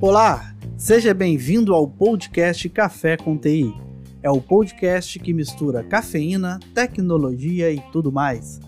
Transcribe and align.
Olá, 0.00 0.54
seja 0.76 1.12
bem-vindo 1.12 1.74
ao 1.74 1.88
podcast 1.88 2.68
Café 2.68 3.16
com 3.16 3.36
TI. 3.36 3.74
É 4.22 4.30
o 4.30 4.40
podcast 4.40 5.18
que 5.18 5.32
mistura 5.32 5.82
cafeína, 5.82 6.60
tecnologia 6.72 7.72
e 7.72 7.80
tudo 7.92 8.12
mais. 8.12 8.60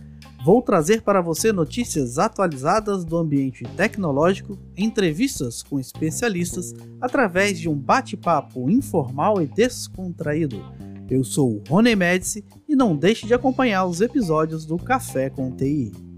Vou 0.44 0.60
trazer 0.60 1.02
para 1.02 1.20
você 1.20 1.52
notícias 1.52 2.18
atualizadas 2.18 3.04
do 3.04 3.16
ambiente 3.16 3.62
tecnológico, 3.76 4.58
entrevistas 4.76 5.62
com 5.62 5.78
especialistas, 5.78 6.74
através 7.00 7.60
de 7.60 7.68
um 7.68 7.76
bate-papo 7.76 8.68
informal 8.68 9.40
e 9.40 9.46
descontraído. 9.46 10.64
Eu 11.08 11.22
sou 11.22 11.56
o 11.56 11.62
Rony 11.68 11.94
Médici 11.94 12.44
e 12.68 12.74
não 12.74 12.96
deixe 12.96 13.26
de 13.26 13.34
acompanhar 13.34 13.84
os 13.84 14.00
episódios 14.00 14.66
do 14.66 14.76
Café 14.78 15.30
com 15.30 15.50
TI. 15.50 16.09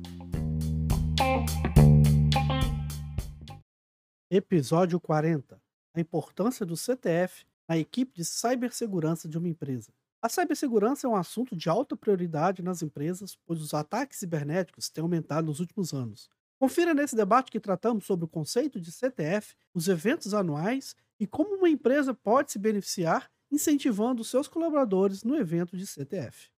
Episódio 4.35 4.99
40 4.99 5.61
A 5.93 6.00
importância 6.00 6.64
do 6.64 6.75
CTF 6.75 7.45
na 7.68 7.77
equipe 7.77 8.14
de 8.14 8.25
cibersegurança 8.25 9.29
de 9.29 9.36
uma 9.36 9.46
empresa. 9.46 9.93
A 10.23 10.29
cibersegurança 10.31 11.07
é 11.07 11.11
um 11.11 11.14
assunto 11.14 11.54
de 11.54 11.68
alta 11.68 11.95
prioridade 11.95 12.63
nas 12.63 12.81
empresas, 12.81 13.37
pois 13.45 13.61
os 13.61 13.75
ataques 13.75 14.18
cibernéticos 14.18 14.89
têm 14.89 15.03
aumentado 15.03 15.49
nos 15.49 15.61
últimos 15.61 15.93
anos. 15.93 16.31
Confira 16.59 16.95
nesse 16.95 17.14
debate 17.14 17.50
que 17.50 17.61
tratamos 17.61 18.07
sobre 18.07 18.25
o 18.25 18.29
conceito 18.29 18.81
de 18.81 18.90
CTF, 18.90 19.54
os 19.75 19.87
eventos 19.87 20.32
anuais 20.32 20.96
e 21.21 21.26
como 21.26 21.57
uma 21.57 21.68
empresa 21.68 22.14
pode 22.14 22.53
se 22.53 22.59
beneficiar 22.59 23.31
incentivando 23.51 24.25
seus 24.25 24.49
colaboradores 24.49 25.23
no 25.25 25.37
evento 25.37 25.76
de 25.76 25.87
CTF. 25.87 26.49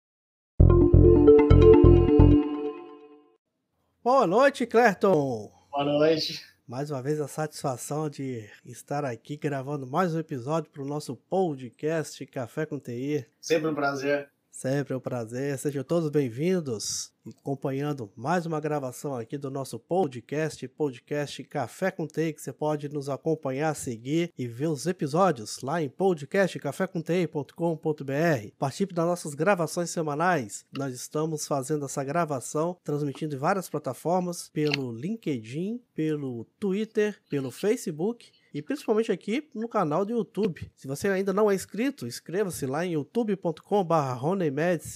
Boa 4.01 4.29
noite, 4.29 4.65
Clerton! 4.65 5.51
Boa 5.73 5.85
noite. 5.85 6.54
Mais 6.67 6.91
uma 6.91 7.03
vez 7.03 7.21
a 7.21 7.29
satisfação 7.29 8.09
de 8.09 8.49
estar 8.65 9.05
aqui 9.05 9.37
gravando 9.37 9.87
mais 9.87 10.15
um 10.15 10.19
episódio 10.19 10.71
para 10.71 10.81
o 10.81 10.87
nosso 10.87 11.15
podcast 11.15 12.25
Café 12.25 12.65
com 12.65 12.81
TI. 12.81 13.27
Sempre 13.39 13.69
um 13.69 13.75
prazer. 13.75 14.34
Sempre 14.55 14.95
um 14.95 15.01
prazer. 15.01 15.59
Sejam 15.59 15.83
todos 15.83 16.09
bem-vindos 16.11 17.13
acompanhando 17.41 18.13
mais 18.15 18.47
uma 18.47 18.61
gravação 18.61 19.17
aqui 19.17 19.37
do 19.37 19.51
nosso 19.51 19.81
podcast, 19.81 20.69
podcast 20.69 21.43
Café 21.43 21.91
com 21.91 22.07
que 22.07 22.37
você 22.39 22.53
pode 22.53 22.89
nos 22.89 23.09
acompanhar, 23.09 23.75
seguir 23.75 24.33
e 24.39 24.47
ver 24.47 24.69
os 24.69 24.87
episódios 24.87 25.61
lá 25.61 25.83
em 25.83 25.89
podcastcafécontei.com.br. 25.89 28.49
Participe 28.57 28.95
das 28.95 29.07
nossas 29.07 29.35
gravações 29.35 29.91
semanais. 29.91 30.65
Nós 30.73 30.95
estamos 30.95 31.49
fazendo 31.49 31.87
essa 31.87 32.05
gravação, 32.05 32.79
transmitindo 32.85 33.35
em 33.35 33.39
várias 33.39 33.69
plataformas, 33.69 34.51
pelo 34.51 34.93
LinkedIn, 34.93 35.83
pelo 35.97 36.45
Twitter, 36.61 37.21
pelo 37.29 37.51
Facebook 37.51 38.31
e 38.55 38.63
principalmente 38.63 39.11
aqui 39.11 39.51
no 39.53 39.69
canal 39.69 40.05
do 40.05 40.13
YouTube. 40.13 40.71
Se 40.77 40.87
você 40.87 41.09
ainda 41.09 41.33
não 41.33 41.51
é 41.51 41.55
inscrito, 41.55 42.07
inscreva-se 42.07 42.65
lá 42.65 42.87
em 42.87 42.93
youtube.com.br 42.93 43.85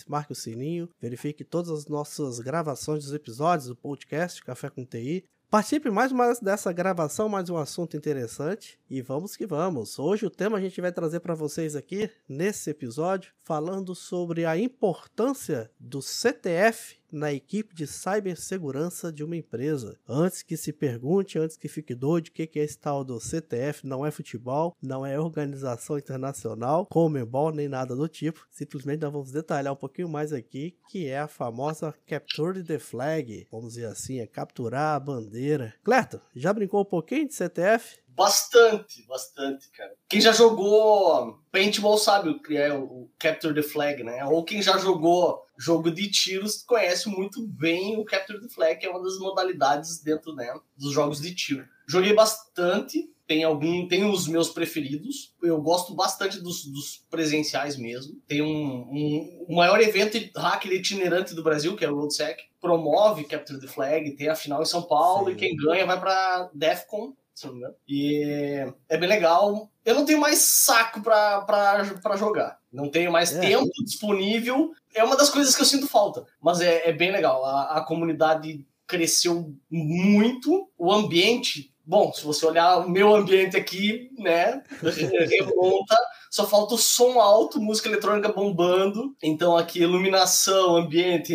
marque 0.06 0.32
o 0.32 0.36
sininho, 0.36 0.88
verifique 1.00 1.42
todas 1.42 1.70
as 1.70 1.86
nossas 1.88 2.38
gravações 2.38 3.04
dos 3.04 3.12
episódios 3.12 3.66
do 3.66 3.74
podcast 3.74 4.44
Café 4.44 4.70
com 4.70 4.84
TI. 4.84 5.24
Participe 5.50 5.90
mais 5.90 6.12
uma 6.12 6.30
dessa 6.42 6.70
gravação, 6.74 7.26
mais 7.26 7.48
um 7.48 7.56
assunto 7.56 7.96
interessante 7.96 8.78
e 8.88 9.00
vamos 9.00 9.34
que 9.34 9.46
vamos. 9.46 9.98
Hoje 9.98 10.26
o 10.26 10.30
tema 10.30 10.58
a 10.58 10.60
gente 10.60 10.78
vai 10.78 10.92
trazer 10.92 11.20
para 11.20 11.34
vocês 11.34 11.74
aqui 11.74 12.10
nesse 12.28 12.68
episódio 12.68 13.32
falando 13.42 13.94
sobre 13.94 14.44
a 14.44 14.58
importância 14.58 15.70
do 15.80 16.02
CTF 16.02 16.97
na 17.10 17.32
equipe 17.32 17.74
de 17.74 17.86
cibersegurança 17.86 19.12
de 19.12 19.24
uma 19.24 19.36
empresa. 19.36 19.98
Antes 20.08 20.42
que 20.42 20.56
se 20.56 20.72
pergunte, 20.72 21.38
antes 21.38 21.56
que 21.56 21.68
fique 21.68 21.94
doido, 21.94 22.28
o 22.28 22.32
que 22.32 22.58
é 22.58 22.62
esse 22.62 22.78
tal 22.78 23.04
do 23.04 23.20
CTF? 23.20 23.86
Não 23.86 24.04
é 24.04 24.10
futebol, 24.10 24.76
não 24.82 25.04
é 25.04 25.18
organização 25.18 25.98
internacional, 25.98 26.86
Comebol, 26.86 27.52
nem 27.52 27.68
nada 27.68 27.94
do 27.94 28.08
tipo. 28.08 28.46
Simplesmente 28.50 29.02
nós 29.02 29.12
vamos 29.12 29.30
detalhar 29.30 29.72
um 29.72 29.76
pouquinho 29.76 30.08
mais 30.08 30.32
aqui, 30.32 30.76
que 30.88 31.06
é 31.06 31.18
a 31.18 31.28
famosa 31.28 31.94
Capture 32.06 32.62
the 32.62 32.78
Flag. 32.78 33.46
Vamos 33.50 33.74
dizer 33.74 33.86
assim, 33.86 34.20
é 34.20 34.26
capturar 34.26 34.96
a 34.96 35.00
bandeira. 35.00 35.74
Cleto, 35.82 36.20
já 36.34 36.52
brincou 36.52 36.82
um 36.82 36.84
pouquinho 36.84 37.26
de 37.26 37.34
CTF? 37.34 37.98
Bastante, 38.18 39.06
bastante, 39.06 39.70
cara. 39.70 39.94
Quem 40.08 40.20
já 40.20 40.32
jogou 40.32 41.38
paintball 41.52 41.96
sabe 41.96 42.30
o 42.30 42.42
que 42.42 42.56
é 42.56 42.74
o 42.74 43.08
Capture 43.16 43.54
the 43.54 43.62
Flag, 43.62 44.02
né? 44.02 44.24
Ou 44.24 44.42
quem 44.42 44.60
já 44.60 44.76
jogou 44.76 45.46
jogo 45.56 45.88
de 45.88 46.10
tiros 46.10 46.64
conhece 46.64 47.08
muito 47.08 47.46
bem 47.46 47.96
o 47.96 48.04
Capture 48.04 48.40
the 48.40 48.48
Flag, 48.48 48.80
que 48.80 48.86
é 48.86 48.90
uma 48.90 49.00
das 49.00 49.20
modalidades 49.20 50.02
dentro 50.02 50.34
né, 50.34 50.52
dos 50.76 50.92
jogos 50.92 51.20
de 51.20 51.32
tiro. 51.32 51.64
Joguei 51.86 52.12
bastante, 52.12 53.08
tem 53.24 53.44
algum, 53.44 53.86
tem 53.86 54.04
os 54.04 54.26
meus 54.26 54.48
preferidos. 54.48 55.32
Eu 55.40 55.62
gosto 55.62 55.94
bastante 55.94 56.40
dos, 56.40 56.64
dos 56.64 57.04
presenciais 57.08 57.76
mesmo. 57.76 58.20
Tem 58.26 58.42
um, 58.42 58.48
um, 58.48 59.46
o 59.48 59.54
maior 59.54 59.80
evento 59.80 60.18
hacker 60.36 60.72
itinerante 60.72 61.36
do 61.36 61.42
Brasil, 61.44 61.76
que 61.76 61.84
é 61.84 61.90
o 61.90 61.94
RoadSec, 61.94 62.42
promove 62.60 63.22
Capture 63.22 63.60
the 63.60 63.68
Flag, 63.68 64.16
tem 64.16 64.28
a 64.28 64.34
final 64.34 64.60
em 64.60 64.66
São 64.66 64.82
Paulo 64.82 65.26
Sim. 65.26 65.32
e 65.32 65.36
quem 65.36 65.56
ganha 65.56 65.86
vai 65.86 66.00
para 66.00 66.50
DEFCON 66.52 67.14
se 67.38 67.46
não 67.46 67.52
me 67.52 67.60
engano. 67.60 67.74
E 67.86 68.72
é 68.88 68.96
bem 68.96 69.08
legal. 69.08 69.70
Eu 69.84 69.94
não 69.94 70.04
tenho 70.04 70.20
mais 70.20 70.38
saco 70.38 71.00
para 71.00 72.16
jogar. 72.16 72.58
Não 72.72 72.90
tenho 72.90 73.12
mais 73.12 73.34
é. 73.34 73.40
tempo 73.40 73.70
disponível. 73.84 74.72
É 74.94 75.04
uma 75.04 75.16
das 75.16 75.30
coisas 75.30 75.54
que 75.54 75.62
eu 75.62 75.66
sinto 75.66 75.86
falta. 75.86 76.26
Mas 76.40 76.60
é, 76.60 76.88
é 76.88 76.92
bem 76.92 77.12
legal. 77.12 77.44
A, 77.44 77.78
a 77.78 77.80
comunidade 77.84 78.66
cresceu 78.86 79.54
muito. 79.70 80.68
O 80.76 80.92
ambiente 80.92 81.72
Bom, 81.88 82.12
se 82.12 82.22
você 82.22 82.44
olhar 82.44 82.80
o 82.80 82.90
meu 82.90 83.16
ambiente 83.16 83.56
aqui, 83.56 84.10
né, 84.18 84.62
remonta 85.30 85.96
só 86.30 86.46
falta 86.46 86.74
o 86.74 86.78
som 86.78 87.18
alto, 87.18 87.60
música 87.60 87.88
eletrônica 87.88 88.32
bombando. 88.32 89.16
Então 89.22 89.56
aqui 89.56 89.80
iluminação, 89.80 90.76
ambiente 90.76 91.32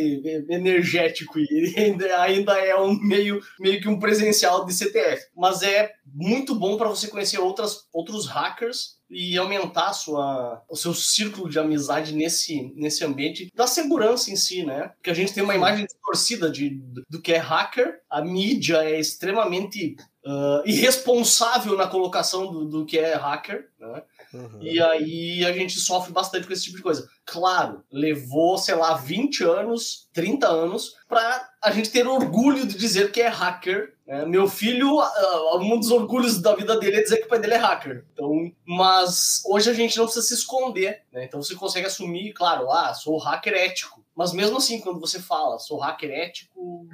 energético 0.49 1.39
e 1.39 1.73
ainda, 1.75 2.21
ainda 2.21 2.57
é 2.59 2.75
um 2.79 2.93
meio, 2.99 3.41
meio 3.59 3.81
que 3.81 3.89
um 3.89 3.99
presencial 3.99 4.65
de 4.65 4.73
CTF. 4.73 5.25
Mas 5.35 5.63
é 5.63 5.91
muito 6.05 6.53
bom 6.53 6.77
para 6.77 6.89
você 6.89 7.07
conhecer 7.07 7.39
outras, 7.39 7.87
outros 7.91 8.27
hackers 8.27 9.01
e 9.09 9.37
aumentar 9.37 9.93
sua, 9.93 10.63
o 10.69 10.75
seu 10.75 10.93
círculo 10.93 11.49
de 11.49 11.59
amizade 11.59 12.13
nesse, 12.13 12.73
nesse 12.75 13.03
ambiente 13.03 13.49
da 13.53 13.67
segurança 13.67 14.31
em 14.31 14.35
si, 14.35 14.63
né? 14.63 14.91
Porque 14.95 15.09
a 15.09 15.13
gente 15.13 15.33
tem 15.33 15.43
uma 15.43 15.55
imagem 15.55 15.85
distorcida 15.85 16.49
de, 16.49 16.81
do 17.09 17.21
que 17.21 17.33
é 17.33 17.37
hacker, 17.37 17.99
a 18.09 18.21
mídia 18.23 18.83
é 18.83 18.99
extremamente 18.99 19.95
uh, 20.25 20.61
irresponsável 20.65 21.77
na 21.77 21.87
colocação 21.87 22.51
do, 22.51 22.65
do 22.65 22.85
que 22.85 22.97
é 22.97 23.13
hacker, 23.13 23.69
né? 23.79 24.03
Uhum. 24.33 24.59
E 24.61 24.81
aí 24.81 25.45
a 25.45 25.53
gente 25.53 25.79
sofre 25.79 26.11
bastante 26.11 26.47
com 26.47 26.53
esse 26.53 26.63
tipo 26.63 26.77
de 26.77 26.83
coisa. 26.83 27.07
Claro, 27.25 27.83
levou, 27.91 28.57
sei 28.57 28.73
lá, 28.73 28.95
20 28.95 29.43
anos, 29.43 30.09
30 30.11 30.47
anos, 30.47 30.95
para 31.07 31.49
a 31.61 31.71
gente 31.71 31.91
ter 31.91 32.07
orgulho 32.07 32.65
de 32.65 32.75
dizer 32.75 33.11
que 33.11 33.21
é 33.21 33.27
hacker. 33.27 33.93
Né? 34.07 34.25
Meu 34.25 34.47
filho, 34.47 34.97
uh, 34.97 35.59
um 35.59 35.79
dos 35.79 35.91
orgulhos 35.91 36.41
da 36.41 36.55
vida 36.55 36.79
dele 36.79 36.97
é 36.97 37.03
dizer 37.03 37.17
que 37.17 37.25
o 37.25 37.29
pai 37.29 37.39
dele 37.39 37.53
é 37.53 37.57
hacker. 37.57 38.05
Então, 38.11 38.51
mas 38.65 39.43
hoje 39.45 39.69
a 39.69 39.73
gente 39.73 39.97
não 39.97 40.05
precisa 40.05 40.25
se 40.25 40.33
esconder. 40.33 41.03
Né? 41.11 41.25
Então 41.25 41.41
você 41.41 41.55
consegue 41.55 41.85
assumir, 41.85 42.33
claro, 42.33 42.71
ah, 42.71 42.93
sou 42.93 43.17
hacker 43.17 43.53
ético. 43.53 44.03
Mas 44.15 44.31
mesmo 44.31 44.57
assim, 44.57 44.79
quando 44.79 44.99
você 44.99 45.19
fala, 45.19 45.57
sou 45.57 45.79
hacker 45.79 46.11
ético, 46.11 46.52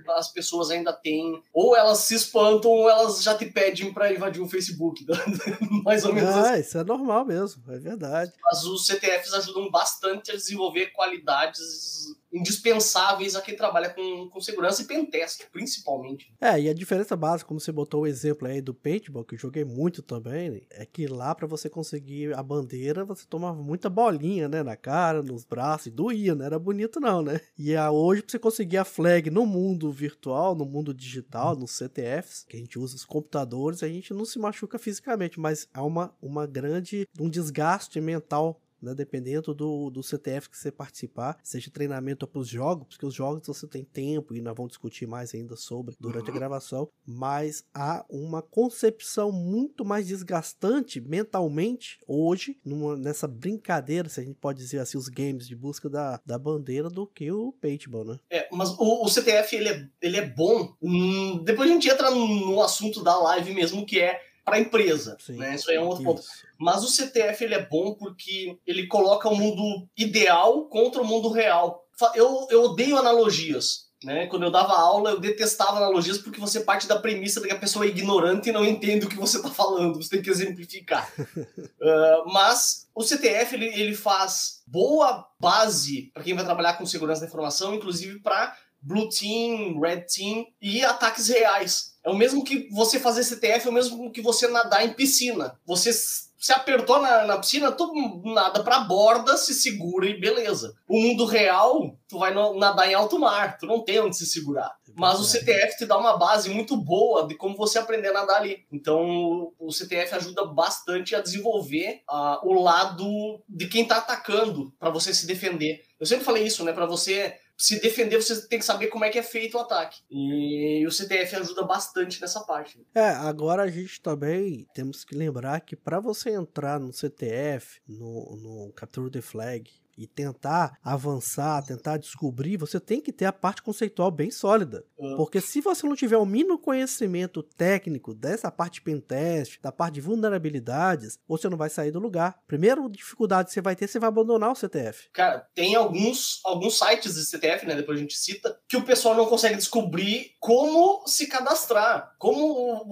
as 0.09 0.31
pessoas 0.31 0.69
ainda 0.69 0.93
têm. 0.93 1.41
Ou 1.53 1.75
elas 1.75 1.99
se 1.99 2.15
espantam, 2.15 2.71
ou 2.71 2.89
elas 2.89 3.23
já 3.23 3.35
te 3.35 3.45
pedem 3.45 3.93
para 3.93 4.13
invadir 4.13 4.41
o 4.41 4.47
Facebook. 4.47 5.05
Mais 5.83 6.05
ou 6.05 6.13
menos 6.13 6.29
ah, 6.29 6.51
assim. 6.51 6.61
isso 6.61 6.77
é 6.77 6.83
normal 6.83 7.25
mesmo, 7.25 7.63
é 7.71 7.77
verdade. 7.77 8.31
Mas 8.43 8.63
os 8.63 8.85
CTFs 8.85 9.33
ajudam 9.33 9.69
bastante 9.69 10.31
a 10.31 10.35
desenvolver 10.35 10.87
qualidades 10.87 12.17
indispensáveis 12.31 13.35
a 13.35 13.41
quem 13.41 13.55
trabalha 13.55 13.89
com, 13.89 14.29
com 14.29 14.39
segurança 14.39 14.81
e 14.81 14.85
pentest, 14.85 15.47
principalmente. 15.51 16.31
É, 16.39 16.59
e 16.59 16.69
a 16.69 16.73
diferença 16.73 17.15
básica, 17.15 17.47
como 17.47 17.59
você 17.59 17.71
botou 17.71 18.01
o 18.01 18.07
exemplo 18.07 18.47
aí 18.47 18.61
do 18.61 18.73
paintball, 18.73 19.25
que 19.25 19.35
eu 19.35 19.39
joguei 19.39 19.65
muito 19.65 20.01
também, 20.01 20.65
é 20.69 20.85
que 20.85 21.07
lá 21.07 21.33
para 21.33 21.47
você 21.47 21.69
conseguir 21.69 22.33
a 22.35 22.43
bandeira, 22.43 23.03
você 23.03 23.25
tomava 23.27 23.61
muita 23.61 23.89
bolinha, 23.89 24.47
né, 24.47 24.61
na 24.61 24.75
cara, 24.75 25.23
nos 25.23 25.43
braços, 25.43 25.87
e 25.87 25.91
doía, 25.91 26.35
não 26.35 26.45
era 26.45 26.59
bonito 26.59 26.99
não, 26.99 27.21
né? 27.21 27.41
E 27.57 27.75
a, 27.75 27.89
hoje 27.91 28.21
pra 28.21 28.31
você 28.31 28.39
conseguir 28.39 28.77
a 28.77 28.85
flag 28.85 29.29
no 29.29 29.45
mundo 29.45 29.58
virtual, 29.91 30.55
no 30.55 30.65
mundo 30.65 30.93
digital, 30.93 31.55
nos 31.55 31.71
CTFs, 31.71 32.45
que 32.47 32.57
a 32.57 32.59
gente 32.59 32.77
usa 32.77 32.95
os 32.95 33.05
computadores, 33.05 33.83
a 33.83 33.87
gente 33.87 34.13
não 34.13 34.25
se 34.25 34.39
machuca 34.39 34.77
fisicamente, 34.79 35.39
mas 35.39 35.67
há 35.73 35.83
uma, 35.83 36.13
uma 36.21 36.45
grande, 36.45 37.07
um 37.19 37.29
desgaste 37.29 37.99
mental 37.99 38.61
né? 38.81 38.93
Dependendo 38.93 39.53
do, 39.53 39.89
do 39.89 40.03
CTF 40.03 40.49
que 40.49 40.57
você 40.57 40.71
participar, 40.71 41.37
seja 41.43 41.71
treinamento 41.71 42.27
para 42.27 42.39
os 42.39 42.47
jogos, 42.47 42.87
porque 42.89 43.05
os 43.05 43.13
jogos 43.13 43.47
você 43.47 43.67
tem 43.67 43.83
tempo 43.83 44.35
e 44.35 44.41
nós 44.41 44.55
vamos 44.55 44.71
discutir 44.71 45.07
mais 45.07 45.33
ainda 45.33 45.55
sobre 45.55 45.95
durante 45.99 46.29
uhum. 46.29 46.35
a 46.35 46.39
gravação, 46.39 46.89
mas 47.05 47.63
há 47.73 48.05
uma 48.09 48.41
concepção 48.41 49.31
muito 49.31 49.83
mais 49.85 50.07
desgastante 50.07 51.01
mentalmente 51.01 51.99
hoje, 52.07 52.57
numa, 52.63 52.95
nessa 52.95 53.27
brincadeira, 53.27 54.09
se 54.09 54.19
a 54.19 54.23
gente 54.23 54.37
pode 54.37 54.59
dizer 54.59 54.79
assim, 54.79 54.97
os 54.97 55.07
games 55.07 55.47
de 55.47 55.55
busca 55.55 55.89
da, 55.89 56.19
da 56.25 56.37
bandeira 56.37 56.89
do 56.89 57.07
que 57.07 57.31
o 57.31 57.53
paintball, 57.53 58.05
né? 58.05 58.19
É, 58.29 58.47
mas 58.51 58.69
o, 58.77 59.05
o 59.05 59.09
CTF 59.09 59.55
ele 59.55 59.69
é, 59.69 59.87
ele 60.01 60.17
é 60.17 60.25
bom. 60.25 60.73
Hum, 60.81 61.43
depois 61.43 61.69
a 61.69 61.73
gente 61.73 61.89
entra 61.89 62.11
no 62.11 62.61
assunto 62.61 63.03
da 63.03 63.17
live 63.17 63.53
mesmo, 63.53 63.85
que 63.85 63.99
é 63.99 64.28
para 64.43 64.55
a 64.55 64.59
empresa. 64.59 65.17
Sim, 65.19 65.37
né? 65.37 65.55
Isso 65.55 65.69
aí 65.69 65.77
é 65.77 65.81
um 65.81 65.87
outro 65.87 66.03
isso. 66.03 66.11
ponto. 66.11 66.23
Mas 66.57 66.83
o 66.83 66.87
CTF 66.87 67.43
ele 67.43 67.55
é 67.55 67.65
bom 67.65 67.93
porque 67.93 68.57
ele 68.65 68.87
coloca 68.87 69.29
o 69.29 69.35
mundo 69.35 69.87
ideal 69.97 70.65
contra 70.65 71.01
o 71.01 71.05
mundo 71.05 71.29
real. 71.29 71.85
Eu, 72.15 72.47
eu 72.49 72.63
odeio 72.63 72.97
analogias. 72.97 73.89
Né? 74.01 74.27
Quando 74.27 74.43
eu 74.43 74.51
dava 74.51 74.79
aula, 74.79 75.11
eu 75.11 75.19
detestava 75.19 75.75
analogias 75.75 76.17
porque 76.17 76.39
você 76.39 76.61
parte 76.61 76.87
da 76.87 76.97
premissa 76.97 77.41
de 77.41 77.47
que 77.47 77.53
a 77.53 77.59
pessoa 77.59 77.83
é 77.83 77.89
ignorante 77.89 78.47
e 78.47 78.51
não 78.51 78.63
entende 78.65 79.05
o 79.05 79.09
que 79.09 79.17
você 79.17 79.37
está 79.37 79.49
falando. 79.49 80.01
Você 80.01 80.09
tem 80.09 80.21
que 80.21 80.29
exemplificar. 80.29 81.11
uh, 81.19 82.23
mas 82.31 82.87
o 82.95 83.03
CTF 83.03 83.55
ele, 83.55 83.65
ele 83.65 83.93
faz 83.93 84.61
boa 84.65 85.27
base 85.37 86.11
para 86.13 86.23
quem 86.23 86.33
vai 86.33 86.45
trabalhar 86.45 86.75
com 86.75 86.85
segurança 86.85 87.21
da 87.21 87.27
informação, 87.27 87.75
inclusive 87.75 88.19
para 88.21 88.55
Blue 88.81 89.09
Team, 89.09 89.79
Red 89.79 90.01
Team 90.01 90.45
e 90.61 90.83
ataques 90.83 91.27
reais. 91.27 91.93
É 92.03 92.09
o 92.09 92.15
mesmo 92.15 92.43
que 92.43 92.69
você 92.71 92.99
fazer 92.99 93.23
CTF, 93.23 93.67
é 93.67 93.69
o 93.69 93.73
mesmo 93.73 94.11
que 94.11 94.21
você 94.21 94.47
nadar 94.47 94.85
em 94.85 94.93
piscina. 94.93 95.59
Você 95.65 95.91
se 96.39 96.53
apertou 96.53 97.01
na, 97.01 97.25
na 97.25 97.37
piscina, 97.37 97.71
tu 97.71 97.91
nada 98.23 98.63
pra 98.63 98.79
borda, 98.79 99.35
se 99.35 99.53
segura 99.53 100.07
e 100.07 100.19
beleza. 100.19 100.73
O 100.87 100.99
mundo 100.99 101.25
real, 101.25 101.93
tu 102.07 102.17
vai 102.17 102.33
no, 102.33 102.57
nadar 102.57 102.89
em 102.89 102.93
alto 102.93 103.19
mar, 103.19 103.57
tu 103.57 103.65
não 103.65 103.83
tem 103.83 103.99
onde 103.99 104.15
se 104.15 104.25
segurar. 104.25 104.73
Mas 104.95 105.19
o 105.19 105.25
CTF 105.25 105.77
te 105.77 105.85
dá 105.85 105.97
uma 105.97 106.17
base 106.17 106.49
muito 106.49 106.75
boa 106.75 107.27
de 107.27 107.35
como 107.35 107.55
você 107.55 107.77
aprender 107.77 108.09
a 108.09 108.13
nadar 108.13 108.37
ali. 108.37 108.65
Então, 108.71 109.51
o 109.59 109.71
CTF 109.71 110.15
ajuda 110.15 110.45
bastante 110.45 111.15
a 111.15 111.21
desenvolver 111.21 112.01
uh, 112.09 112.47
o 112.47 112.61
lado 112.61 113.41
de 113.47 113.67
quem 113.67 113.85
tá 113.85 113.97
atacando 113.97 114.73
para 114.79 114.89
você 114.89 115.13
se 115.13 115.27
defender. 115.27 115.83
Eu 115.99 116.05
sempre 116.05 116.25
falei 116.25 116.43
isso, 116.43 116.63
né? 116.63 116.73
Para 116.73 116.85
você 116.85 117.35
se 117.59 117.77
defender, 117.81 118.15
você 118.15 118.47
tem 118.47 118.57
que 118.57 118.63
saber 118.65 118.87
como 118.87 119.03
é 119.03 119.09
que 119.09 119.19
é 119.19 119.23
feito 119.23 119.57
o 119.57 119.59
ataque. 119.59 119.99
E 120.09 120.87
o 120.87 120.91
CTF 120.91 121.35
ajuda 121.35 121.63
bastante 121.63 122.21
nessa 122.21 122.39
parte. 122.45 122.81
É, 122.95 123.09
agora 123.09 123.63
a 123.63 123.67
gente 123.67 124.01
também 124.01 124.65
temos 124.73 125.03
que 125.03 125.13
lembrar 125.13 125.59
que 125.59 125.75
para 125.75 125.99
você 125.99 126.29
entrar 126.29 126.79
no 126.79 126.93
CTF, 126.93 127.81
no, 127.85 128.37
no 128.37 128.73
Capture 128.73 129.11
the 129.11 129.19
Flag, 129.19 129.69
e 129.99 130.07
tentar 130.07 130.77
avançar, 130.81 131.61
tentar 131.65 131.97
descobrir, 131.97 132.55
você 132.55 132.79
tem 132.79 133.01
que 133.01 133.11
ter 133.11 133.25
a 133.25 133.33
parte 133.33 133.61
conceitual 133.61 134.09
bem 134.09 134.31
sólida. 134.31 134.85
Uhum. 134.97 135.17
Porque 135.17 135.41
se 135.41 135.59
você 135.59 135.85
não 135.85 135.95
tiver 135.95 136.15
o 136.15 136.25
mínimo 136.25 136.57
conhecimento 136.57 137.43
técnico 137.43 138.13
dessa 138.13 138.49
parte 138.49 138.75
de 138.75 138.81
pentest, 138.81 139.59
da 139.61 139.73
parte 139.73 139.95
de 139.95 140.01
vulnerabilidades, 140.01 141.19
você 141.27 141.49
não 141.49 141.57
vai 141.57 141.69
sair 141.69 141.91
do 141.91 141.99
lugar. 141.99 142.39
Primeira 142.47 142.81
dificuldade 142.89 143.49
que 143.49 143.53
você 143.53 143.61
vai 143.61 143.75
ter, 143.75 143.87
você 143.87 143.99
vai 143.99 144.07
abandonar 144.07 144.51
o 144.51 144.55
CTF. 144.55 145.09
Cara, 145.11 145.45
tem 145.53 145.75
alguns, 145.75 146.39
alguns 146.45 146.77
sites 146.77 147.15
de 147.15 147.25
CTF, 147.25 147.65
né, 147.65 147.75
depois 147.75 147.97
a 147.97 148.01
gente 148.01 148.15
cita, 148.15 148.57
que 148.69 148.77
o 148.77 148.85
pessoal 148.85 149.15
não 149.15 149.25
consegue 149.25 149.57
descobrir 149.57 150.31
como 150.39 151.05
se 151.05 151.27
cadastrar, 151.27 152.15
como 152.17 152.85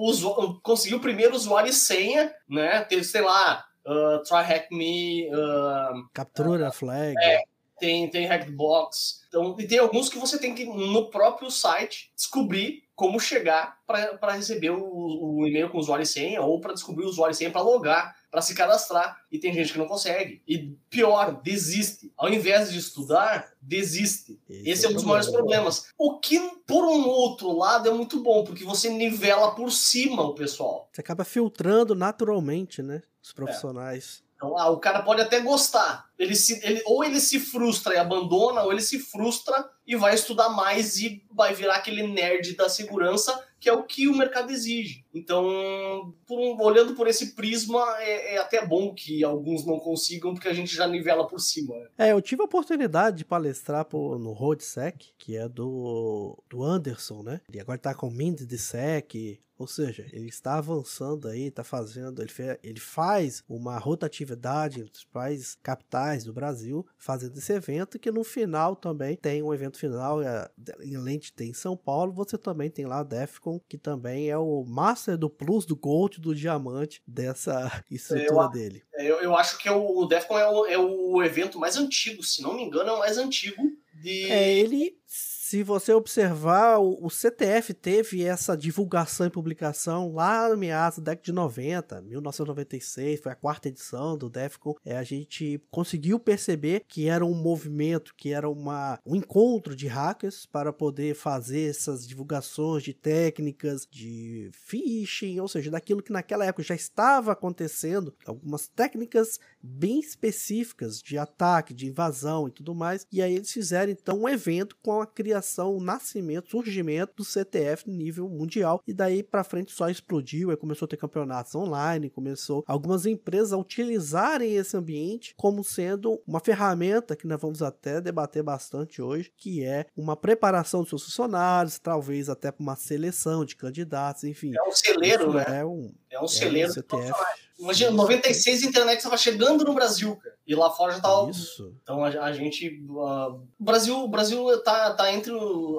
conseguir 0.62 0.96
o 0.96 1.00
primeiro 1.00 1.36
usuário 1.36 1.70
e 1.70 1.74
senha, 1.74 2.34
né, 2.50 2.82
ter, 2.82 3.02
sei 3.06 3.22
lá, 3.22 3.64
uh, 3.88 4.22
Try 4.24 4.44
Hack 4.44 4.72
Me. 4.72 5.30
Uh, 5.30 6.08
Captura 6.14 6.70
uh, 6.70 6.72
flag. 6.72 7.16
É, 7.20 7.44
tem, 7.80 8.10
tem 8.10 8.26
Hackbox. 8.26 9.22
Então, 9.28 9.56
e 9.60 9.68
tem 9.68 9.80
alguns 9.80 10.10
que 10.10 10.18
você 10.18 10.38
tem 10.38 10.54
que, 10.54 10.66
no 10.66 11.10
próprio 11.10 11.50
site, 11.50 12.12
descobrir 12.16 12.84
como 12.96 13.20
chegar 13.20 13.78
para 13.86 14.32
receber 14.34 14.72
o, 14.72 14.82
o, 14.82 15.48
e-mail 15.48 15.70
com 15.70 15.78
usuário 15.78 16.02
e 16.02 16.08
senha, 16.08 16.42
ou 16.42 16.60
para 16.60 16.74
descobrir 16.74 17.06
o 17.06 17.08
usuário 17.08 17.32
e 17.32 17.36
senha 17.36 17.52
para 17.52 17.62
logar, 17.62 18.16
para 18.32 18.42
se 18.42 18.56
cadastrar. 18.56 19.22
E 19.32 19.38
tem 19.38 19.54
gente 19.54 19.72
que 19.72 19.78
não 19.78 19.86
consegue. 19.86 20.42
E 20.48 20.76
pior, 20.90 21.40
desiste. 21.44 22.12
Ao 22.18 22.28
invés 22.28 22.72
de 22.72 22.80
estudar, 22.80 23.54
desiste. 23.62 24.40
Esse, 24.50 24.70
Esse 24.70 24.86
é 24.88 24.90
um 24.90 24.94
dos 24.94 25.04
maiores 25.04 25.30
problemas. 25.30 25.94
O 25.96 26.18
que, 26.18 26.40
por 26.66 26.84
um 26.86 27.08
outro 27.08 27.56
lado, 27.56 27.88
é 27.88 27.94
muito 27.94 28.24
bom, 28.24 28.44
porque 28.44 28.64
você 28.64 28.90
nivela 28.90 29.54
por 29.54 29.72
cima 29.72 30.24
o 30.24 30.34
pessoal. 30.34 30.90
Você 30.92 31.02
acaba 31.02 31.24
filtrando 31.24 31.94
naturalmente, 31.94 32.82
né? 32.82 33.04
Os 33.28 33.34
profissionais. 33.34 34.24
É. 34.24 34.28
Então, 34.38 34.58
ah, 34.58 34.70
o 34.70 34.78
cara 34.78 35.02
pode 35.02 35.20
até 35.20 35.40
gostar. 35.40 36.06
Ele 36.18 36.36
se, 36.36 36.64
ele, 36.64 36.82
ou 36.86 37.04
ele 37.04 37.20
se 37.20 37.40
frustra 37.40 37.96
e 37.96 37.98
abandona, 37.98 38.62
ou 38.62 38.72
ele 38.72 38.82
se 38.82 39.00
frustra 39.00 39.68
e 39.86 39.96
vai 39.96 40.14
estudar 40.14 40.50
mais 40.50 40.98
e 40.98 41.24
vai 41.32 41.54
virar 41.54 41.76
aquele 41.76 42.06
nerd 42.06 42.56
da 42.56 42.70
segurança, 42.70 43.44
que 43.60 43.68
é 43.68 43.74
o 43.74 43.84
que 43.84 44.08
o 44.08 44.16
mercado 44.16 44.52
exige. 44.52 45.04
Então, 45.12 46.14
por 46.28 46.40
um, 46.40 46.62
olhando 46.62 46.94
por 46.94 47.08
esse 47.08 47.34
prisma, 47.34 47.84
é, 48.00 48.36
é, 48.36 48.38
até 48.38 48.64
bom 48.64 48.94
que 48.94 49.24
alguns 49.24 49.66
não 49.66 49.80
consigam, 49.80 50.36
porque 50.36 50.48
a 50.48 50.54
gente 50.54 50.76
já 50.76 50.88
nivela 50.88 51.28
por 51.28 51.40
cima. 51.40 51.74
É, 51.98 52.12
eu 52.12 52.22
tive 52.22 52.44
a 52.44 52.46
oportunidade 52.46 53.18
de 53.18 53.26
palestrar 53.26 53.86
por, 53.86 54.20
no 54.20 54.34
RoadSec, 54.34 55.14
que 55.18 55.36
é 55.36 55.50
do, 55.50 56.38
do 56.48 56.64
Anderson, 56.64 57.24
né? 57.24 57.42
Ele 57.50 57.60
agora 57.60 57.80
tá 57.80 57.96
com 57.96 58.12
Mind 58.12 58.42
de 58.42 58.58
Sec, 58.60 59.40
ou 59.58 59.68
seja, 59.68 60.06
ele 60.12 60.28
está 60.28 60.58
avançando 60.58 61.28
aí, 61.28 61.48
está 61.48 61.64
fazendo, 61.64 62.22
ele, 62.22 62.30
fe, 62.30 62.60
ele 62.64 62.80
faz 62.80 63.44
uma 63.50 63.78
rotatividade 63.78 64.82
entre 64.82 64.92
os 64.92 65.04
principais 65.04 65.58
capitais 65.64 66.24
do 66.24 66.34
Brasil, 66.34 66.86
fazendo 66.98 67.38
esse 67.38 67.52
evento, 67.54 67.98
que 67.98 68.12
no 68.12 68.24
final 68.24 68.76
também 68.76 69.16
tem 69.16 69.42
um 69.42 69.54
evento 69.54 69.78
final, 69.78 70.22
é, 70.22 70.50
além 70.96 71.18
de 71.18 71.34
ter 71.34 71.46
em 71.46 71.54
São 71.54 71.76
Paulo, 71.76 72.14
você 72.14 72.38
também 72.38 72.70
tem 72.70 72.86
lá 72.86 73.00
a 73.00 73.04
Defcon, 73.04 73.60
que 73.68 73.78
também 73.78 74.30
é 74.30 74.38
o 74.38 74.64
Master 74.64 75.18
do 75.18 75.30
Plus, 75.30 75.66
do 75.66 75.76
Gold, 75.76 76.20
do 76.20 76.36
Diamante 76.36 77.02
dessa 77.08 77.84
estrutura 77.90 78.46
eu, 78.46 78.50
dele. 78.50 78.84
É, 78.94 79.10
eu, 79.10 79.22
eu 79.22 79.36
acho 79.36 79.58
que 79.58 79.68
é 79.68 79.72
o, 79.72 80.00
o 80.00 80.06
Defcon 80.06 80.38
é 80.38 80.50
o, 80.50 80.66
é 80.66 80.78
o 80.78 81.24
evento 81.24 81.60
mais 81.60 81.78
antigo, 81.78 82.24
se 82.24 82.42
não 82.42 82.56
me 82.56 82.64
engano, 82.64 82.90
é 82.90 82.94
o 82.94 83.00
mais 83.00 83.18
antigo 83.18 83.62
de... 83.94 84.32
É, 84.32 84.54
ele 84.54 84.98
se 85.48 85.64
você 85.64 85.94
observar, 85.94 86.78
o, 86.78 87.10
CTF 87.10 87.74
teve 87.74 88.22
essa 88.22 88.58
divulgação 88.58 89.26
e 89.28 89.30
publicação 89.30 90.14
lá 90.14 90.50
no 90.50 90.58
meados 90.58 91.00
da 91.00 91.12
década 91.12 91.24
de 91.24 91.32
90, 91.32 92.02
1996, 92.02 93.22
foi 93.22 93.32
a 93.32 93.36
quarta 93.36 93.70
edição 93.70 94.18
do 94.18 94.30
Defcon. 94.30 94.76
É, 94.84 94.98
a 94.98 95.04
gente 95.04 95.62
conseguiu 95.72 96.20
perceber 96.20 96.84
que 96.86 97.08
era 97.08 97.26
um 97.26 97.34
movimento, 97.34 98.14
que 98.18 98.34
era 98.34 98.50
uma, 98.50 99.00
um 99.06 99.16
encontro 99.16 99.74
de 99.74 99.88
hackers 99.88 100.46
para 100.46 100.74
poder 100.74 101.16
fazer 101.16 101.70
essas 101.70 102.06
divulgações 102.06 102.84
de 102.84 102.94
técnicas 102.94 103.88
de 103.90 104.50
phishing, 104.52 105.40
ou 105.40 105.48
seja, 105.48 105.72
daquilo 105.72 106.04
que 106.04 106.12
naquela 106.12 106.46
época 106.46 106.64
já 106.64 106.76
estava 106.76 107.32
acontecendo, 107.32 108.14
algumas 108.26 108.68
técnicas 108.68 109.40
bem 109.68 110.00
específicas 110.00 111.02
de 111.02 111.18
ataque, 111.18 111.74
de 111.74 111.88
invasão 111.88 112.48
e 112.48 112.52
tudo 112.52 112.74
mais. 112.74 113.06
E 113.12 113.22
aí 113.22 113.36
eles 113.36 113.52
fizeram 113.52 113.92
então 113.92 114.22
um 114.22 114.30
evento 114.30 114.78
com 114.82 115.02
a 115.02 115.08
criação 115.08 115.76
o 115.76 115.82
nascimento, 115.82 116.50
surgimento 116.50 117.14
do 117.18 117.26
CTF 117.26 117.90
nível 117.90 118.30
mundial. 118.30 118.82
E 118.88 118.94
daí 118.94 119.22
para 119.22 119.44
frente 119.44 119.72
só 119.72 119.90
explodiu, 119.90 120.50
aí 120.50 120.58
começou 120.58 120.86
a 120.86 120.90
ter 120.90 120.98
campeonatos 120.98 121.54
online, 121.56 122.10
começou 122.10 122.64
algumas 122.68 123.06
empresas 123.06 123.54
a 123.54 123.58
utilizarem 123.58 124.56
esse 124.56 124.76
ambiente 124.78 125.34
como 125.36 125.64
sendo 125.64 126.22
uma 126.26 126.40
ferramenta 126.40 127.16
que 127.16 127.28
nós 127.28 127.42
vamos 127.42 127.62
até 127.62 128.00
debater 128.00 128.44
bastante 128.44 129.02
hoje, 129.02 129.32
que 129.36 129.64
é 129.64 129.86
uma 129.96 130.16
preparação 130.16 130.82
dos 130.82 130.90
seus 130.90 131.04
funcionários, 131.04 131.80
talvez 131.80 132.30
até 132.30 132.52
para 132.52 132.64
uma 132.64 132.76
seleção 132.76 133.44
de 133.44 133.56
candidatos, 133.56 134.24
enfim. 134.24 134.54
É 134.56 134.64
um 134.64 134.72
celeiro, 134.72 135.34
né? 135.34 135.46
É 135.48 135.66
um, 135.66 135.94
é 136.10 136.22
um 136.22 136.28
celeiro. 136.28 136.68
É 136.68 136.72
um 136.72 136.74
CTF. 136.74 137.14
Imagina, 137.60 137.92
96 137.92 138.64
a 138.64 138.68
internet 138.68 138.98
estava 138.98 139.18
chegando 139.18 139.64
no 139.66 139.74
Brasil, 139.74 140.16
cara. 140.16 140.36
E 140.46 140.56
lá 140.56 140.70
fora 140.70 140.94
já 140.94 141.00
tava. 141.00 141.30
Isso. 141.30 141.76
Então 141.82 142.04
a, 142.04 142.08
a 142.08 142.32
gente. 142.32 142.82
Uh, 142.88 143.42
o 143.60 143.64
Brasil, 143.64 143.98
o 143.98 144.08
Brasil 144.08 144.62
tá, 144.64 144.94
tá 144.94 145.12
entre, 145.12 145.34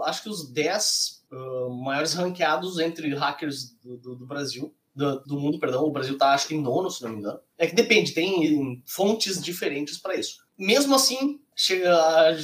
acho 0.05 0.23
que 0.23 0.29
os 0.29 0.51
10 0.51 1.25
uh, 1.31 1.37
ah, 1.37 1.69
maiores 1.71 2.15
ranqueados 2.15 2.79
entre 2.79 3.15
hackers 3.15 3.77
do, 3.83 3.97
do, 3.97 4.17
do 4.17 4.27
Brasil. 4.27 4.75
Do, 4.95 5.21
do, 5.21 5.39
mundo, 5.39 5.61
perdão. 5.61 5.85
O 5.85 5.93
Brasil 5.93 6.19
tá, 6.19 6.35
acho 6.35 6.49
que 6.49 6.57
em 6.57 6.61
nono, 6.61 6.91
se 6.91 7.03
não 7.03 7.11
me 7.11 7.19
engano. 7.19 7.39
É 7.57 7.69
que 7.69 7.75
depende, 7.75 8.13
tem 8.13 8.83
fontes 8.85 9.41
diferentes 9.41 9.97
para 9.97 10.17
isso. 10.17 10.39
Mesmo 10.59 10.97
assim, 10.97 11.39
chega, 11.55 12.37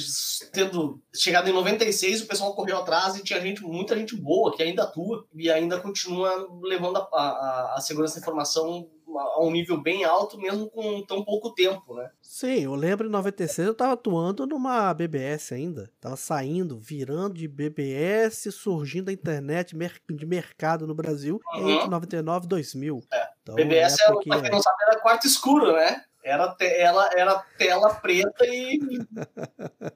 tendo 0.53 1.01
chegado 1.13 1.49
em 1.49 1.53
96, 1.53 2.21
o 2.21 2.27
pessoal 2.27 2.55
correu 2.55 2.77
atrás 2.77 3.17
e 3.17 3.23
tinha 3.23 3.41
gente, 3.41 3.61
muita 3.61 3.97
gente 3.97 4.15
boa 4.15 4.55
que 4.55 4.63
ainda 4.63 4.83
atua 4.83 5.27
e 5.35 5.51
ainda 5.51 5.81
continua 5.81 6.47
levando 6.63 6.95
a, 6.95 7.01
a, 7.01 7.73
a 7.75 7.81
segurança 7.81 8.15
da 8.15 8.21
informação 8.21 8.89
a 9.17 9.43
um 9.43 9.51
nível 9.51 9.81
bem 9.81 10.03
alto, 10.03 10.37
mesmo 10.37 10.69
com 10.69 11.01
tão 11.03 11.23
pouco 11.23 11.53
tempo, 11.53 11.95
né? 11.95 12.09
Sim, 12.21 12.63
eu 12.63 12.75
lembro 12.75 13.07
em 13.07 13.11
96 13.11 13.67
eu 13.67 13.71
estava 13.71 13.93
atuando 13.93 14.45
numa 14.45 14.93
BBS 14.93 15.53
ainda. 15.53 15.91
Tava 15.99 16.15
saindo, 16.15 16.77
virando 16.79 17.35
de 17.35 17.47
BBS, 17.47 18.49
surgindo 18.51 19.09
a 19.09 19.13
internet 19.13 19.75
de 20.09 20.25
mercado 20.25 20.87
no 20.87 20.95
Brasil 20.95 21.39
uhum. 21.53 21.69
entre 21.69 21.89
99 21.89 22.45
e 22.45 22.49
2000. 22.49 23.03
É. 23.11 23.27
Então, 23.41 23.55
BBS, 23.55 23.99
é, 23.99 24.05
pra 24.07 24.21
quem 24.21 24.51
não 24.51 24.61
sabe, 24.61 24.77
era 24.87 24.99
quarto 24.99 25.27
escuro, 25.27 25.73
né? 25.73 26.03
Era, 26.25 26.47
te, 26.55 26.65
ela, 26.65 27.07
era 27.15 27.37
tela 27.55 27.93
preta 27.93 28.43
e 28.47 28.79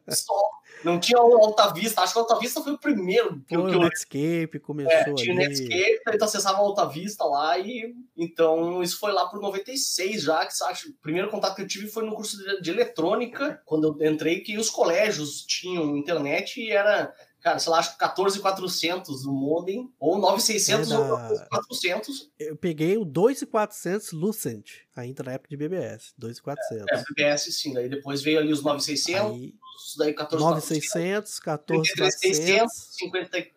só. 0.08 0.40
Não 0.84 1.00
tinha 1.00 1.20
o 1.20 1.44
Alta 1.44 1.74
Vista. 1.74 2.02
Acho 2.02 2.14
que 2.14 2.20
o 2.20 2.22
Alta 2.22 2.38
Vista 2.38 2.62
foi 2.62 2.74
o 2.74 2.78
primeiro. 2.78 3.42
Que, 3.48 3.56
foi 3.56 3.76
o 3.76 3.80
Netscape 3.80 4.60
começou 4.60 4.94
é, 4.94 5.14
tinha 5.16 5.34
ali. 5.34 5.46
o 5.46 5.50
Netscape, 5.50 6.02
então 6.14 6.28
acessava 6.28 6.62
o 6.62 6.66
Alta 6.66 6.86
Vista 6.86 7.26
lá 7.26 7.58
e... 7.58 7.96
Então, 8.16 8.84
isso 8.84 9.00
foi 9.00 9.12
lá 9.12 9.26
por 9.26 9.42
96 9.42 10.22
já, 10.22 10.46
que 10.46 10.54
acho, 10.66 10.90
o 10.90 10.94
primeiro 11.02 11.30
contato 11.30 11.56
que 11.56 11.64
eu 11.64 11.68
tive 11.68 11.88
foi 11.88 12.06
no 12.06 12.14
curso 12.14 12.38
de, 12.38 12.62
de 12.62 12.70
eletrônica, 12.70 13.60
quando 13.66 13.98
eu 14.00 14.08
entrei, 14.08 14.42
que 14.42 14.56
os 14.56 14.70
colégios 14.70 15.44
tinham 15.48 15.98
internet 15.98 16.62
e 16.62 16.70
era 16.70 17.12
cara, 17.42 17.60
sei 17.60 17.72
lá, 17.72 17.80
acho 17.80 17.92
que 17.92 17.98
14400 17.98 19.26
o 19.26 19.32
modem, 19.32 19.92
ou 20.00 20.18
9600 20.18 20.92
Era... 20.92 21.02
ou 21.02 21.40
400. 21.50 22.32
Eu 22.40 22.56
peguei 22.56 22.98
o 22.98 23.06
2400 23.06 24.12
Lucent, 24.12 24.66
ainda 24.96 25.24
na 25.24 25.34
época 25.34 25.50
de 25.50 25.58
BBS, 25.58 26.14
2400. 26.18 26.88
É, 26.90 26.96
é 26.96 27.04
BBS 27.04 27.54
sim, 27.56 27.74
daí 27.74 27.90
depois 27.90 28.22
veio 28.22 28.40
ali 28.40 28.52
os 28.52 28.62
9600, 28.62 29.32
aí, 29.32 29.54
daí 29.98 30.14
14 30.14 30.44
9600, 30.44 31.40
14600, 31.40 32.72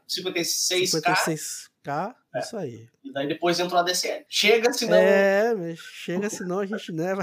56k. 0.08 1.54
56k, 1.84 2.14
é. 2.34 2.40
isso 2.40 2.56
aí. 2.56 2.88
E 3.04 3.12
daí 3.12 3.26
depois 3.26 3.58
entrou 3.58 3.80
a 3.80 3.82
DSL. 3.82 4.24
Chega, 4.28 4.72
senão. 4.72 4.96
É, 4.96 5.74
chega, 5.76 6.30
senão 6.30 6.60
a 6.60 6.66
gente 6.66 6.92
leva. 6.92 7.22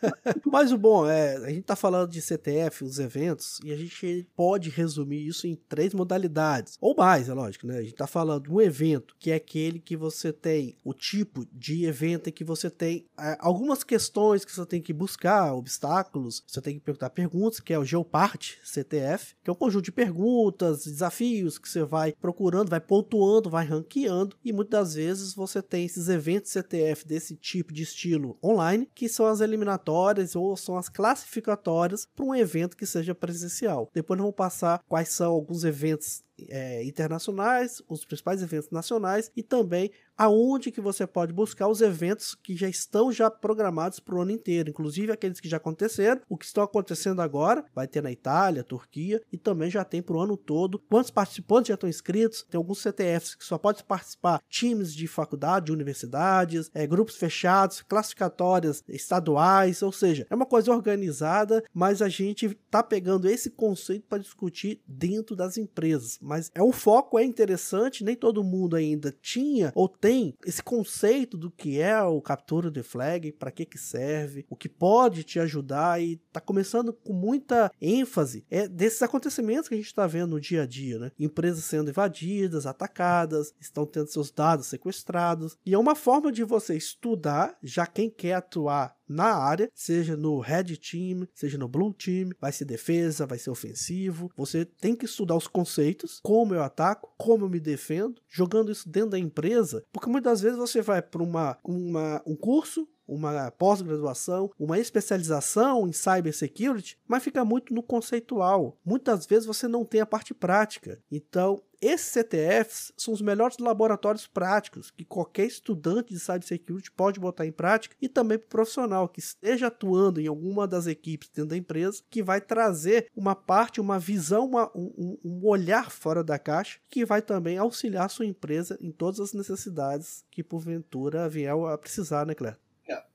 Mas 0.44 0.72
o 0.72 0.78
bom 0.78 1.08
é, 1.08 1.36
a 1.36 1.50
gente 1.50 1.62
tá 1.62 1.76
falando 1.76 2.10
de 2.10 2.20
CTF, 2.20 2.84
os 2.84 2.98
eventos, 2.98 3.60
e 3.64 3.72
a 3.72 3.76
gente 3.76 4.26
pode 4.34 4.70
resumir 4.70 5.26
isso 5.26 5.46
em 5.46 5.54
três 5.54 5.94
modalidades. 5.94 6.76
Ou 6.80 6.94
mais, 6.96 7.28
é 7.28 7.32
lógico, 7.32 7.66
né? 7.66 7.78
A 7.78 7.82
gente 7.82 7.94
tá 7.94 8.06
falando 8.06 8.44
de 8.44 8.52
um 8.52 8.60
evento, 8.60 9.14
que 9.18 9.30
é 9.30 9.36
aquele 9.36 9.78
que 9.78 9.96
você 9.96 10.32
tem 10.32 10.76
o 10.84 10.92
tipo 10.92 11.46
de 11.52 11.86
evento 11.86 12.28
em 12.28 12.32
que 12.32 12.44
você 12.44 12.68
tem 12.68 13.06
é, 13.18 13.36
algumas 13.38 13.84
questões 13.84 14.44
que 14.44 14.52
você 14.52 14.66
tem 14.66 14.82
que 14.82 14.92
buscar, 14.92 15.54
obstáculos, 15.54 16.42
você 16.46 16.60
tem 16.60 16.74
que 16.74 16.80
perguntar 16.80 17.10
perguntas, 17.10 17.60
que 17.60 17.72
é 17.72 17.78
o 17.78 17.84
Geopart 17.84 18.56
CTF, 18.64 19.36
que 19.42 19.48
é 19.48 19.52
um 19.52 19.56
conjunto 19.56 19.84
de 19.84 19.92
perguntas, 19.92 20.84
desafios 20.84 21.58
que 21.58 21.68
você 21.68 21.84
vai 21.84 22.12
procurando, 22.12 22.68
vai 22.68 22.80
pontuando, 22.80 23.48
vai 23.48 23.64
ranqueando, 23.64 24.36
e 24.44 24.49
muitas 24.52 24.80
das 24.80 24.94
vezes 24.94 25.10
vezes 25.10 25.34
você 25.34 25.62
tem 25.62 25.84
esses 25.84 26.08
eventos 26.08 26.52
CTF 26.52 27.06
desse 27.06 27.36
tipo 27.36 27.72
de 27.72 27.82
estilo 27.82 28.38
online, 28.42 28.88
que 28.94 29.08
são 29.08 29.26
as 29.26 29.40
eliminatórias 29.40 30.36
ou 30.36 30.56
são 30.56 30.76
as 30.76 30.88
classificatórias 30.88 32.06
para 32.14 32.24
um 32.24 32.34
evento 32.34 32.76
que 32.76 32.86
seja 32.86 33.14
presencial. 33.14 33.90
Depois 33.92 34.16
nós 34.16 34.24
vamos 34.24 34.36
passar 34.36 34.82
quais 34.88 35.08
são 35.08 35.32
alguns 35.32 35.64
eventos 35.64 36.22
é, 36.48 36.84
internacionais, 36.84 37.82
os 37.88 38.04
principais 38.04 38.42
eventos 38.42 38.70
nacionais 38.70 39.30
e 39.36 39.42
também 39.42 39.90
aonde 40.20 40.70
que 40.70 40.82
você 40.82 41.06
pode 41.06 41.32
buscar 41.32 41.66
os 41.66 41.80
eventos 41.80 42.34
que 42.34 42.54
já 42.54 42.68
estão 42.68 43.10
já 43.10 43.30
programados 43.30 43.98
para 43.98 44.14
o 44.14 44.20
ano 44.20 44.32
inteiro, 44.32 44.68
inclusive 44.68 45.10
aqueles 45.10 45.40
que 45.40 45.48
já 45.48 45.56
aconteceram, 45.56 46.20
o 46.28 46.36
que 46.36 46.44
estão 46.44 46.62
acontecendo 46.62 47.22
agora, 47.22 47.64
vai 47.74 47.88
ter 47.88 48.02
na 48.02 48.12
Itália, 48.12 48.62
Turquia 48.62 49.22
e 49.32 49.38
também 49.38 49.70
já 49.70 49.82
tem 49.82 50.02
para 50.02 50.14
o 50.14 50.20
ano 50.20 50.36
todo. 50.36 50.78
Quantos 50.90 51.10
participantes 51.10 51.68
já 51.68 51.74
estão 51.74 51.88
inscritos? 51.88 52.44
Tem 52.50 52.58
alguns 52.58 52.82
CTFs 52.82 53.34
que 53.34 53.44
só 53.46 53.56
pode 53.56 53.82
participar 53.82 54.42
times 54.46 54.92
de 54.92 55.06
faculdade, 55.06 55.72
universidades, 55.72 56.70
é, 56.74 56.86
grupos 56.86 57.16
fechados, 57.16 57.80
classificatórias 57.80 58.84
estaduais, 58.88 59.80
ou 59.80 59.90
seja, 59.90 60.26
é 60.28 60.34
uma 60.34 60.44
coisa 60.44 60.70
organizada, 60.70 61.64
mas 61.72 62.02
a 62.02 62.10
gente 62.10 62.44
está 62.44 62.82
pegando 62.82 63.26
esse 63.26 63.48
conceito 63.48 64.04
para 64.06 64.18
discutir 64.18 64.82
dentro 64.86 65.34
das 65.34 65.56
empresas. 65.56 66.18
Mas 66.20 66.50
é 66.54 66.62
um 66.62 66.72
foco 66.72 67.18
é 67.18 67.24
interessante, 67.24 68.04
nem 68.04 68.14
todo 68.14 68.44
mundo 68.44 68.76
ainda 68.76 69.16
tinha 69.22 69.72
ou 69.74 69.88
tem 69.88 70.09
tem 70.10 70.36
esse 70.44 70.60
conceito 70.60 71.38
do 71.38 71.52
que 71.52 71.80
é 71.80 72.02
o 72.02 72.20
captura 72.20 72.68
de 72.68 72.82
flag, 72.82 73.30
para 73.30 73.52
que 73.52 73.64
que 73.64 73.78
serve, 73.78 74.44
o 74.50 74.56
que 74.56 74.68
pode 74.68 75.22
te 75.22 75.38
ajudar 75.38 76.02
e 76.02 76.16
tá 76.32 76.40
começando 76.40 76.92
com 76.92 77.12
muita 77.12 77.70
ênfase 77.80 78.44
é 78.50 78.66
desses 78.66 79.02
acontecimentos 79.02 79.68
que 79.68 79.74
a 79.74 79.78
gente 79.78 79.86
está 79.86 80.08
vendo 80.08 80.30
no 80.30 80.40
dia 80.40 80.62
a 80.62 80.66
dia, 80.66 80.98
né? 80.98 81.12
Empresas 81.16 81.62
sendo 81.62 81.90
invadidas, 81.90 82.66
atacadas, 82.66 83.54
estão 83.60 83.86
tendo 83.86 84.08
seus 84.08 84.32
dados 84.32 84.66
sequestrados 84.66 85.56
e 85.64 85.74
é 85.74 85.78
uma 85.78 85.94
forma 85.94 86.32
de 86.32 86.42
você 86.42 86.76
estudar, 86.76 87.56
já 87.62 87.86
quem 87.86 88.10
quer 88.10 88.34
atuar 88.34 88.96
na 89.10 89.34
área, 89.34 89.70
seja 89.74 90.16
no 90.16 90.38
red 90.38 90.76
team, 90.76 91.26
seja 91.34 91.58
no 91.58 91.68
blue 91.68 91.92
team, 91.92 92.30
vai 92.40 92.52
ser 92.52 92.64
defesa, 92.64 93.26
vai 93.26 93.38
ser 93.38 93.50
ofensivo. 93.50 94.30
Você 94.36 94.64
tem 94.64 94.94
que 94.94 95.04
estudar 95.04 95.36
os 95.36 95.48
conceitos, 95.48 96.20
como 96.22 96.54
eu 96.54 96.62
ataco, 96.62 97.12
como 97.18 97.44
eu 97.44 97.50
me 97.50 97.58
defendo, 97.58 98.22
jogando 98.28 98.70
isso 98.70 98.88
dentro 98.88 99.10
da 99.10 99.18
empresa, 99.18 99.84
porque 99.92 100.08
muitas 100.08 100.40
vezes 100.40 100.56
você 100.56 100.80
vai 100.80 101.02
para 101.02 101.22
uma, 101.22 101.58
uma, 101.64 102.22
um 102.24 102.36
curso 102.36 102.88
uma 103.10 103.50
pós-graduação, 103.50 104.52
uma 104.56 104.78
especialização 104.78 105.88
em 105.88 105.92
cybersecurity, 105.92 106.96
mas 107.08 107.24
fica 107.24 107.44
muito 107.44 107.74
no 107.74 107.82
conceitual. 107.82 108.78
Muitas 108.84 109.26
vezes 109.26 109.46
você 109.46 109.66
não 109.66 109.84
tem 109.84 110.00
a 110.00 110.06
parte 110.06 110.32
prática. 110.32 111.02
Então, 111.10 111.60
esses 111.80 112.12
CTFs 112.12 112.92
são 112.96 113.14
os 113.14 113.22
melhores 113.22 113.56
laboratórios 113.58 114.26
práticos 114.26 114.90
que 114.90 115.04
qualquer 115.04 115.46
estudante 115.46 116.12
de 116.12 116.20
cybersecurity 116.20 116.90
pode 116.90 117.18
botar 117.18 117.46
em 117.46 117.52
prática 117.52 117.96
e 118.00 118.08
também 118.08 118.38
para 118.38 118.46
o 118.46 118.50
profissional 118.50 119.08
que 119.08 119.20
esteja 119.20 119.68
atuando 119.68 120.20
em 120.20 120.26
alguma 120.26 120.68
das 120.68 120.86
equipes 120.86 121.30
dentro 121.30 121.50
da 121.50 121.56
empresa, 121.56 122.02
que 122.10 122.22
vai 122.22 122.40
trazer 122.40 123.08
uma 123.16 123.34
parte, 123.34 123.80
uma 123.80 123.98
visão, 123.98 124.46
uma, 124.46 124.70
um, 124.74 125.18
um 125.24 125.46
olhar 125.46 125.90
fora 125.90 126.22
da 126.22 126.38
caixa, 126.38 126.78
que 126.88 127.04
vai 127.04 127.22
também 127.22 127.56
auxiliar 127.56 128.10
sua 128.10 128.26
empresa 128.26 128.78
em 128.80 128.92
todas 128.92 129.18
as 129.18 129.32
necessidades 129.32 130.24
que 130.30 130.44
porventura 130.44 131.28
vier 131.28 131.54
a 131.54 131.78
precisar, 131.78 132.26
né, 132.26 132.34
Claire? 132.34 132.58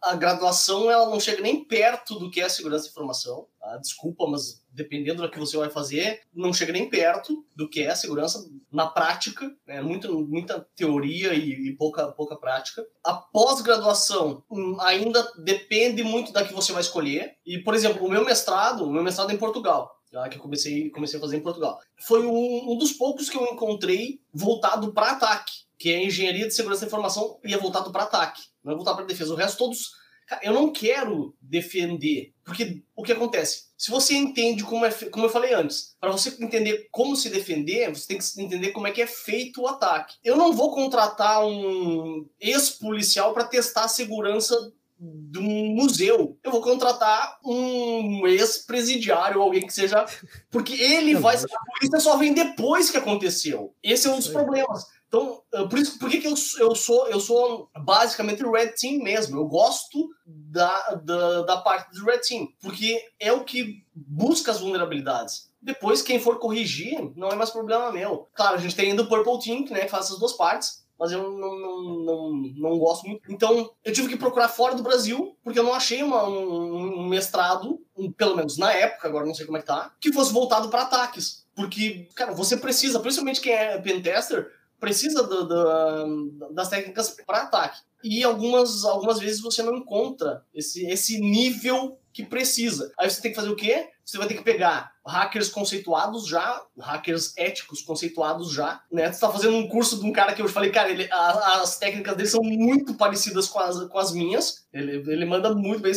A 0.01 0.15
graduação 0.15 0.89
ela 0.89 1.10
não 1.10 1.20
chega 1.20 1.41
nem 1.41 1.63
perto 1.63 2.20
do 2.20 2.29
que 2.29 2.41
é 2.41 2.50
segurança 2.50 2.86
da 2.86 2.89
informação. 2.91 3.48
Tá? 3.60 3.77
Desculpa, 3.77 4.27
mas 4.27 4.63
dependendo 4.72 5.22
do 5.22 5.29
que 5.29 5.39
você 5.39 5.58
vai 5.58 5.70
fazer, 5.70 6.22
não 6.34 6.53
chega 6.53 6.74
nem 6.74 6.89
perto 6.89 7.46
do 7.55 7.70
que 7.70 7.82
é 7.82 7.96
segurança 7.96 8.46
na 8.72 8.88
prática. 8.88 9.51
Né? 9.65 9.82
Muita, 9.82 10.12
muita 10.12 10.67
teoria 10.75 11.34
e, 11.34 11.70
e 11.70 11.75
pouca, 11.75 12.12
pouca 12.12 12.36
prática. 12.36 12.86
A 13.03 13.13
pós-graduação 13.13 14.44
hum, 14.50 14.77
ainda 14.79 15.32
depende 15.38 16.03
muito 16.03 16.32
da 16.32 16.46
que 16.46 16.53
você 16.53 16.72
vai 16.72 16.82
escolher. 16.82 17.36
E, 17.46 17.60
por 17.60 17.74
exemplo, 17.74 18.05
o 18.05 18.10
meu 18.10 18.24
mestrado, 18.24 18.86
o 18.86 18.91
meu 18.91 19.03
mestrado 19.03 19.32
é 19.32 19.34
em 19.34 19.38
Portugal 19.39 19.94
que 20.29 20.38
eu 20.38 20.41
comecei, 20.41 20.89
comecei 20.91 21.17
a 21.17 21.22
fazer 21.22 21.36
em 21.36 21.41
Portugal. 21.41 21.77
Foi 22.08 22.25
um, 22.25 22.72
um 22.72 22.77
dos 22.77 22.94
poucos 22.94 23.29
que 23.29 23.36
eu 23.36 23.44
encontrei 23.48 24.22
voltado 24.34 24.94
para 24.94 25.12
ataque 25.12 25.65
que 25.77 25.91
é 25.91 26.03
engenharia 26.03 26.48
de 26.48 26.53
segurança 26.53 26.82
da 26.82 26.88
informação 26.88 27.39
e 27.44 27.53
é 27.53 27.58
voltado 27.58 27.91
para 27.91 28.03
ataque, 28.03 28.44
não 28.65 28.74
é 28.74 28.75
voltado 28.75 28.98
para 28.98 29.05
defesa. 29.05 29.31
O 29.31 29.38
resto 29.38 29.60
todos, 29.60 29.91
cara, 30.27 30.41
eu 30.43 30.51
não 30.51 30.74
quero 30.74 31.36
defender, 31.39 32.34
porque 32.43 32.84
o 32.95 33.03
que 33.03 33.12
acontece? 33.12 33.65
Se 33.77 33.91
você 33.91 34.15
entende 34.15 34.63
como 34.63 34.86
é, 34.86 34.91
como 34.91 35.25
eu 35.25 35.29
falei 35.29 35.53
antes, 35.53 35.95
para 36.00 36.12
você 36.12 36.36
entender 36.39 36.88
como 36.91 37.15
se 37.15 37.29
defender, 37.29 37.93
você 37.93 38.07
tem 38.07 38.17
que 38.17 38.41
entender 38.41 38.72
como 38.72 38.88
é 38.88 38.91
que 38.91 39.01
é 39.01 39.07
feito 39.07 39.62
o 39.62 39.67
ataque. 39.67 40.15
Eu 40.24 40.36
não 40.36 40.51
vou 40.51 40.74
contratar 40.74 41.45
um 41.45 42.27
ex-policial 42.39 43.34
para 43.34 43.45
testar 43.45 43.84
a 43.84 43.89
segurança 43.89 44.74
de 44.98 45.39
um 45.39 45.75
museu. 45.75 46.38
Eu 46.43 46.51
vou 46.51 46.62
contratar 46.62 47.38
um 47.43 48.25
ex-presidiário, 48.27 49.41
alguém 49.41 49.65
que 49.65 49.74
seja. 49.74 50.05
Porque 50.50 50.74
ele 50.74 51.15
vai. 51.15 51.36
A 51.36 51.79
polícia 51.79 52.00
só 52.00 52.17
vem 52.17 52.34
depois 52.34 52.89
que 52.89 52.98
aconteceu. 52.98 53.75
Esse 53.84 54.07
é 54.07 54.12
um 54.12 54.17
dos 54.17 54.29
problemas. 54.29 54.86
Então, 55.15 55.67
por 55.69 55.79
isso, 55.79 55.98
por 55.98 56.10
que, 56.10 56.19
que 56.19 56.27
eu, 56.27 56.36
eu 56.60 56.75
sou 56.75 57.07
eu 57.07 57.19
sou 57.19 57.69
basicamente 57.79 58.43
Red 58.43 58.74
Team 58.79 59.01
mesmo? 59.01 59.38
Eu 59.38 59.45
gosto 59.45 60.10
da, 60.25 60.95
da, 60.95 61.41
da 61.43 61.57
parte 61.57 61.98
do 61.98 62.05
Red 62.05 62.19
Team, 62.19 62.48
porque 62.62 63.01
é 63.19 63.31
o 63.31 63.43
que 63.43 63.84
busca 63.93 64.51
as 64.51 64.60
vulnerabilidades. 64.60 65.50
Depois, 65.62 66.01
quem 66.01 66.19
for 66.19 66.38
corrigir, 66.38 67.12
não 67.15 67.29
é 67.29 67.36
mais 67.36 67.50
problema 67.50 67.91
meu. 67.91 68.27
Claro, 68.34 68.55
a 68.55 68.60
gente 68.60 68.75
tem 68.75 68.91
ainda 68.91 69.03
o 69.03 69.07
Purple 69.07 69.39
Team, 69.39 69.65
né, 69.72 69.86
que 69.86 69.91
faz 69.91 70.05
essas 70.05 70.19
duas 70.19 70.34
partes, 70.34 70.86
mas 71.00 71.12
eu 71.12 71.31
não, 71.31 71.60
não, 71.60 71.81
não, 71.81 72.31
não 72.55 72.77
gosto 72.77 73.07
muito. 73.07 73.22
Então, 73.29 73.72
eu 73.84 73.93
tive 73.93 74.07
que 74.07 74.17
procurar 74.17 74.48
fora 74.48 74.75
do 74.75 74.84
Brasil, 74.84 75.36
porque 75.43 75.60
eu 75.60 75.63
não 75.63 75.74
achei 75.74 76.03
uma, 76.03 76.27
um, 76.27 77.00
um 77.00 77.07
mestrado, 77.07 77.81
um, 77.98 78.12
pelo 78.12 78.36
menos 78.36 78.57
na 78.57 78.72
época, 78.72 79.07
agora 79.07 79.25
não 79.25 79.34
sei 79.34 79.45
como 79.45 79.57
é 79.57 79.62
que 79.62 79.67
tá, 79.67 79.91
que 80.00 80.13
fosse 80.13 80.31
voltado 80.31 80.69
para 80.69 80.84
ataques. 80.84 81.45
Porque, 81.55 82.10
cara, 82.15 82.34
você 82.34 82.57
precisa, 82.57 83.00
principalmente 83.00 83.41
quem 83.41 83.53
é 83.53 83.77
pentester, 83.77 84.51
precisa 84.86 85.24
do, 85.24 85.48
do, 85.48 86.50
das 86.51 86.70
técnicas 86.70 87.18
para 87.25 87.42
ataque. 87.42 87.82
E 88.04 88.24
algumas, 88.24 88.86
algumas 88.86 89.20
vezes 89.20 89.42
você 89.42 89.63
não 89.63 89.77
encontra 89.77 90.46
esse, 90.54 90.86
esse 90.86 91.20
nível 91.20 91.98
que 92.13 92.24
precisa. 92.24 92.94
Aí 93.00 93.10
você 93.10 93.20
tem 93.20 93.32
que 93.32 93.36
fazer 93.36 93.50
o 93.50 93.56
quê? 93.56 93.89
Você 94.06 94.20
vai 94.20 94.27
ter 94.27 94.36
que 94.36 94.44
pegar 94.44 94.92
hackers 95.04 95.50
conceituados 95.50 96.27
já, 96.27 96.62
hackers 96.80 97.34
éticos 97.36 97.82
conceituados 97.82 98.51
já, 98.54 98.84
né? 98.92 99.12
Você 99.12 99.20
tá 99.20 99.32
fazendo 99.32 99.58
um 99.58 99.68
curso 99.68 100.00
de 100.00 100.06
um 100.06 100.13
cara 100.13 100.34
que 100.34 100.42
eu 100.42 100.48
falei, 100.48 100.70
cara, 100.70 100.92
ele, 100.92 101.10
a, 101.12 101.62
as 101.62 101.80
técnicas 101.80 102.15
dele 102.15 102.30
são 102.30 102.44
muito 102.44 102.94
parecidas 102.94 103.48
com 103.48 103.60
as, 103.60 103.84
com 103.88 103.98
as 103.98 104.12
minhas. 104.12 104.68
Ele, 104.72 105.04
ele 105.12 105.25
manda 105.25 105.51
muito 105.56 105.82
bem. 105.82 105.94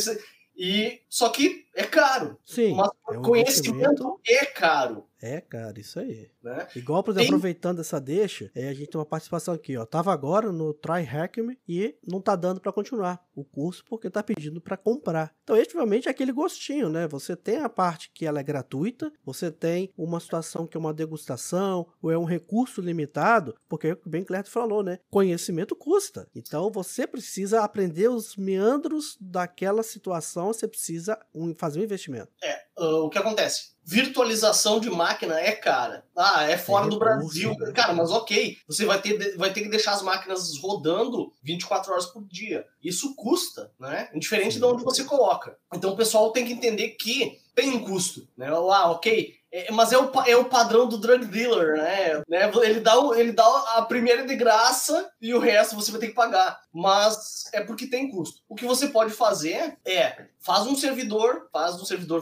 E 0.57 0.99
só 1.07 1.29
que 1.29 1.67
é 1.79 1.85
caro. 1.85 2.37
Sim. 2.43 2.75
Mas 2.75 2.91
é 3.09 3.17
um 3.17 3.21
conhecimento 3.21 4.19
é 4.27 4.45
caro. 4.45 5.07
É, 5.21 5.41
cara, 5.41 5.77
isso 5.79 5.99
aí. 5.99 6.29
Né? 6.41 6.67
Igual, 6.75 7.03
por 7.03 7.11
exemplo, 7.11 7.27
tem... 7.27 7.35
aproveitando 7.35 7.81
essa 7.81 7.99
deixa, 7.99 8.49
é, 8.55 8.69
a 8.69 8.73
gente 8.73 8.89
tem 8.89 8.99
uma 8.99 9.05
participação 9.05 9.53
aqui, 9.53 9.75
ó. 9.75 9.85
Tava 9.85 10.13
agora 10.13 10.51
no 10.51 10.73
Try 10.73 11.03
Hack 11.03 11.37
Me 11.37 11.57
e 11.67 11.95
não 12.07 12.21
tá 12.21 12.35
dando 12.35 12.61
para 12.61 12.71
continuar 12.71 13.21
o 13.35 13.43
curso 13.43 13.83
porque 13.85 14.09
tá 14.09 14.23
pedindo 14.23 14.61
para 14.61 14.77
comprar. 14.77 15.33
Então, 15.43 15.57
efetivamente, 15.57 16.07
é 16.07 16.11
aquele 16.11 16.31
gostinho, 16.31 16.89
né? 16.89 17.07
Você 17.07 17.35
tem 17.35 17.57
a 17.57 17.67
parte 17.67 18.11
que 18.13 18.25
ela 18.25 18.39
é 18.39 18.43
gratuita, 18.43 19.11
você 19.25 19.51
tem 19.51 19.91
uma 19.97 20.19
situação 20.19 20.65
que 20.65 20.77
é 20.77 20.79
uma 20.79 20.93
degustação, 20.93 21.87
ou 22.01 22.11
é 22.11 22.17
um 22.17 22.23
recurso 22.23 22.81
limitado, 22.81 23.55
porque 23.67 23.97
bem 24.05 24.23
Clerto 24.23 24.49
falou, 24.49 24.83
né? 24.83 24.99
Conhecimento 25.09 25.75
custa. 25.75 26.27
Então, 26.33 26.71
você 26.71 27.05
precisa 27.05 27.61
aprender 27.61 28.09
os 28.09 28.37
meandros 28.37 29.17
daquela 29.19 29.83
situação, 29.83 30.47
você 30.47 30.67
precisa 30.67 31.19
fazer 31.57 31.68
um 31.75 31.83
investimento. 31.83 32.29
É, 32.43 32.61
uh, 32.77 33.05
o 33.05 33.09
que 33.09 33.17
acontece? 33.17 33.69
virtualização 33.89 34.79
de 34.79 34.87
máquina 34.87 35.39
é 35.39 35.51
cara. 35.51 36.05
Ah, 36.15 36.43
é 36.43 36.55
fora 36.59 36.85
é 36.85 36.89
do 36.89 36.99
Brasil. 36.99 37.55
Né? 37.57 37.71
Cara, 37.71 37.91
mas 37.91 38.11
ok, 38.11 38.55
você 38.67 38.85
vai 38.85 39.01
ter, 39.01 39.35
vai 39.35 39.51
ter 39.51 39.63
que 39.63 39.69
deixar 39.69 39.93
as 39.93 40.03
máquinas 40.03 40.55
rodando 40.59 41.33
24 41.41 41.91
horas 41.91 42.05
por 42.05 42.23
dia. 42.23 42.67
Isso 42.83 43.15
custa, 43.15 43.71
né? 43.79 44.07
Indiferente 44.13 44.53
Sim. 44.53 44.59
de 44.59 44.65
onde 44.65 44.83
você 44.83 45.03
coloca. 45.03 45.57
Então 45.73 45.91
o 45.91 45.97
pessoal 45.97 46.31
tem 46.31 46.45
que 46.45 46.53
entender 46.53 46.89
que 46.89 47.39
tem 47.55 47.71
um 47.71 47.83
custo, 47.83 48.27
né? 48.37 48.47
Ah, 48.49 48.91
ok, 48.91 49.33
é, 49.51 49.71
mas 49.71 49.91
é 49.91 49.97
o, 49.97 50.11
é 50.27 50.35
o 50.35 50.45
padrão 50.45 50.87
do 50.87 50.97
drug 50.97 51.25
dealer, 51.25 51.77
né? 51.77 52.23
né? 52.27 52.51
Ele, 52.63 52.79
dá, 52.79 52.93
ele 53.15 53.31
dá 53.31 53.45
a 53.77 53.81
primeira 53.81 54.25
de 54.25 54.35
graça 54.35 55.09
e 55.19 55.33
o 55.33 55.39
resto 55.39 55.75
você 55.75 55.91
vai 55.91 55.99
ter 55.99 56.07
que 56.07 56.13
pagar. 56.13 56.59
Mas 56.71 57.49
é 57.51 57.61
porque 57.61 57.87
tem 57.87 58.11
custo. 58.11 58.41
O 58.47 58.55
que 58.55 58.65
você 58.65 58.87
pode 58.89 59.11
fazer 59.11 59.77
é 59.85 60.27
faz 60.39 60.65
um 60.67 60.75
servidor, 60.75 61.47
faz 61.51 61.75
um 61.81 61.85
servidor 61.85 62.21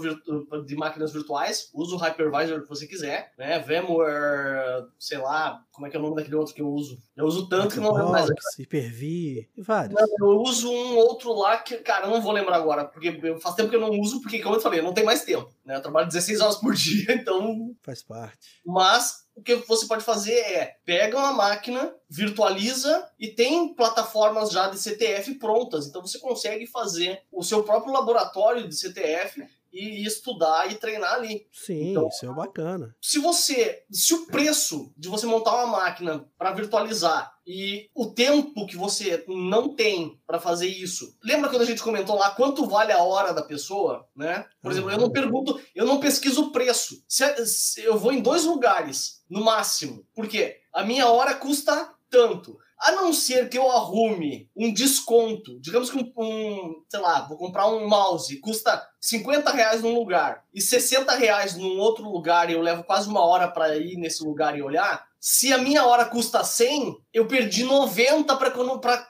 de 0.66 0.76
máquinas 0.76 1.12
virtuais, 1.12 1.70
usa 1.74 1.96
o 1.96 2.00
hypervisor 2.00 2.62
que 2.62 2.70
você 2.70 2.88
quiser, 2.88 3.32
né? 3.38 3.60
VMware, 3.60 4.88
sei 4.98 5.18
lá, 5.18 5.62
como 5.72 5.86
é 5.86 5.90
que 5.90 5.96
é 5.96 6.00
o 6.00 6.04
nome 6.04 6.16
daquele 6.16 6.36
outro 6.36 6.54
que 6.54 6.62
eu 6.62 6.70
uso? 6.70 6.98
Eu 7.16 7.26
uso 7.26 7.48
tanto 7.48 7.76
que 7.76 7.80
não 7.80 7.94
lembro 7.94 8.12
mais. 8.12 8.28
Hyper-V, 8.58 9.48
vários. 9.60 10.00
Não, 10.00 10.32
eu 10.32 10.42
uso 10.42 10.72
um 10.72 10.98
outro 10.98 11.34
lá 11.34 11.58
que, 11.58 11.78
cara, 11.78 12.08
eu 12.08 12.12
não 12.12 12.22
vou 12.22 12.32
lembrar 12.32 12.56
agora, 12.56 12.86
porque 12.86 13.12
faz 13.40 13.56
tempo 13.56 13.70
que 13.70 13.76
eu 13.76 13.82
não 13.82 13.92
uso, 14.00 14.22
porque, 14.22 14.42
como 14.42 14.56
eu 14.56 14.62
falei, 14.62 14.82
não 14.82 14.94
tenho 14.94 15.06
mais 15.06 15.24
tempo, 15.24 15.50
né? 15.68 15.76
Eu 15.76 15.82
trabalho 15.82 16.08
16 16.08 16.40
horas 16.40 16.56
por 16.56 16.74
dia, 16.76 17.14
então... 17.14 17.76
Faz 17.84 18.02
parte. 18.02 18.62
Mas 18.66 19.28
o 19.36 19.42
que 19.44 19.56
você 19.56 19.86
pode 19.86 20.04
fazer 20.04 20.34
é 20.34 20.78
pega 20.86 21.18
uma 21.18 21.34
máquina, 21.34 21.94
virtualiza 22.10 23.08
e 23.20 23.28
tem 23.28 23.76
plataformas 23.76 24.50
já 24.50 24.70
de 24.70 24.80
CTF 24.80 25.36
prontas. 25.36 25.86
Então 25.86 26.02
você 26.02 26.18
consegue 26.18 26.66
fazer 26.66 27.22
o 27.32 27.44
seu 27.44 27.64
próprio 27.64 27.94
laboratório 27.94 28.68
de 28.68 28.76
CTF 28.76 29.46
e 29.72 30.06
estudar 30.06 30.72
e 30.72 30.76
treinar 30.76 31.14
ali. 31.14 31.48
Sim, 31.52 31.92
então, 31.92 32.08
isso 32.08 32.26
é 32.26 32.34
bacana. 32.34 32.96
Se 33.02 33.20
você, 33.20 33.84
se 33.92 34.14
o 34.14 34.26
preço 34.28 34.94
de 34.98 35.08
você 35.08 35.26
montar 35.26 35.56
uma 35.56 35.80
máquina 35.80 36.26
para 36.38 36.54
virtualizar 36.54 37.38
e 37.46 37.90
o 37.96 38.08
tempo 38.08 38.68
que 38.68 38.76
você 38.76 39.24
não 39.28 39.74
tem 39.74 40.20
para 40.28 40.40
fazer 40.40 40.68
isso. 40.68 41.16
Lembra 41.24 41.50
quando 41.50 41.62
a 41.62 41.66
gente 41.66 41.82
comentou 41.82 42.18
lá 42.18 42.32
quanto 42.32 42.68
vale 42.68 42.92
a 42.92 43.02
hora 43.02 43.34
da 43.34 43.42
pessoa, 43.42 44.06
né? 44.14 44.46
Por 44.62 44.72
exemplo, 44.72 44.92
eu 44.92 44.98
não 44.98 45.10
pergunto, 45.10 45.60
eu 45.74 45.86
não 45.86 46.00
pesquiso 46.00 46.44
o 46.44 46.52
preço. 46.52 47.02
Se, 47.08 47.46
se 47.46 47.82
eu 47.82 47.98
vou 47.98 48.12
em 48.12 48.22
dois 48.22 48.44
lugares 48.44 49.24
no 49.30 49.44
máximo. 49.46 50.06
Por 50.14 50.28
quê? 50.28 50.58
A 50.74 50.84
minha 50.84 51.08
hora 51.08 51.36
custa 51.36 51.94
tanto. 52.10 52.58
A 52.80 52.92
não 52.92 53.12
ser 53.12 53.50
que 53.50 53.58
eu 53.58 53.72
arrume 53.72 54.50
um 54.56 54.72
desconto, 54.72 55.60
digamos 55.60 55.90
que 55.90 55.98
um, 55.98 56.12
um, 56.16 56.84
sei 56.90 57.00
lá, 57.00 57.22
vou 57.28 57.38
comprar 57.38 57.68
um 57.68 57.88
mouse, 57.88 58.40
custa 58.40 58.88
50 59.02 59.52
reais 59.52 59.82
num 59.82 59.96
lugar 59.96 60.44
e 60.54 60.62
60 60.62 61.14
reais 61.16 61.56
num 61.56 61.80
outro 61.80 62.04
lugar 62.10 62.50
e 62.50 62.54
eu 62.54 62.62
levo 62.62 62.84
quase 62.84 63.10
uma 63.10 63.26
hora 63.26 63.48
para 63.48 63.76
ir 63.78 63.98
nesse 63.98 64.24
lugar 64.24 64.58
e 64.58 64.62
olhar. 64.62 65.08
Se 65.20 65.52
a 65.52 65.58
minha 65.58 65.86
hora 65.86 66.06
custa 66.06 66.44
100, 66.44 66.96
eu 67.12 67.28
perdi 67.28 67.64
90 67.64 68.36
para 68.38 68.52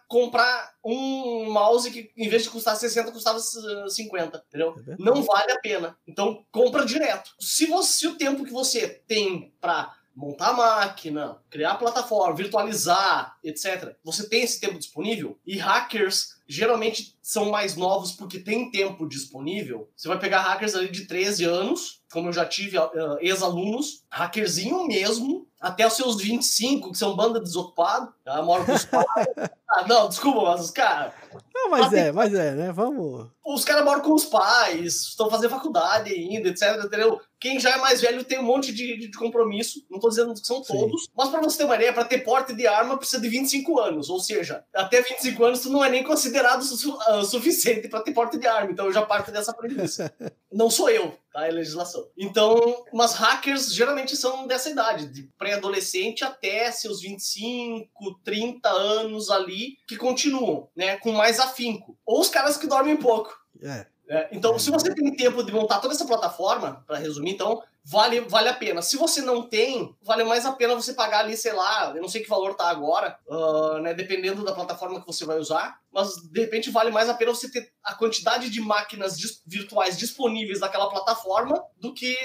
comprar 0.07 0.71
um 0.83 1.51
mouse 1.51 1.91
que 1.91 2.11
em 2.15 2.29
vez 2.29 2.43
de 2.43 2.49
custar 2.49 2.75
60 2.75 3.11
custava 3.11 3.39
50, 3.39 4.43
entendeu? 4.47 4.73
É 4.87 4.95
não 4.97 5.21
vale 5.21 5.51
a 5.51 5.59
pena. 5.59 5.97
Então 6.07 6.45
compra 6.51 6.85
direto. 6.85 7.31
Se 7.39 7.65
você 7.65 7.97
se 7.97 8.07
o 8.07 8.15
tempo 8.15 8.45
que 8.45 8.51
você 8.51 8.87
tem 9.07 9.53
para 9.59 9.93
montar 10.17 10.49
a 10.49 10.53
máquina, 10.53 11.37
criar 11.47 11.73
a 11.73 11.75
plataforma, 11.75 12.35
virtualizar, 12.35 13.37
etc. 13.43 13.95
Você 14.03 14.27
tem 14.27 14.41
esse 14.41 14.59
tempo 14.59 14.79
disponível 14.79 15.37
e 15.45 15.57
hackers 15.57 16.37
geralmente 16.47 17.15
são 17.21 17.51
mais 17.51 17.75
novos 17.75 18.13
porque 18.13 18.39
tem 18.39 18.71
tempo 18.71 19.07
disponível. 19.07 19.91
Você 19.95 20.07
vai 20.07 20.17
pegar 20.17 20.41
hackers 20.41 20.73
ali 20.73 20.89
de 20.89 21.05
13 21.05 21.43
anos, 21.45 22.01
como 22.11 22.29
eu 22.29 22.33
já 22.33 22.45
tive 22.45 22.79
uh, 22.79 23.17
ex-alunos, 23.19 24.03
hackerzinho 24.09 24.87
mesmo, 24.87 25.45
até 25.61 25.85
os 25.85 25.93
seus 25.93 26.19
25, 26.19 26.91
que 26.91 26.97
são 26.97 27.15
banda 27.15 27.39
desocupado, 27.39 28.11
tá? 28.23 28.41
moro 28.41 28.65
com 28.65 28.73
os 28.73 28.85
pais. 28.89 29.27
ah, 29.69 29.87
não, 29.87 30.09
desculpa, 30.09 30.41
mas 30.41 30.61
os 30.61 30.71
caras. 30.71 31.13
Não, 31.57 31.69
mas 31.71 31.91
é, 31.91 32.11
mas 32.11 32.33
é, 32.35 32.51
né? 32.51 32.71
Vamos. 32.71 33.27
Os 33.43 33.65
caras 33.65 33.83
moram 33.83 34.01
com 34.01 34.13
os 34.13 34.25
pais, 34.25 35.07
estão 35.07 35.29
fazendo 35.29 35.49
faculdade 35.49 36.13
ainda, 36.13 36.49
etc. 36.49 36.83
Entendeu? 36.85 37.19
Quem 37.39 37.59
já 37.59 37.71
é 37.71 37.77
mais 37.77 38.01
velho 38.01 38.23
tem 38.23 38.39
um 38.39 38.43
monte 38.43 38.73
de, 38.73 38.97
de, 38.97 39.11
compromisso. 39.17 39.85
Não 39.89 39.97
estou 39.97 40.09
dizendo 40.09 40.33
que 40.33 40.45
são 40.45 40.61
todos, 40.61 41.03
Sim. 41.03 41.09
mas 41.15 41.29
para 41.29 41.41
você 41.41 41.57
ter 41.57 41.63
uma 41.65 41.75
ideia, 41.75 41.93
para 41.93 42.05
ter 42.05 42.19
porte 42.19 42.53
de 42.53 42.67
arma 42.67 42.97
precisa 42.97 43.21
de 43.21 43.29
25 43.29 43.79
anos. 43.79 44.09
Ou 44.09 44.19
seja, 44.19 44.63
até 44.73 45.01
25 45.01 45.43
anos 45.43 45.61
tu 45.61 45.69
não 45.69 45.83
é 45.83 45.89
nem 45.89 46.03
considerado 46.03 46.63
su 46.63 46.95
uh, 46.95 47.23
suficiente 47.23 47.87
para 47.87 48.01
ter 48.01 48.13
porte 48.13 48.37
de 48.37 48.47
arma. 48.47 48.71
Então 48.71 48.85
eu 48.85 48.93
já 48.93 49.03
parto 49.03 49.31
dessa 49.31 49.53
premissa. 49.53 50.13
não 50.51 50.69
sou 50.69 50.89
eu, 50.89 51.17
tá? 51.31 51.47
É 51.47 51.51
legislação. 51.51 52.07
Então, 52.17 52.83
mas 52.93 53.13
hackers 53.13 53.73
geralmente 53.73 54.15
são 54.15 54.47
dessa 54.47 54.69
idade, 54.69 55.07
de 55.07 55.23
pré-adolescente 55.37 56.23
até 56.23 56.71
seus 56.71 57.01
25, 57.01 58.19
30 58.23 58.69
anos 58.69 59.29
ali, 59.29 59.77
que 59.87 59.95
continuam, 59.95 60.67
né? 60.75 60.97
Com 60.97 61.11
mais 61.11 61.39
afinco. 61.47 61.97
Ou 62.05 62.21
os 62.21 62.29
caras 62.29 62.57
que 62.57 62.67
dormem 62.67 62.97
pouco. 62.97 63.35
É. 63.61 63.85
É, 64.09 64.29
então, 64.31 64.57
se 64.57 64.71
você 64.71 64.93
tem 64.93 65.13
tempo 65.15 65.43
de 65.43 65.51
montar 65.51 65.79
toda 65.79 65.93
essa 65.93 66.05
plataforma, 66.05 66.81
para 66.87 66.97
resumir, 66.97 67.31
então, 67.31 67.61
vale, 67.83 68.21
vale 68.21 68.47
a 68.47 68.53
pena. 68.53 68.81
Se 68.81 68.95
você 68.95 69.21
não 69.21 69.43
tem, 69.43 69.93
vale 70.01 70.23
mais 70.23 70.45
a 70.45 70.53
pena 70.53 70.75
você 70.75 70.93
pagar 70.93 71.19
ali, 71.19 71.35
sei 71.35 71.51
lá, 71.51 71.91
eu 71.93 72.01
não 72.01 72.07
sei 72.07 72.21
que 72.23 72.29
valor 72.29 72.55
tá 72.55 72.69
agora, 72.69 73.19
uh, 73.27 73.79
né, 73.79 73.93
dependendo 73.93 74.45
da 74.45 74.53
plataforma 74.53 75.01
que 75.01 75.07
você 75.07 75.25
vai 75.25 75.37
usar, 75.37 75.79
mas 75.91 76.15
de 76.31 76.39
repente 76.39 76.71
vale 76.71 76.89
mais 76.89 77.09
a 77.09 77.13
pena 77.13 77.33
você 77.33 77.51
ter 77.51 77.69
a 77.83 77.93
quantidade 77.95 78.49
de 78.49 78.61
máquinas 78.61 79.17
virtuais 79.45 79.97
disponíveis 79.97 80.61
naquela 80.61 80.89
plataforma 80.89 81.61
do 81.77 81.93
que 81.93 82.15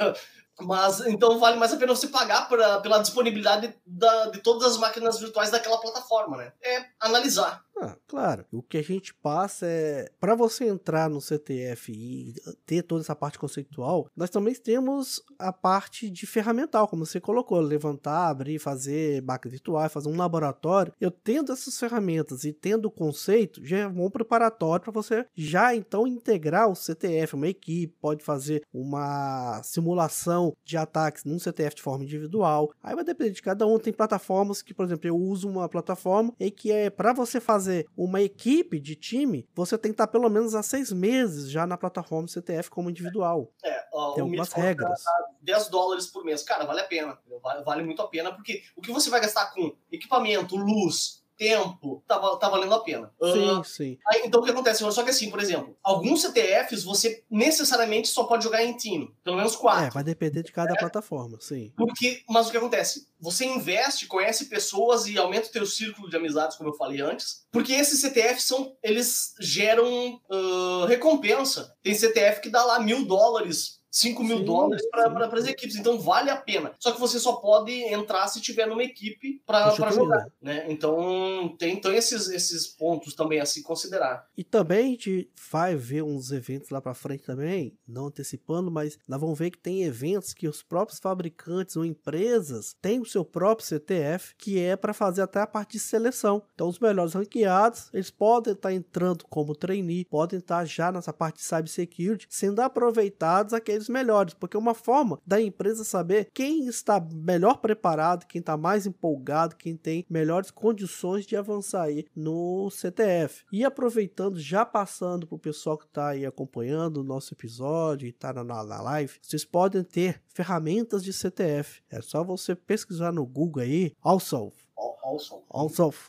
Mas 0.60 1.00
então 1.00 1.38
vale 1.38 1.58
mais 1.58 1.72
a 1.72 1.76
pena 1.76 1.94
você 1.94 2.08
pagar 2.08 2.48
pra, 2.48 2.80
pela 2.80 2.98
disponibilidade 2.98 3.74
da, 3.84 4.30
de 4.30 4.38
todas 4.38 4.72
as 4.72 4.78
máquinas 4.78 5.18
virtuais 5.20 5.50
daquela 5.50 5.78
plataforma, 5.78 6.36
né? 6.36 6.52
É 6.62 6.86
analisar. 7.00 7.64
Ah, 7.78 7.94
claro. 8.06 8.46
O 8.50 8.62
que 8.62 8.78
a 8.78 8.82
gente 8.82 9.12
passa 9.12 9.66
é 9.66 10.10
para 10.18 10.34
você 10.34 10.64
entrar 10.64 11.10
no 11.10 11.20
CTF 11.20 11.92
e 11.92 12.34
ter 12.64 12.82
toda 12.82 13.02
essa 13.02 13.14
parte 13.14 13.38
conceitual, 13.38 14.08
nós 14.16 14.30
também 14.30 14.54
temos 14.54 15.22
a 15.38 15.52
parte 15.52 16.08
de 16.08 16.26
ferramental, 16.26 16.88
como 16.88 17.04
você 17.04 17.20
colocou, 17.20 17.60
levantar, 17.60 18.28
abrir, 18.28 18.58
fazer 18.58 19.22
máquina 19.22 19.50
virtual, 19.50 19.90
fazer 19.90 20.08
um 20.08 20.16
laboratório. 20.16 20.92
Eu 20.98 21.10
tendo 21.10 21.52
essas 21.52 21.78
ferramentas 21.78 22.44
e 22.44 22.52
tendo 22.52 22.86
o 22.86 22.90
conceito, 22.90 23.64
já 23.64 23.78
é 23.78 23.86
um 23.86 23.92
bom 23.92 24.10
preparatório 24.10 24.84
para 24.84 24.92
você 24.92 25.26
já 25.34 25.74
então 25.74 26.06
integrar 26.06 26.70
o 26.70 26.74
CTF, 26.74 27.34
uma 27.34 27.48
equipe, 27.48 27.94
pode 28.00 28.24
fazer 28.24 28.62
uma 28.72 29.60
simulação 29.62 30.45
de 30.64 30.76
ataques 30.76 31.24
num 31.24 31.38
CTF 31.38 31.76
de 31.76 31.82
forma 31.82 32.04
individual. 32.04 32.70
Aí 32.82 32.94
vai 32.94 33.04
depender 33.04 33.30
de 33.30 33.42
cada 33.42 33.66
um. 33.66 33.78
Tem 33.78 33.92
plataformas 33.92 34.62
que, 34.62 34.74
por 34.74 34.84
exemplo, 34.84 35.08
eu 35.08 35.16
uso 35.16 35.48
uma 35.48 35.68
plataforma 35.68 36.32
e 36.38 36.50
que 36.50 36.70
é 36.70 36.90
para 36.90 37.12
você 37.12 37.40
fazer 37.40 37.86
uma 37.96 38.20
equipe 38.20 38.78
de 38.78 38.94
time, 38.94 39.46
você 39.54 39.78
tem 39.78 39.90
que 39.90 39.94
estar 39.94 40.06
pelo 40.06 40.28
menos 40.28 40.54
há 40.54 40.62
seis 40.62 40.92
meses 40.92 41.50
já 41.50 41.66
na 41.66 41.76
plataforma 41.76 42.28
CTF 42.28 42.70
como 42.70 42.90
individual. 42.90 43.50
É, 43.64 43.84
ó, 43.92 44.12
tem 44.12 44.22
algumas 44.22 44.52
regras. 44.52 45.02
10 45.42 45.68
dólares 45.68 46.06
por 46.06 46.24
mês. 46.24 46.42
Cara, 46.42 46.64
vale 46.64 46.80
a 46.80 46.84
pena. 46.84 47.18
Vale, 47.42 47.64
vale 47.64 47.82
muito 47.84 48.02
a 48.02 48.08
pena, 48.08 48.32
porque 48.32 48.62
o 48.76 48.80
que 48.80 48.92
você 48.92 49.08
vai 49.08 49.20
gastar 49.20 49.52
com 49.52 49.74
equipamento, 49.90 50.56
luz, 50.56 51.24
tempo, 51.36 52.02
tá, 52.06 52.18
tá 52.36 52.48
valendo 52.48 52.74
a 52.74 52.80
pena. 52.80 53.12
Sim, 53.22 53.50
uh, 53.50 53.64
sim. 53.64 53.98
Aí, 54.08 54.22
então 54.24 54.40
o 54.40 54.44
que 54.44 54.50
acontece? 54.50 54.90
Só 54.90 55.02
que 55.02 55.10
assim, 55.10 55.30
por 55.30 55.40
exemplo, 55.40 55.76
alguns 55.82 56.22
CTFs 56.22 56.84
você 56.84 57.24
necessariamente 57.30 58.08
só 58.08 58.24
pode 58.24 58.44
jogar 58.44 58.64
em 58.64 58.76
time. 58.76 59.14
Pelo 59.22 59.36
menos 59.36 59.56
quatro. 59.56 59.84
É, 59.84 59.90
vai 59.90 60.04
depender 60.04 60.42
de 60.42 60.52
cada 60.52 60.72
é. 60.72 60.78
plataforma, 60.78 61.38
sim. 61.40 61.72
Porque, 61.76 62.22
mas 62.28 62.48
o 62.48 62.50
que 62.50 62.56
acontece? 62.56 63.08
Você 63.20 63.44
investe, 63.44 64.06
conhece 64.06 64.46
pessoas 64.46 65.06
e 65.06 65.16
aumenta 65.18 65.48
o 65.48 65.52
teu 65.52 65.66
círculo 65.66 66.08
de 66.08 66.16
amizades, 66.16 66.56
como 66.56 66.70
eu 66.70 66.74
falei 66.74 67.00
antes. 67.00 67.46
Porque 67.50 67.72
esses 67.72 68.00
CTFs 68.00 68.44
são, 68.44 68.76
eles 68.82 69.34
geram 69.40 70.20
uh, 70.30 70.84
recompensa. 70.86 71.74
Tem 71.82 71.94
CTF 71.94 72.40
que 72.40 72.50
dá 72.50 72.64
lá 72.64 72.78
mil 72.78 73.06
dólares 73.06 73.75
5 73.96 74.22
mil 74.22 74.38
sim, 74.38 74.44
dólares 74.44 74.86
para 74.90 75.38
as 75.38 75.46
equipes. 75.46 75.76
Então 75.76 75.98
vale 75.98 76.28
a 76.28 76.36
pena. 76.36 76.72
Só 76.78 76.92
que 76.92 77.00
você 77.00 77.18
só 77.18 77.36
pode 77.36 77.72
entrar 77.72 78.28
se 78.28 78.42
tiver 78.42 78.66
numa 78.66 78.82
equipe 78.82 79.40
para 79.46 79.70
jogar. 79.70 80.26
Né? 80.40 80.66
Então 80.68 81.56
tem 81.58 81.74
então 81.74 81.90
esses, 81.92 82.28
esses 82.28 82.66
pontos 82.66 83.14
também 83.14 83.40
a 83.40 83.46
se 83.46 83.62
considerar. 83.62 84.28
E 84.36 84.44
também 84.44 84.78
a 84.78 84.88
gente 84.90 85.30
vai 85.50 85.74
ver 85.74 86.02
uns 86.02 86.30
eventos 86.30 86.68
lá 86.68 86.80
para 86.80 86.92
frente 86.92 87.24
também, 87.24 87.78
não 87.88 88.06
antecipando, 88.06 88.70
mas 88.70 88.98
nós 89.08 89.20
vamos 89.20 89.38
ver 89.38 89.50
que 89.50 89.58
tem 89.58 89.84
eventos 89.84 90.34
que 90.34 90.46
os 90.46 90.62
próprios 90.62 91.00
fabricantes 91.00 91.76
ou 91.76 91.84
empresas 91.84 92.76
têm 92.82 93.00
o 93.00 93.06
seu 93.06 93.24
próprio 93.24 93.66
CTF, 93.66 94.34
que 94.36 94.60
é 94.60 94.76
para 94.76 94.92
fazer 94.92 95.22
até 95.22 95.40
a 95.40 95.46
parte 95.46 95.72
de 95.72 95.78
seleção. 95.78 96.42
Então 96.54 96.68
os 96.68 96.78
melhores 96.78 97.14
ranqueados, 97.14 97.88
eles 97.94 98.10
podem 98.10 98.52
estar 98.52 98.68
tá 98.68 98.74
entrando 98.74 99.24
como 99.30 99.56
trainee, 99.56 100.04
podem 100.04 100.38
estar 100.38 100.58
tá 100.58 100.64
já 100.66 100.92
nessa 100.92 101.14
parte 101.14 101.36
de 101.36 101.44
cybersecurity, 101.44 102.26
sendo 102.28 102.60
aproveitados 102.60 103.54
aqueles 103.54 103.85
melhores, 103.88 104.34
porque 104.34 104.56
é 104.56 104.60
uma 104.60 104.74
forma 104.74 105.20
da 105.26 105.40
empresa 105.40 105.84
saber 105.84 106.28
quem 106.32 106.66
está 106.66 107.00
melhor 107.00 107.58
preparado, 107.58 108.26
quem 108.26 108.40
está 108.40 108.56
mais 108.56 108.86
empolgado, 108.86 109.56
quem 109.56 109.76
tem 109.76 110.04
melhores 110.08 110.50
condições 110.50 111.26
de 111.26 111.36
avançar 111.36 111.82
aí 111.82 112.06
no 112.14 112.70
CTF. 112.70 113.44
E 113.52 113.64
aproveitando, 113.64 114.38
já 114.38 114.64
passando 114.64 115.26
para 115.26 115.36
o 115.36 115.38
pessoal 115.38 115.78
que 115.78 115.86
está 115.86 116.08
aí 116.08 116.26
acompanhando 116.26 116.98
o 116.98 117.04
nosso 117.04 117.34
episódio 117.34 118.06
e 118.06 118.10
está 118.10 118.32
na, 118.32 118.44
na 118.44 118.62
live, 118.62 119.18
vocês 119.20 119.44
podem 119.44 119.82
ter 119.82 120.22
ferramentas 120.28 121.02
de 121.02 121.12
CTF. 121.12 121.82
É 121.90 122.00
só 122.00 122.22
você 122.22 122.54
pesquisar 122.54 123.12
no 123.12 123.26
Google 123.26 123.62
aí, 123.62 123.92
also 124.02 124.52
Also. 124.76 125.42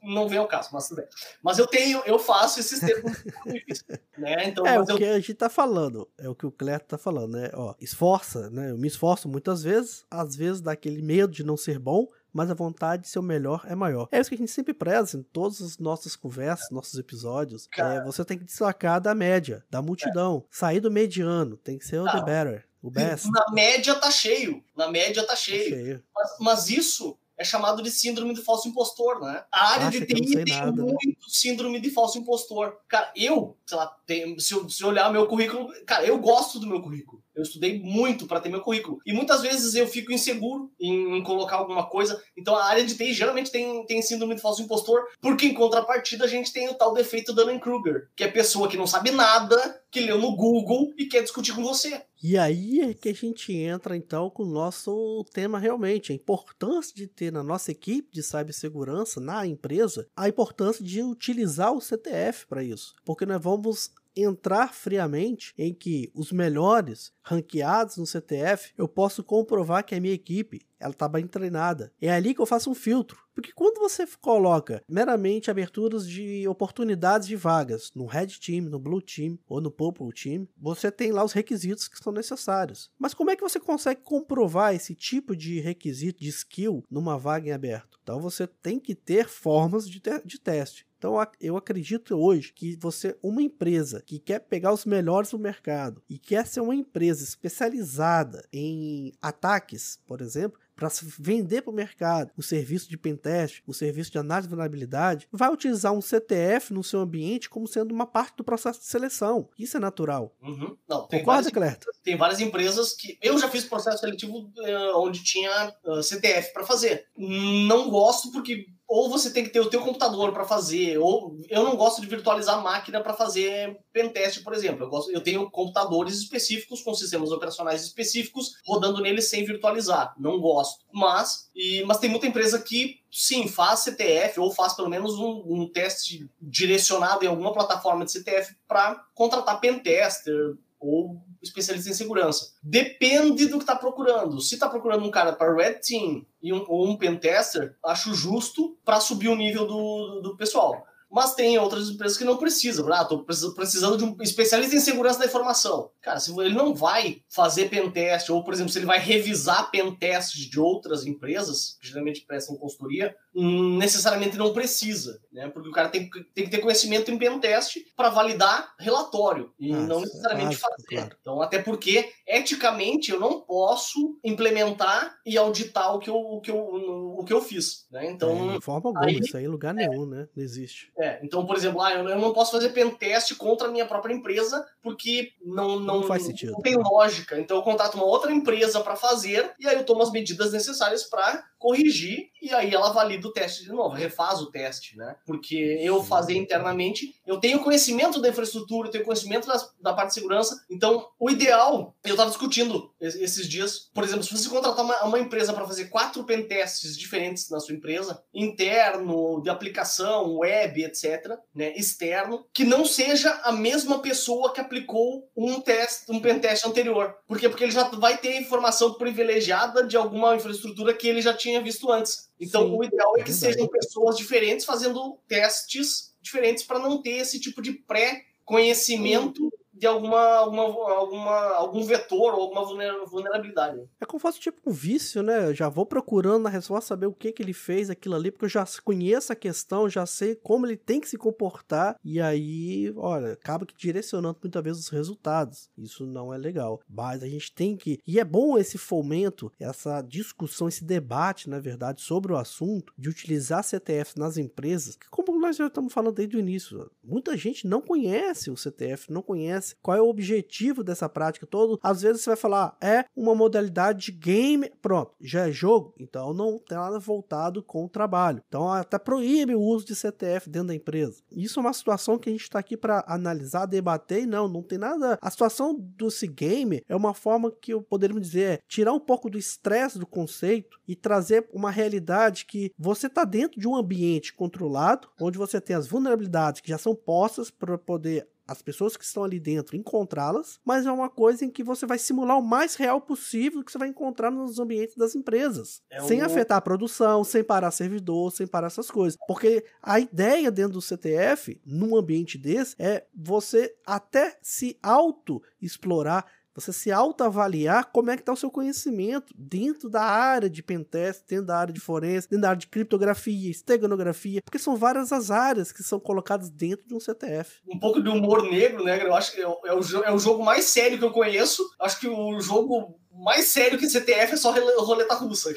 não 0.04 0.28
vem 0.28 0.38
ao 0.38 0.48
caso, 0.48 0.70
mas 0.74 0.88
tudo 0.88 0.98
bem. 0.98 1.08
Mas 1.42 1.58
eu 1.58 1.66
tenho, 1.66 2.02
eu 2.06 2.20
faço 2.20 2.60
esses 2.60 2.80
termos 2.80 3.24
né? 4.18 4.50
Então, 4.50 4.66
é 4.66 4.80
o 4.80 4.86
eu... 4.88 4.98
que 4.98 5.06
a 5.06 5.16
gente 5.16 5.34
tá 5.34 5.50
falando, 5.50 6.10
é 6.18 6.28
o 6.28 6.36
que 6.36 6.46
o 6.46 6.52
Cleto 6.52 6.88
tá 6.88 6.98
falando, 6.98 7.38
né? 7.38 7.50
Ó, 7.54 7.74
esforça, 7.80 8.50
né? 8.50 8.72
Eu 8.72 8.78
me 8.78 8.88
esforço 8.88 9.30
muitas 9.30 9.64
vezes, 9.64 10.06
às 10.12 10.36
vezes 10.36 10.62
dá 10.62 10.74
aquele 10.74 11.02
medo 11.02 11.32
de 11.32 11.44
não 11.44 11.56
ser 11.56 11.80
bom, 11.80 12.08
mas 12.34 12.50
a 12.50 12.54
vontade 12.54 13.04
de 13.04 13.10
ser 13.10 13.20
o 13.20 13.24
melhor 13.24 13.64
é 13.68 13.76
maior. 13.76 14.10
É 14.12 14.20
isso 14.20 14.30
que 14.30 14.36
a 14.36 14.40
gente 14.40 14.52
sempre 14.52 14.74
preza 14.74 15.18
em 15.18 15.24
todas 15.24 15.62
as 15.62 15.78
nossas 15.78 16.16
conversas, 16.16 16.72
nossos 16.72 17.00
episódios. 17.00 17.70
É, 17.78 18.04
você 18.04 18.26
tem 18.26 18.38
que 18.38 18.44
destacar 18.44 19.00
da 19.00 19.14
média, 19.14 19.64
da 19.70 19.82
multidão. 19.82 20.44
É. 20.46 20.58
Sair 20.58 20.80
do 20.80 20.92
mediano, 20.92 21.58
tem 21.58 21.78
que 21.78 21.86
ser 21.86 22.00
o 22.00 22.06
the 22.06 22.24
better. 22.24 22.66
O 22.82 22.92
best. 22.92 23.30
Na 23.32 23.46
média 23.54 23.96
tá 23.96 24.12
cheio. 24.12 24.62
Na 24.76 24.90
média 24.90 25.26
tá 25.26 25.36
cheio. 25.38 25.70
Tá 25.70 25.84
cheio. 25.84 26.04
Mas, 26.14 26.36
mas 26.40 26.70
isso 26.70 27.18
é 27.38 27.44
chamado 27.44 27.82
de 27.82 27.90
síndrome 27.90 28.34
de 28.34 28.42
falso 28.42 28.68
impostor, 28.68 29.20
né? 29.22 29.44
A 29.52 29.72
área 29.72 29.88
Acha 29.88 30.00
de 30.00 30.06
TI 30.06 30.46
tem 30.46 30.56
nada, 30.56 30.72
né? 30.72 30.84
muito 30.84 31.08
né? 31.08 31.16
síndrome 31.28 31.80
de 31.80 31.90
falso 31.90 32.18
impostor. 32.18 32.78
Cara, 32.88 33.12
eu, 33.16 33.58
sei 33.66 33.78
lá, 33.78 33.88
tem, 34.06 34.38
se, 34.40 34.54
eu, 34.54 34.70
se 34.70 34.84
eu 34.84 34.90
olhar 34.90 35.12
meu 35.12 35.28
currículo, 35.28 35.72
cara, 35.86 36.06
eu 36.06 36.18
gosto 36.20 36.60
do 36.60 36.68
meu 36.68 36.82
currículo. 36.82 37.24
Eu 37.36 37.44
estudei 37.44 37.80
muito 37.80 38.26
para 38.28 38.40
ter 38.40 38.50
meu 38.50 38.62
currículo. 38.62 39.00
E 39.06 39.14
muitas 39.14 39.42
vezes 39.42 39.76
eu 39.76 39.88
fico 39.88 40.12
inseguro 40.12 40.72
em, 40.80 41.18
em, 41.18 41.24
colocar 41.24 41.58
alguma 41.58 41.88
coisa. 41.88 42.22
Então 42.38 42.56
a 42.56 42.66
área 42.66 42.86
de 42.86 42.96
TI 42.96 43.14
geralmente 43.14 43.52
tem, 43.52 43.86
tem 43.86 44.02
síndrome 44.02 44.36
de 44.36 44.42
falso 44.42 44.62
impostor, 44.62 45.08
porque 45.22 45.48
em 45.48 45.54
contrapartida 45.54 46.26
a 46.26 46.28
gente 46.28 46.54
tem 46.54 46.70
o 46.70 46.76
tal 46.76 46.94
defeito 46.94 47.34
Dunning-Kruger, 47.34 48.10
que 48.16 48.24
é 48.24 48.28
pessoa 48.28 48.68
que 48.68 48.78
não 48.78 48.88
sabe 48.88 49.12
nada, 49.12 49.82
que 49.92 50.00
leu 50.00 50.20
no 50.20 50.36
Google 50.36 50.92
e 50.98 51.06
quer 51.06 51.22
discutir 51.22 51.54
com 51.54 51.64
você. 51.64 52.02
E 52.22 52.38
aí 52.38 52.80
é 52.80 52.94
que 52.94 53.10
a 53.10 53.14
gente 53.14 53.54
entra 53.54 53.98
então 53.98 54.30
com 54.30 54.44
o 54.44 54.50
nosso 54.50 55.26
tema 55.34 55.60
realmente, 55.60 56.12
a 56.12 56.16
importância 56.16 56.96
de 56.96 57.06
ter 57.06 57.32
na 57.32 57.44
nossa 57.44 57.72
equipe 57.72 58.10
de 58.12 58.24
cibersegurança, 58.24 59.20
na 59.20 59.46
empresa, 59.46 60.08
a 60.16 60.30
importância 60.30 60.84
de 60.84 61.04
utilizar 61.04 61.74
o 61.74 61.82
CTF 61.82 62.48
para 62.48 62.64
isso. 62.64 62.94
Porque 63.04 63.26
nós 63.26 63.42
vamos 63.42 63.92
entrar 64.16 64.74
friamente 64.74 65.54
em 65.58 65.74
que 65.74 66.12
os 66.14 66.32
melhores 66.32 67.12
ranqueados 67.24 67.98
no 67.98 68.06
CTF, 68.06 68.74
eu 68.78 68.88
posso 68.88 69.24
comprovar 69.24 69.84
que 69.84 69.96
a 69.96 70.02
minha 70.02 70.14
equipe 70.14 70.62
ela 70.80 70.92
está 70.92 71.08
bem 71.08 71.26
treinada. 71.26 71.94
É 72.02 72.12
ali 72.12 72.34
que 72.34 72.42
eu 72.42 72.46
faço 72.46 72.70
um 72.70 72.76
filtro. 72.76 73.24
Porque 73.34 73.52
quando 73.54 73.80
você 73.80 74.06
coloca 74.22 74.84
meramente 74.88 75.50
aberturas 75.50 76.08
de 76.08 76.48
oportunidades 76.48 77.28
de 77.28 77.36
vagas 77.36 77.90
no 77.96 78.06
Red 78.06 78.28
Team, 78.28 78.66
no 78.66 78.78
Blue 78.78 79.02
Team 79.02 79.40
ou 79.48 79.60
no 79.60 79.72
Purple 79.72 80.14
Team, 80.14 80.48
você 80.58 80.92
tem 80.92 81.12
lá 81.12 81.24
os 81.24 81.32
requisitos 81.32 81.88
que 81.88 81.98
são 81.98 82.14
necessários. 82.14 82.92
Mas 83.00 83.14
como 83.14 83.32
é 83.32 83.36
que 83.36 83.42
você 83.42 83.60
consegue 83.60 84.02
comprovar 84.02 84.76
esse 84.76 84.94
tipo 84.94 85.36
de 85.36 85.60
requisito, 85.60 86.20
de 86.20 86.30
skill, 86.30 86.84
numa 86.92 87.18
vaga 87.18 87.48
em 87.48 87.54
aberto? 87.54 87.98
Então 88.04 88.20
você 88.20 88.46
tem 88.46 88.80
que 88.80 88.94
ter 88.94 89.28
formas 89.28 89.90
de, 89.90 90.02
de 90.26 90.40
teste. 90.40 90.86
Então 91.04 91.18
eu 91.42 91.58
acredito 91.58 92.16
hoje 92.16 92.54
que 92.54 92.78
você, 92.78 93.14
uma 93.22 93.42
empresa 93.42 94.02
que 94.02 94.18
quer 94.18 94.40
pegar 94.40 94.72
os 94.72 94.86
melhores 94.86 95.32
do 95.32 95.38
mercado 95.38 96.02
e 96.10 96.18
quer 96.18 96.48
ser 96.48 96.62
uma 96.62 96.74
empresa 96.74 97.26
especializada 97.26 98.48
em 98.54 99.12
ataques, 99.22 100.00
por 100.08 100.22
exemplo, 100.22 100.58
para 100.74 100.88
vender 101.20 101.62
para 101.62 101.72
o 101.72 101.76
mercado 101.76 102.32
o 102.38 102.42
serviço 102.42 102.90
de 102.90 102.98
pentest, 102.98 103.62
o 103.68 103.74
serviço 103.74 104.12
de 104.12 104.18
análise 104.18 104.48
de 104.48 104.50
vulnerabilidade, 104.50 105.28
vai 105.30 105.52
utilizar 105.52 105.92
um 105.92 106.02
CTF 106.02 106.74
no 106.74 106.84
seu 106.84 107.02
ambiente 107.02 107.50
como 107.50 107.68
sendo 107.68 107.94
uma 107.94 108.08
parte 108.08 108.38
do 108.38 108.44
processo 108.44 108.80
de 108.80 108.86
seleção. 108.86 109.50
Isso 109.60 109.76
é 109.76 109.82
natural. 109.82 110.34
Uhum. 110.42 110.78
Não, 110.88 111.06
tem 111.08 111.20
Concorda, 111.20 111.50
várias, 111.52 111.80
Tem 112.02 112.18
várias 112.18 112.40
empresas 112.40 112.94
que. 112.94 113.18
Eu 113.22 113.38
já 113.38 113.50
fiz 113.50 113.66
processo 113.66 114.00
seletivo 114.00 114.52
uh, 114.58 114.98
onde 114.98 115.22
tinha 115.24 115.76
uh, 115.84 116.00
eh, 116.00 116.02
CTF 116.02 116.54
para 116.54 116.64
fazer. 116.64 117.08
Não 117.18 117.90
gosto 117.90 118.32
porque 118.32 118.68
ou 118.96 119.10
você 119.10 119.32
tem 119.32 119.44
que 119.44 119.50
ter 119.50 119.60
o 119.60 119.72
teu 119.72 119.82
computador 119.82 120.32
para 120.32 120.46
fazer, 120.46 121.00
ou 121.00 121.36
eu 121.50 121.64
não 121.64 121.76
gosto 121.76 122.00
de 122.00 122.06
virtualizar 122.06 122.62
máquina 122.62 123.02
para 123.02 123.16
fazer 123.16 123.80
pentest, 123.92 124.44
por 124.44 124.54
exemplo. 124.54 124.84
Eu, 124.84 124.90
gosto, 124.90 125.12
eu 125.12 125.20
tenho 125.20 125.50
computadores 125.50 126.20
específicos 126.20 126.84
com 126.84 126.94
sistemas 126.94 127.32
operacionais 127.32 127.82
específicos 127.82 128.54
rodando 128.64 129.02
neles 129.02 129.32
sem 129.32 129.44
virtualizar. 129.44 130.14
Não 130.16 130.40
gosto. 130.40 130.86
Mas, 130.94 131.50
e, 131.56 131.84
mas 131.86 131.98
tem 131.98 132.08
muita 132.08 132.28
empresa 132.28 132.62
que 132.62 133.00
sim, 133.12 133.48
faz 133.48 133.80
CTF 133.80 134.40
ou 134.40 134.52
faz 134.52 134.74
pelo 134.74 134.90
menos 134.90 135.16
um, 135.16 135.42
um 135.44 135.68
teste 135.68 136.30
direcionado 136.40 137.26
em 137.26 137.28
alguma 137.28 137.52
plataforma 137.52 138.06
de 138.06 138.12
CTF 138.12 138.56
para 138.68 139.04
contratar 139.16 139.60
pentester 139.60 140.56
ou 140.80 141.20
especialista 141.44 141.90
em 141.90 141.94
segurança. 141.94 142.54
Depende 142.64 143.46
do 143.46 143.58
que 143.58 143.64
está 143.64 143.76
procurando. 143.76 144.40
Se 144.40 144.56
está 144.56 144.70
procurando 144.70 145.06
um 145.06 145.12
cara 145.12 145.34
para 145.34 145.54
Red 145.54 145.80
Team 145.86 146.26
e 146.42 146.54
um, 146.54 146.66
ou 146.68 146.88
um 146.88 146.98
pentester, 146.98 147.76
acho 147.86 148.14
justo 148.14 148.78
para 148.84 149.00
subir 149.00 149.28
o 149.28 149.36
nível 149.36 149.68
do, 149.68 150.22
do 150.22 150.38
pessoal 150.38 150.84
mas 151.14 151.36
tem 151.36 151.60
outras 151.60 151.90
empresas 151.90 152.18
que 152.18 152.24
não 152.24 152.38
precisam. 152.38 152.92
Ah, 152.92 153.06
tô 153.06 153.24
precisando 153.24 153.98
de 153.98 154.04
um 154.04 154.18
especialista 154.20 154.76
em 154.76 154.80
segurança 154.80 155.20
da 155.20 155.28
informação. 155.28 155.92
Cara, 156.02 156.20
se 156.20 156.32
ele 156.32 156.56
não 156.56 156.74
vai 156.74 157.22
fazer 157.30 157.70
pentest, 157.70 158.32
ou, 158.32 158.44
por 158.44 158.52
exemplo, 158.52 158.72
se 158.72 158.80
ele 158.80 158.88
vai 158.88 158.98
revisar 158.98 159.70
pentest 159.70 160.34
de 160.34 160.60
outras 160.60 161.06
empresas, 161.06 161.78
que 161.80 161.88
geralmente 161.88 162.26
prestam 162.26 162.58
consultoria, 162.58 163.16
necessariamente 163.34 164.38
não 164.38 164.54
precisa, 164.54 165.20
né? 165.32 165.50
Porque 165.50 165.70
o 165.70 165.72
cara 165.72 165.90
tem, 165.90 166.10
tem 166.34 166.46
que 166.46 166.52
ter 166.52 166.60
conhecimento 166.60 167.12
em 167.12 167.18
pentest 167.18 167.78
para 167.96 168.10
validar 168.10 168.74
relatório, 168.78 169.52
e 169.60 169.72
ah, 169.72 169.78
não 169.78 170.02
necessariamente 170.02 170.56
fazer. 170.56 170.84
Claro. 170.88 171.18
Então, 171.20 171.42
até 171.42 171.60
porque, 171.60 172.12
eticamente, 172.28 173.12
eu 173.12 173.20
não 173.20 173.42
posso 173.42 174.20
implementar 174.24 175.18
e 175.26 175.38
auditar 175.38 175.96
o 175.96 176.00
que 176.00 176.10
eu, 176.10 176.16
o 176.16 176.42
que 176.42 176.52
eu, 176.52 176.58
o 176.58 177.24
que 177.26 177.34
eu 177.34 177.42
fiz, 177.42 177.88
né? 177.92 178.10
Então... 178.10 178.52
É, 178.52 178.56
de 178.56 178.64
forma 178.64 178.90
alguma, 178.90 179.06
aí, 179.06 179.20
isso 179.20 179.38
aí 179.38 179.46
em 179.46 179.48
lugar 179.48 179.72
é, 179.72 179.88
nenhum, 179.88 180.06
né? 180.06 180.28
Não 180.36 180.44
existe. 180.44 180.92
É, 181.00 181.20
então, 181.24 181.46
por 181.46 181.56
exemplo, 181.56 181.82
ah, 181.82 181.94
eu, 181.94 182.08
eu 182.08 182.20
não 182.20 182.34
posso 182.34 182.52
fazer 182.52 182.70
pentest 182.70 183.36
contra 183.36 183.68
a 183.68 183.72
minha 183.72 183.86
própria 183.86 184.14
empresa 184.14 184.66
porque 184.82 185.32
não, 185.44 185.80
não, 185.80 186.00
não 186.00 186.04
faz 186.04 186.24
sentido. 186.24 186.52
Não 186.52 186.62
tem 186.62 186.76
lógica. 186.76 187.40
Então 187.40 187.58
eu 187.58 187.64
contato 187.64 187.96
uma 187.96 188.06
outra 188.06 188.32
empresa 188.32 188.82
para 188.82 188.96
fazer 188.96 189.54
e 189.60 189.68
aí 189.68 189.76
eu 189.76 189.86
tomo 189.86 190.04
as 190.04 190.12
medidas 190.12 190.52
necessárias 190.52 191.04
para 191.04 191.44
corrigir 191.58 192.30
e 192.42 192.54
aí 192.54 192.74
ela 192.74 192.92
valida 192.92 193.23
o 193.28 193.32
teste 193.32 193.64
de 193.64 193.70
novo, 193.70 193.96
refaz 193.96 194.42
o 194.42 194.52
teste, 194.52 194.98
né? 194.98 195.16
Porque 195.26 195.56
eu 195.82 196.04
fazer 196.04 196.36
internamente, 196.36 197.16
eu 197.26 197.40
tenho 197.40 197.60
conhecimento 197.60 198.22
da 198.22 198.30
infraestrutura, 198.30 198.88
eu 198.88 198.92
tenho 198.92 199.04
conhecimento 199.04 199.48
das, 199.48 199.74
da 199.82 199.94
parte 199.94 200.10
de 200.10 200.16
segurança, 200.16 200.64
então 200.70 201.08
o 201.20 201.30
ideal, 201.30 201.96
eu 202.04 202.12
estava 202.12 202.30
discutindo 202.30 202.92
esses 203.00 203.48
dias, 203.48 203.90
por 203.94 204.04
exemplo, 204.04 204.24
se 204.24 204.36
você 204.36 204.50
contratar 204.50 204.84
uma, 204.84 205.04
uma 205.04 205.20
empresa 205.20 205.54
para 205.54 205.68
fazer 205.68 205.86
quatro 205.86 206.24
pentestes 206.24 206.98
diferentes 206.98 207.50
na 207.50 207.60
sua 207.60 207.76
empresa, 207.76 208.24
interno, 208.34 209.42
de 209.42 209.50
aplicação, 209.50 210.38
web, 210.38 210.84
etc., 210.84 211.38
né, 211.54 211.74
externo, 211.76 212.46
que 212.54 212.64
não 212.64 212.86
seja 212.86 213.32
a 213.44 213.52
mesma 213.52 214.00
pessoa 214.00 214.54
que 214.54 214.62
aplicou 214.62 215.30
um 215.36 215.60
teste, 215.60 216.12
um 216.12 216.20
pentest 216.20 216.66
anterior. 216.66 217.16
Por 217.28 217.40
quê? 217.40 217.50
Porque 217.50 217.64
ele 217.64 217.72
já 217.72 217.84
vai 217.84 218.18
ter 218.18 218.38
informação 218.38 218.94
privilegiada 218.94 219.86
de 219.86 219.98
alguma 219.98 220.36
infraestrutura 220.36 220.94
que 220.94 221.08
ele 221.08 221.22
já 221.22 221.34
tinha 221.34 221.62
visto 221.62 221.92
antes. 221.92 222.32
Então, 222.40 222.68
Sim, 222.68 222.78
o 222.78 222.84
ideal 222.84 223.18
é, 223.18 223.22
é 223.22 223.24
que 223.24 223.34
sejam 223.34 223.68
pessoas 223.68 224.18
diferentes 224.18 224.66
fazendo 224.66 225.20
testes 225.28 226.14
diferentes 226.22 226.64
para 226.64 226.80
não 226.80 227.02
ter 227.02 227.18
esse 227.18 227.40
tipo 227.40 227.62
de 227.62 227.74
pré-conhecimento 227.74 229.52
de 229.74 229.88
alguma, 229.88 230.20
alguma, 230.20 230.94
alguma, 230.94 231.48
algum 231.56 231.84
vetor 231.84 232.34
ou 232.34 232.42
alguma 232.42 232.64
vulnerabilidade. 233.06 233.82
É 234.00 234.06
como 234.06 234.20
fosse 234.20 234.40
tipo 234.40 234.62
um 234.70 234.72
vício, 234.72 235.24
né? 235.24 235.50
Eu 235.50 235.56
já 235.56 235.68
vou 235.68 235.86
procurando 235.86 236.44
na 236.44 236.50
resposta 236.50 236.90
saber 236.90 237.08
o 237.08 237.14
que, 237.14 237.32
que 237.32 237.42
ele 237.42 237.54
fez 237.54 237.90
aquilo 237.90 238.16
ali, 238.16 238.32
porque 238.32 238.46
eu 238.46 238.50
já 238.50 238.66
conheço 238.84 239.34
a 239.34 239.36
questão, 239.36 239.90
já 239.90 240.06
sei 240.06 240.36
como 240.36 240.66
ele 240.66 240.78
tem 240.78 241.00
que 241.00 241.10
se 241.10 241.18
comportar, 241.18 241.98
e 242.04 242.22
aí, 242.22 242.94
olha, 242.96 243.34
acaba 243.34 243.66
que 243.66 243.76
direcionando 243.76 244.38
muitas 244.42 244.64
vezes 244.64 244.84
os 244.84 244.90
resultados. 244.90 245.70
Isso 245.78 246.06
não 246.06 246.34
é 246.34 246.38
legal. 246.38 246.80
Mas 246.88 247.24
a 247.24 247.28
gente 247.28 247.52
tem 247.54 247.76
que. 247.76 248.00
E 248.06 248.20
é 248.20 248.24
bom 248.24 248.58
esse 248.58 248.78
fomento, 248.78 249.52
essa 249.60 250.02
discussão, 250.02 250.68
esse 250.68 250.84
debate, 250.84 251.50
na 251.50 251.60
verdade, 251.60 252.02
sobre 252.02 252.32
o 252.32 252.38
assunto, 252.38 252.94
de 252.98 253.10
utilizar 253.10 253.64
CTF 253.64 254.20
nas 254.20 254.38
empresas, 254.38 254.96
que 254.96 255.10
como 255.10 255.40
nós 255.40 255.58
já 255.58 255.68
estamos 255.68 255.92
falando 255.92 256.16
desde 256.16 256.38
o 256.38 256.40
início, 256.40 256.92
muita 257.04 257.36
gente 257.36 257.68
não 257.68 257.82
conhece 257.82 258.52
o 258.52 258.58
CTF, 258.58 259.12
não 259.12 259.22
conhece 259.22 259.63
qual 259.82 259.98
é 259.98 260.02
o 260.02 260.10
objetivo 260.10 260.84
dessa 260.84 261.08
prática 261.08 261.46
todo. 261.46 261.80
Às 261.82 262.02
vezes 262.02 262.22
você 262.22 262.32
vai 262.32 262.38
falar, 262.38 262.78
é 262.82 263.06
uma 263.16 263.36
modalidade 263.36 264.06
de 264.06 264.12
game, 264.12 264.72
pronto, 264.82 265.14
já 265.22 265.48
é 265.48 265.52
jogo, 265.52 265.94
então 266.00 266.34
não 266.34 266.60
tem 266.60 266.78
nada 266.78 267.00
voltado 267.00 267.64
com 267.64 267.86
o 267.86 267.90
trabalho. 267.90 268.42
Então 268.48 268.72
até 268.72 268.98
proíbe 268.98 269.56
o 269.56 269.62
uso 269.62 269.86
de 269.86 269.96
CTF 269.96 270.50
dentro 270.50 270.70
da 270.70 270.76
empresa. 270.76 271.22
Isso 271.32 271.60
é 271.60 271.62
uma 271.62 271.74
situação 271.74 272.18
que 272.18 272.30
a 272.30 272.32
gente 272.32 272.44
está 272.44 272.60
aqui 272.60 272.76
para 272.76 273.04
analisar, 273.08 273.66
debater 273.66 274.24
e 274.24 274.26
não, 274.26 274.48
não 274.48 274.62
tem 274.62 274.78
nada. 274.78 275.18
A 275.22 275.30
situação 275.30 275.74
do 275.74 276.10
game 276.34 276.84
é 276.88 276.96
uma 276.96 277.14
forma 277.14 277.52
que 277.52 277.74
eu 277.74 277.82
poderia 277.82 278.20
dizer 278.20 278.44
é 278.44 278.60
tirar 278.68 278.94
um 278.94 279.00
pouco 279.00 279.30
do 279.30 279.38
estresse 279.38 279.98
do 279.98 280.06
conceito 280.06 280.80
e 280.88 280.96
trazer 280.96 281.48
uma 281.54 281.72
realidade 281.72 282.46
que 282.46 282.72
você 282.78 283.08
está 283.08 283.24
dentro 283.24 283.60
de 283.60 283.68
um 283.68 283.76
ambiente 283.76 284.34
controlado, 284.34 285.08
onde 285.20 285.38
você 285.38 285.60
tem 285.60 285.76
as 285.76 285.88
vulnerabilidades 285.88 286.62
que 286.62 286.70
já 286.70 286.78
são 286.78 286.96
postas 286.96 287.50
para 287.50 287.78
poder 287.78 288.28
as 288.48 288.62
pessoas 288.62 288.98
que 288.98 289.04
estão 289.04 289.24
ali 289.24 289.40
dentro 289.40 289.76
encontrá-las, 289.76 290.60
mas 290.66 290.86
é 290.86 290.92
uma 290.92 291.10
coisa 291.10 291.46
em 291.46 291.50
que 291.50 291.64
você 291.64 291.86
vai 291.86 291.98
simular 291.98 292.38
o 292.38 292.44
mais 292.44 292.76
real 292.76 293.00
possível 293.00 293.64
que 293.64 293.72
você 293.72 293.78
vai 293.78 293.88
encontrar 293.88 294.32
nos 294.32 294.60
ambientes 294.60 294.96
das 294.96 295.16
empresas, 295.16 295.82
é 295.90 296.02
sem 296.02 296.22
um... 296.22 296.26
afetar 296.26 296.58
a 296.58 296.62
produção, 296.62 297.24
sem 297.24 297.44
parar 297.44 297.72
servidor, 297.72 298.32
sem 298.32 298.46
parar 298.46 298.68
essas 298.68 298.92
coisas. 298.92 299.18
Porque 299.28 299.66
a 299.82 300.00
ideia 300.00 300.52
dentro 300.52 300.74
do 300.74 300.82
CTF, 300.82 301.60
num 301.66 301.96
ambiente 301.96 302.38
desse, 302.38 302.76
é 302.80 303.06
você 303.14 303.76
até 303.86 304.38
se 304.42 304.78
auto 304.82 305.42
explorar 305.62 306.26
você 306.56 306.72
se 306.72 306.92
autoavaliar 306.92 307.90
como 307.92 308.12
é 308.12 308.16
que 308.16 308.22
está 308.22 308.32
o 308.32 308.38
seu 308.38 308.52
conhecimento 308.52 309.34
dentro 309.38 309.90
da 309.90 310.04
área 310.04 310.50
de 310.50 310.62
pentest, 310.62 311.24
dentro 311.28 311.46
da 311.46 311.58
área 311.58 311.74
de 311.74 311.80
forense, 311.80 312.30
dentro 312.30 312.44
da 312.44 312.50
área 312.50 312.60
de 312.60 312.68
criptografia, 312.68 313.50
esteganografia, 313.50 314.42
porque 314.44 314.60
são 314.60 314.76
várias 314.76 315.12
as 315.12 315.32
áreas 315.32 315.72
que 315.72 315.84
são 315.84 316.00
colocadas 316.00 316.50
dentro 316.50 316.88
de 316.88 316.94
um 316.94 317.00
CTF. 317.00 317.62
Um 317.68 317.80
pouco 317.80 318.02
de 318.02 318.10
humor 318.10 318.44
negro, 318.44 318.84
né? 318.84 319.04
Eu 319.04 319.16
acho 319.16 319.34
que 319.34 319.42
é 319.42 319.48
o, 319.48 319.60
é 319.66 319.74
é 320.06 320.12
o 320.12 320.20
jogo 320.20 320.44
mais 320.44 320.66
sério 320.66 320.98
que 320.98 321.04
eu 321.04 321.12
conheço. 321.12 321.64
Acho 321.80 322.00
que 322.00 322.08
o 322.08 322.40
jogo 322.40 323.00
mais 323.16 323.48
sério 323.48 323.78
que 323.78 323.90
CTF 323.90 324.34
é 324.34 324.38
só 324.38 324.52
roleta 324.52 325.14
russa. 325.16 325.54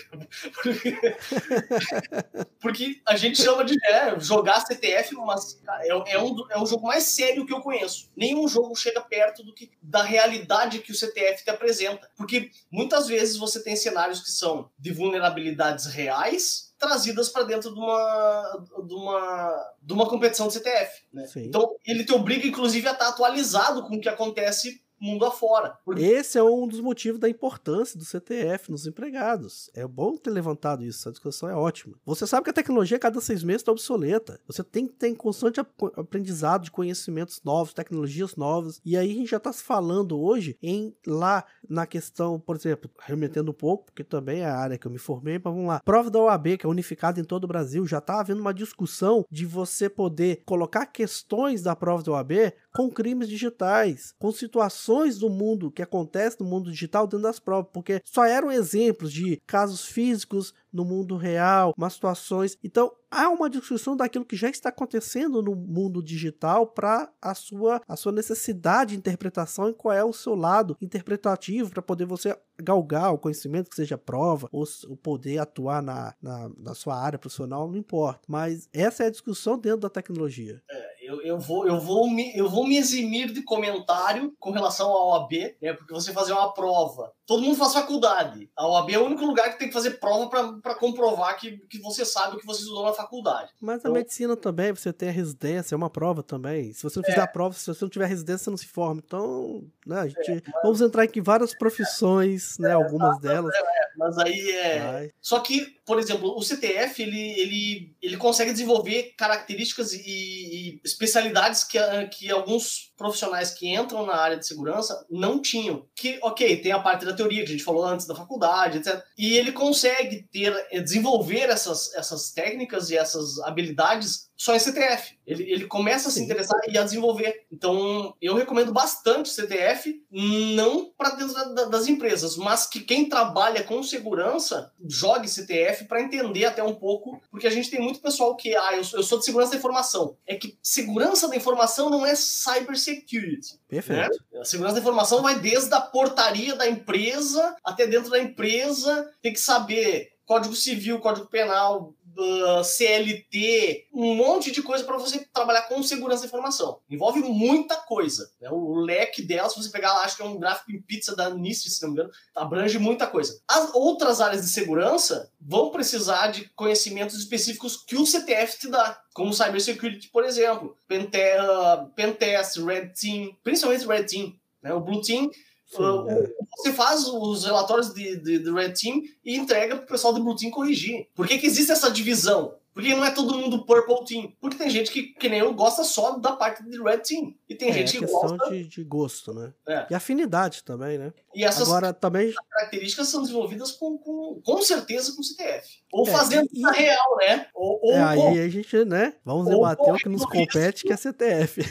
Porque, 0.62 0.96
porque 2.60 3.00
a 3.06 3.16
gente 3.16 3.42
chama 3.42 3.64
de 3.64 3.74
é, 3.84 4.18
jogar 4.20 4.60
CTF, 4.60 5.14
mas 5.16 5.60
é, 5.80 6.14
é, 6.14 6.22
um, 6.22 6.34
é 6.50 6.58
o 6.58 6.66
jogo 6.66 6.86
mais 6.86 7.04
sério 7.04 7.46
que 7.46 7.52
eu 7.52 7.60
conheço. 7.60 8.10
Nenhum 8.16 8.46
jogo 8.46 8.74
chega 8.76 9.00
perto 9.00 9.42
do 9.42 9.54
que 9.54 9.70
da 9.80 10.02
realidade 10.02 10.80
que 10.80 10.92
o 10.92 10.94
CTF 10.94 11.44
te 11.44 11.50
apresenta. 11.50 12.10
Porque 12.16 12.50
muitas 12.70 13.06
vezes 13.06 13.36
você 13.36 13.62
tem 13.62 13.74
cenários 13.74 14.20
que 14.20 14.30
são 14.30 14.70
de 14.78 14.92
vulnerabilidades 14.92 15.86
reais 15.86 16.66
trazidas 16.78 17.30
para 17.30 17.44
dentro 17.44 17.72
de 17.72 17.78
uma, 17.78 18.66
de, 18.86 18.94
uma, 18.94 19.72
de 19.82 19.92
uma 19.92 20.06
competição 20.06 20.46
de 20.46 20.54
CTF. 20.54 21.04
Né? 21.12 21.26
Então, 21.36 21.74
ele 21.84 22.04
te 22.04 22.12
obriga, 22.12 22.46
inclusive, 22.46 22.86
a 22.86 22.92
estar 22.92 23.08
atualizado 23.08 23.82
com 23.84 23.96
o 23.96 24.00
que 24.00 24.08
acontece 24.08 24.82
mundo 25.00 25.24
afora. 25.24 25.78
Porque... 25.84 26.02
Esse 26.02 26.38
é 26.38 26.42
um 26.42 26.66
dos 26.66 26.80
motivos 26.80 27.20
da 27.20 27.28
importância 27.28 27.98
do 27.98 28.04
CTF 28.04 28.70
nos 28.70 28.86
empregados. 28.86 29.70
É 29.74 29.86
bom 29.86 30.16
ter 30.16 30.30
levantado 30.30 30.84
isso, 30.84 31.00
essa 31.00 31.10
discussão 31.10 31.48
é 31.48 31.54
ótima. 31.54 31.96
Você 32.04 32.26
sabe 32.26 32.44
que 32.44 32.50
a 32.50 32.54
tecnologia 32.54 32.96
a 32.96 33.00
cada 33.00 33.20
seis 33.20 33.42
meses 33.42 33.62
está 33.62 33.72
obsoleta. 33.72 34.40
Você 34.46 34.62
tem 34.62 34.86
que 34.86 34.94
ter 34.94 35.14
constante 35.14 35.60
aprendizado 35.60 36.64
de 36.64 36.70
conhecimentos 36.70 37.40
novos, 37.44 37.72
tecnologias 37.72 38.36
novas. 38.36 38.80
E 38.84 38.96
aí 38.96 39.10
a 39.10 39.14
gente 39.14 39.30
já 39.30 39.36
está 39.36 39.52
falando 39.52 40.20
hoje 40.20 40.56
em 40.62 40.94
lá 41.06 41.44
na 41.68 41.86
questão, 41.86 42.38
por 42.38 42.56
exemplo, 42.56 42.90
remetendo 43.00 43.50
um 43.50 43.54
pouco, 43.54 43.86
porque 43.86 44.04
também 44.04 44.40
é 44.40 44.46
a 44.46 44.56
área 44.56 44.78
que 44.78 44.86
eu 44.86 44.90
me 44.90 44.98
formei, 44.98 45.34
mas 45.42 45.52
vamos 45.52 45.68
lá. 45.68 45.80
Prova 45.84 46.10
da 46.10 46.20
OAB, 46.20 46.58
que 46.58 46.66
é 46.66 46.68
unificada 46.68 47.20
em 47.20 47.24
todo 47.24 47.44
o 47.44 47.48
Brasil, 47.48 47.86
já 47.86 47.98
está 47.98 48.20
havendo 48.20 48.40
uma 48.40 48.54
discussão 48.54 49.24
de 49.30 49.44
você 49.46 49.88
poder 49.88 50.42
colocar 50.44 50.86
questões 50.86 51.62
da 51.62 51.74
prova 51.74 52.02
da 52.02 52.12
OAB 52.12 52.52
com 52.76 52.90
crimes 52.90 53.26
digitais, 53.26 54.12
com 54.18 54.30
situações 54.30 55.18
do 55.18 55.30
mundo 55.30 55.70
que 55.70 55.80
acontece 55.80 56.38
no 56.38 56.46
mundo 56.46 56.70
digital 56.70 57.06
dentro 57.06 57.22
das 57.22 57.40
provas, 57.40 57.70
porque 57.72 58.02
só 58.04 58.26
eram 58.26 58.52
exemplos 58.52 59.10
de 59.10 59.40
casos 59.46 59.86
físicos 59.86 60.52
no 60.70 60.84
mundo 60.84 61.16
real, 61.16 61.72
umas 61.74 61.94
situações. 61.94 62.58
Então, 62.62 62.92
há 63.10 63.30
uma 63.30 63.48
discussão 63.48 63.96
daquilo 63.96 64.26
que 64.26 64.36
já 64.36 64.50
está 64.50 64.68
acontecendo 64.68 65.42
no 65.42 65.54
mundo 65.56 66.02
digital 66.02 66.66
para 66.66 67.10
a 67.20 67.34
sua, 67.34 67.80
a 67.88 67.96
sua 67.96 68.12
necessidade 68.12 68.90
de 68.90 68.98
interpretação 68.98 69.70
e 69.70 69.74
qual 69.74 69.94
é 69.94 70.04
o 70.04 70.12
seu 70.12 70.34
lado 70.34 70.76
interpretativo 70.78 71.70
para 71.70 71.80
poder 71.80 72.04
você 72.04 72.38
galgar 72.62 73.12
o 73.12 73.18
conhecimento 73.18 73.70
que 73.70 73.76
seja 73.76 73.96
prova 73.96 74.48
ou 74.52 74.64
o 74.88 74.96
poder 74.96 75.38
atuar 75.38 75.82
na, 75.82 76.14
na, 76.20 76.50
na 76.58 76.74
sua 76.74 76.98
área 76.98 77.18
profissional, 77.18 77.68
não 77.68 77.76
importa. 77.76 78.20
Mas 78.28 78.68
essa 78.72 79.04
é 79.04 79.06
a 79.06 79.10
discussão 79.10 79.58
dentro 79.58 79.80
da 79.80 79.90
tecnologia. 79.90 80.62
É 80.70 80.95
eu, 81.06 81.22
eu, 81.22 81.38
vou, 81.38 81.66
eu, 81.66 81.78
vou 81.78 82.10
me, 82.10 82.36
eu 82.36 82.48
vou 82.48 82.66
me 82.66 82.76
eximir 82.76 83.32
de 83.32 83.42
comentário 83.42 84.34
com 84.38 84.50
relação 84.50 84.90
ao 84.90 85.10
OAB, 85.10 85.32
né? 85.62 85.72
Porque 85.72 85.94
você 85.94 86.12
fazer 86.12 86.32
uma 86.32 86.52
prova. 86.52 87.12
Todo 87.26 87.42
mundo 87.42 87.56
faz 87.56 87.72
faculdade. 87.72 88.48
A 88.56 88.66
OAB 88.68 88.90
é 88.90 88.98
o 88.98 89.04
único 89.04 89.24
lugar 89.24 89.50
que 89.50 89.58
tem 89.58 89.68
que 89.68 89.74
fazer 89.74 89.98
prova 89.98 90.28
para 90.62 90.74
comprovar 90.76 91.36
que, 91.38 91.58
que 91.68 91.78
você 91.78 92.04
sabe 92.04 92.36
o 92.36 92.38
que 92.38 92.46
você 92.46 92.60
estudou 92.60 92.84
na 92.84 92.92
faculdade. 92.92 93.50
Mas 93.60 93.80
então, 93.80 93.90
a 93.90 93.94
medicina 93.94 94.36
também, 94.36 94.72
você 94.72 94.92
tem 94.92 95.08
a 95.08 95.12
residência, 95.12 95.74
é 95.74 95.76
uma 95.76 95.90
prova 95.90 96.22
também. 96.22 96.72
Se 96.72 96.84
você 96.84 96.98
não 96.98 97.04
fizer 97.04 97.18
é. 97.18 97.22
a 97.22 97.26
prova, 97.26 97.54
se 97.54 97.66
você 97.66 97.84
não 97.84 97.90
tiver 97.90 98.06
residência, 98.06 98.44
você 98.44 98.50
não 98.50 98.56
se 98.56 98.68
forma. 98.68 99.02
Então, 99.04 99.64
né, 99.84 100.00
a 100.00 100.06
gente, 100.06 100.30
é, 100.30 100.34
mas... 100.34 100.62
vamos 100.62 100.80
entrar 100.80 101.02
aqui 101.02 101.18
em 101.18 101.22
várias 101.22 101.52
profissões, 101.56 102.56
né? 102.58 102.70
É, 102.70 102.72
algumas 102.72 103.18
delas. 103.20 103.52
É, 103.54 103.86
mas 103.96 104.18
aí 104.18 104.50
é. 104.50 104.78
Ai. 104.78 105.10
Só 105.20 105.40
que, 105.40 105.76
por 105.84 105.98
exemplo, 105.98 106.36
o 106.36 106.42
CTF 106.42 107.02
ele, 107.02 107.40
ele, 107.40 107.96
ele 108.00 108.16
consegue 108.16 108.52
desenvolver 108.52 109.14
características 109.16 109.92
e, 109.92 110.00
e 110.06 110.80
especialidades 110.84 111.64
que, 111.64 111.78
que 112.12 112.30
alguns 112.30 112.92
profissionais 112.96 113.50
que 113.50 113.74
entram 113.74 114.06
na 114.06 114.16
área 114.16 114.36
de 114.36 114.46
segurança 114.46 115.06
não 115.10 115.40
tinham. 115.40 115.86
Que, 115.94 116.18
ok, 116.22 116.60
tem 116.60 116.72
a 116.72 116.78
parte 116.78 117.04
da 117.04 117.15
teoria 117.16 117.42
que 117.42 117.48
a 117.48 117.52
gente 117.52 117.64
falou 117.64 117.84
antes 117.84 118.06
da 118.06 118.14
faculdade, 118.14 118.78
etc. 118.78 119.02
E 119.18 119.36
ele 119.36 119.52
consegue 119.52 120.22
ter, 120.30 120.54
desenvolver 120.82 121.50
essas, 121.50 121.94
essas 121.94 122.30
técnicas 122.30 122.90
e 122.90 122.96
essas 122.96 123.38
habilidades 123.40 124.30
só 124.36 124.54
em 124.54 124.58
CTF. 124.58 125.16
Ele, 125.26 125.50
ele 125.50 125.66
começa 125.66 126.08
a 126.08 126.12
se 126.12 126.22
interessar 126.22 126.60
e 126.68 126.76
a 126.76 126.84
desenvolver. 126.84 127.46
Então, 127.50 128.14
eu 128.20 128.34
recomendo 128.34 128.72
bastante 128.72 129.28
CTF, 129.28 130.02
não 130.10 130.92
para 130.96 131.10
dentro 131.10 131.34
da, 131.54 131.64
das 131.64 131.88
empresas, 131.88 132.36
mas 132.36 132.66
que 132.66 132.80
quem 132.80 133.08
trabalha 133.08 133.64
com 133.64 133.82
segurança 133.82 134.72
jogue 134.86 135.28
CTF 135.28 135.86
para 135.86 136.02
entender 136.02 136.44
até 136.44 136.62
um 136.62 136.74
pouco, 136.74 137.20
porque 137.30 137.46
a 137.46 137.50
gente 137.50 137.70
tem 137.70 137.80
muito 137.80 138.00
pessoal 138.00 138.36
que, 138.36 138.54
ah, 138.54 138.72
eu, 138.74 138.82
eu 138.92 139.02
sou 139.02 139.18
de 139.18 139.24
segurança 139.24 139.52
da 139.52 139.58
informação. 139.58 140.16
É 140.26 140.36
que 140.36 140.58
segurança 140.62 141.28
da 141.28 141.36
informação 141.36 141.88
não 141.88 142.04
é 142.04 142.14
cybersecurity. 142.14 143.58
Perfeito. 143.68 144.22
Né? 144.32 144.40
A 144.40 144.44
segurança 144.44 144.74
da 144.74 144.80
informação 144.80 145.22
vai 145.22 145.38
desde 145.38 145.74
a 145.74 145.80
portaria 145.80 146.54
da 146.54 146.68
empresa 146.68 147.56
até 147.64 147.86
dentro 147.86 148.10
da 148.10 148.20
empresa, 148.20 149.10
tem 149.22 149.32
que 149.32 149.40
saber 149.40 150.12
Código 150.26 150.56
Civil, 150.56 150.98
Código 150.98 151.26
Penal, 151.26 151.94
uh, 152.16 152.64
CLT, 152.64 153.88
um 153.92 154.14
monte 154.14 154.50
de 154.50 154.62
coisa 154.62 154.84
para 154.84 154.96
você 154.96 155.26
trabalhar 155.32 155.62
com 155.62 155.82
segurança 155.82 156.22
da 156.22 156.26
informação. 156.26 156.80
Envolve 156.88 157.20
muita 157.20 157.76
coisa. 157.76 158.30
Né? 158.40 158.48
O 158.50 158.74
leque 158.74 159.22
dela, 159.22 159.48
se 159.48 159.56
você 159.56 159.70
pegar 159.70 159.92
lá, 159.92 160.04
acho 160.04 160.16
que 160.16 160.22
é 160.22 160.26
um 160.26 160.38
gráfico 160.38 160.72
em 160.72 160.80
pizza 160.80 161.14
da 161.14 161.30
NIST, 161.30 161.70
se 161.70 161.82
não 161.82 161.90
me 161.90 161.94
engano, 161.94 162.10
abrange 162.34 162.78
muita 162.78 163.06
coisa. 163.06 163.40
As 163.48 163.74
outras 163.74 164.20
áreas 164.20 164.42
de 164.42 164.48
segurança 164.48 165.30
vão 165.40 165.70
precisar 165.70 166.28
de 166.28 166.48
conhecimentos 166.50 167.16
específicos 167.16 167.76
que 167.76 167.96
o 167.96 168.06
CTF 168.06 168.58
te 168.58 168.68
dá, 168.68 169.00
como 169.14 169.32
Cybersecurity, 169.32 170.08
por 170.08 170.24
exemplo, 170.24 170.76
Pentest, 170.88 172.58
Red 172.58 172.88
Team, 172.88 173.36
principalmente 173.42 173.86
Red 173.86 174.04
Team. 174.04 174.34
Né? 174.62 174.74
O 174.74 174.80
Blue 174.80 175.00
Team 175.00 175.30
Sim, 175.66 175.82
uh, 175.82 176.08
é. 176.08 176.32
Você 176.56 176.72
faz 176.72 177.06
os 177.06 177.44
relatórios 177.44 177.92
de, 177.92 178.16
de, 178.16 178.38
de, 178.38 178.50
Red 178.52 178.72
Team 178.72 179.02
e 179.24 179.36
entrega 179.36 179.76
para 179.76 179.84
o 179.84 179.88
pessoal 179.88 180.12
do 180.12 180.22
Blue 180.22 180.36
Team 180.36 180.50
corrigir. 180.50 181.08
Por 181.14 181.26
que, 181.26 181.38
que 181.38 181.46
existe 181.46 181.72
essa 181.72 181.90
divisão? 181.90 182.54
Por 182.76 182.82
que 182.82 182.94
não 182.94 183.06
é 183.06 183.10
todo 183.10 183.38
mundo 183.38 183.64
Purple 183.64 184.04
Team? 184.04 184.32
Porque 184.38 184.58
tem 184.58 184.68
gente 184.68 184.90
que, 184.90 185.04
que 185.04 185.30
nem 185.30 185.38
eu, 185.38 185.54
gosta 185.54 185.82
só 185.82 186.18
da 186.18 186.36
parte 186.36 186.62
de 186.62 186.78
Red 186.78 186.98
Team. 186.98 187.34
E 187.48 187.54
tem 187.54 187.70
é, 187.70 187.72
gente 187.72 187.92
que 187.92 188.00
questão 188.00 188.36
gosta... 188.36 188.50
de, 188.50 188.68
de 188.68 188.84
gosto, 188.84 189.32
né? 189.32 189.54
É. 189.66 189.86
E 189.88 189.94
afinidade 189.94 190.62
também, 190.62 190.98
né? 190.98 191.10
E 191.34 191.42
essas 191.42 191.66
Agora 191.66 191.94
também. 191.94 192.34
características 192.50 193.08
são 193.08 193.22
desenvolvidas 193.22 193.72
com, 193.72 193.96
com, 193.96 194.42
com 194.44 194.60
certeza 194.60 195.16
com 195.16 195.22
CTF. 195.22 195.66
Ou 195.90 196.06
É, 196.06 196.10
fazendo 196.10 196.50
e- 196.52 196.60
na 196.60 196.70
real, 196.70 197.16
né? 197.16 197.46
Ou, 197.54 197.80
ou 197.82 197.92
É, 197.94 198.02
aí 198.02 198.40
a 198.40 198.48
gente, 198.50 198.84
né? 198.84 199.14
Vamos 199.24 199.46
ou 199.46 199.54
debater 199.54 199.94
o 199.94 199.96
que 199.96 200.10
nos 200.10 200.26
compete, 200.26 200.82
que 200.84 200.92
é 200.92 200.96
CTF. 200.98 201.62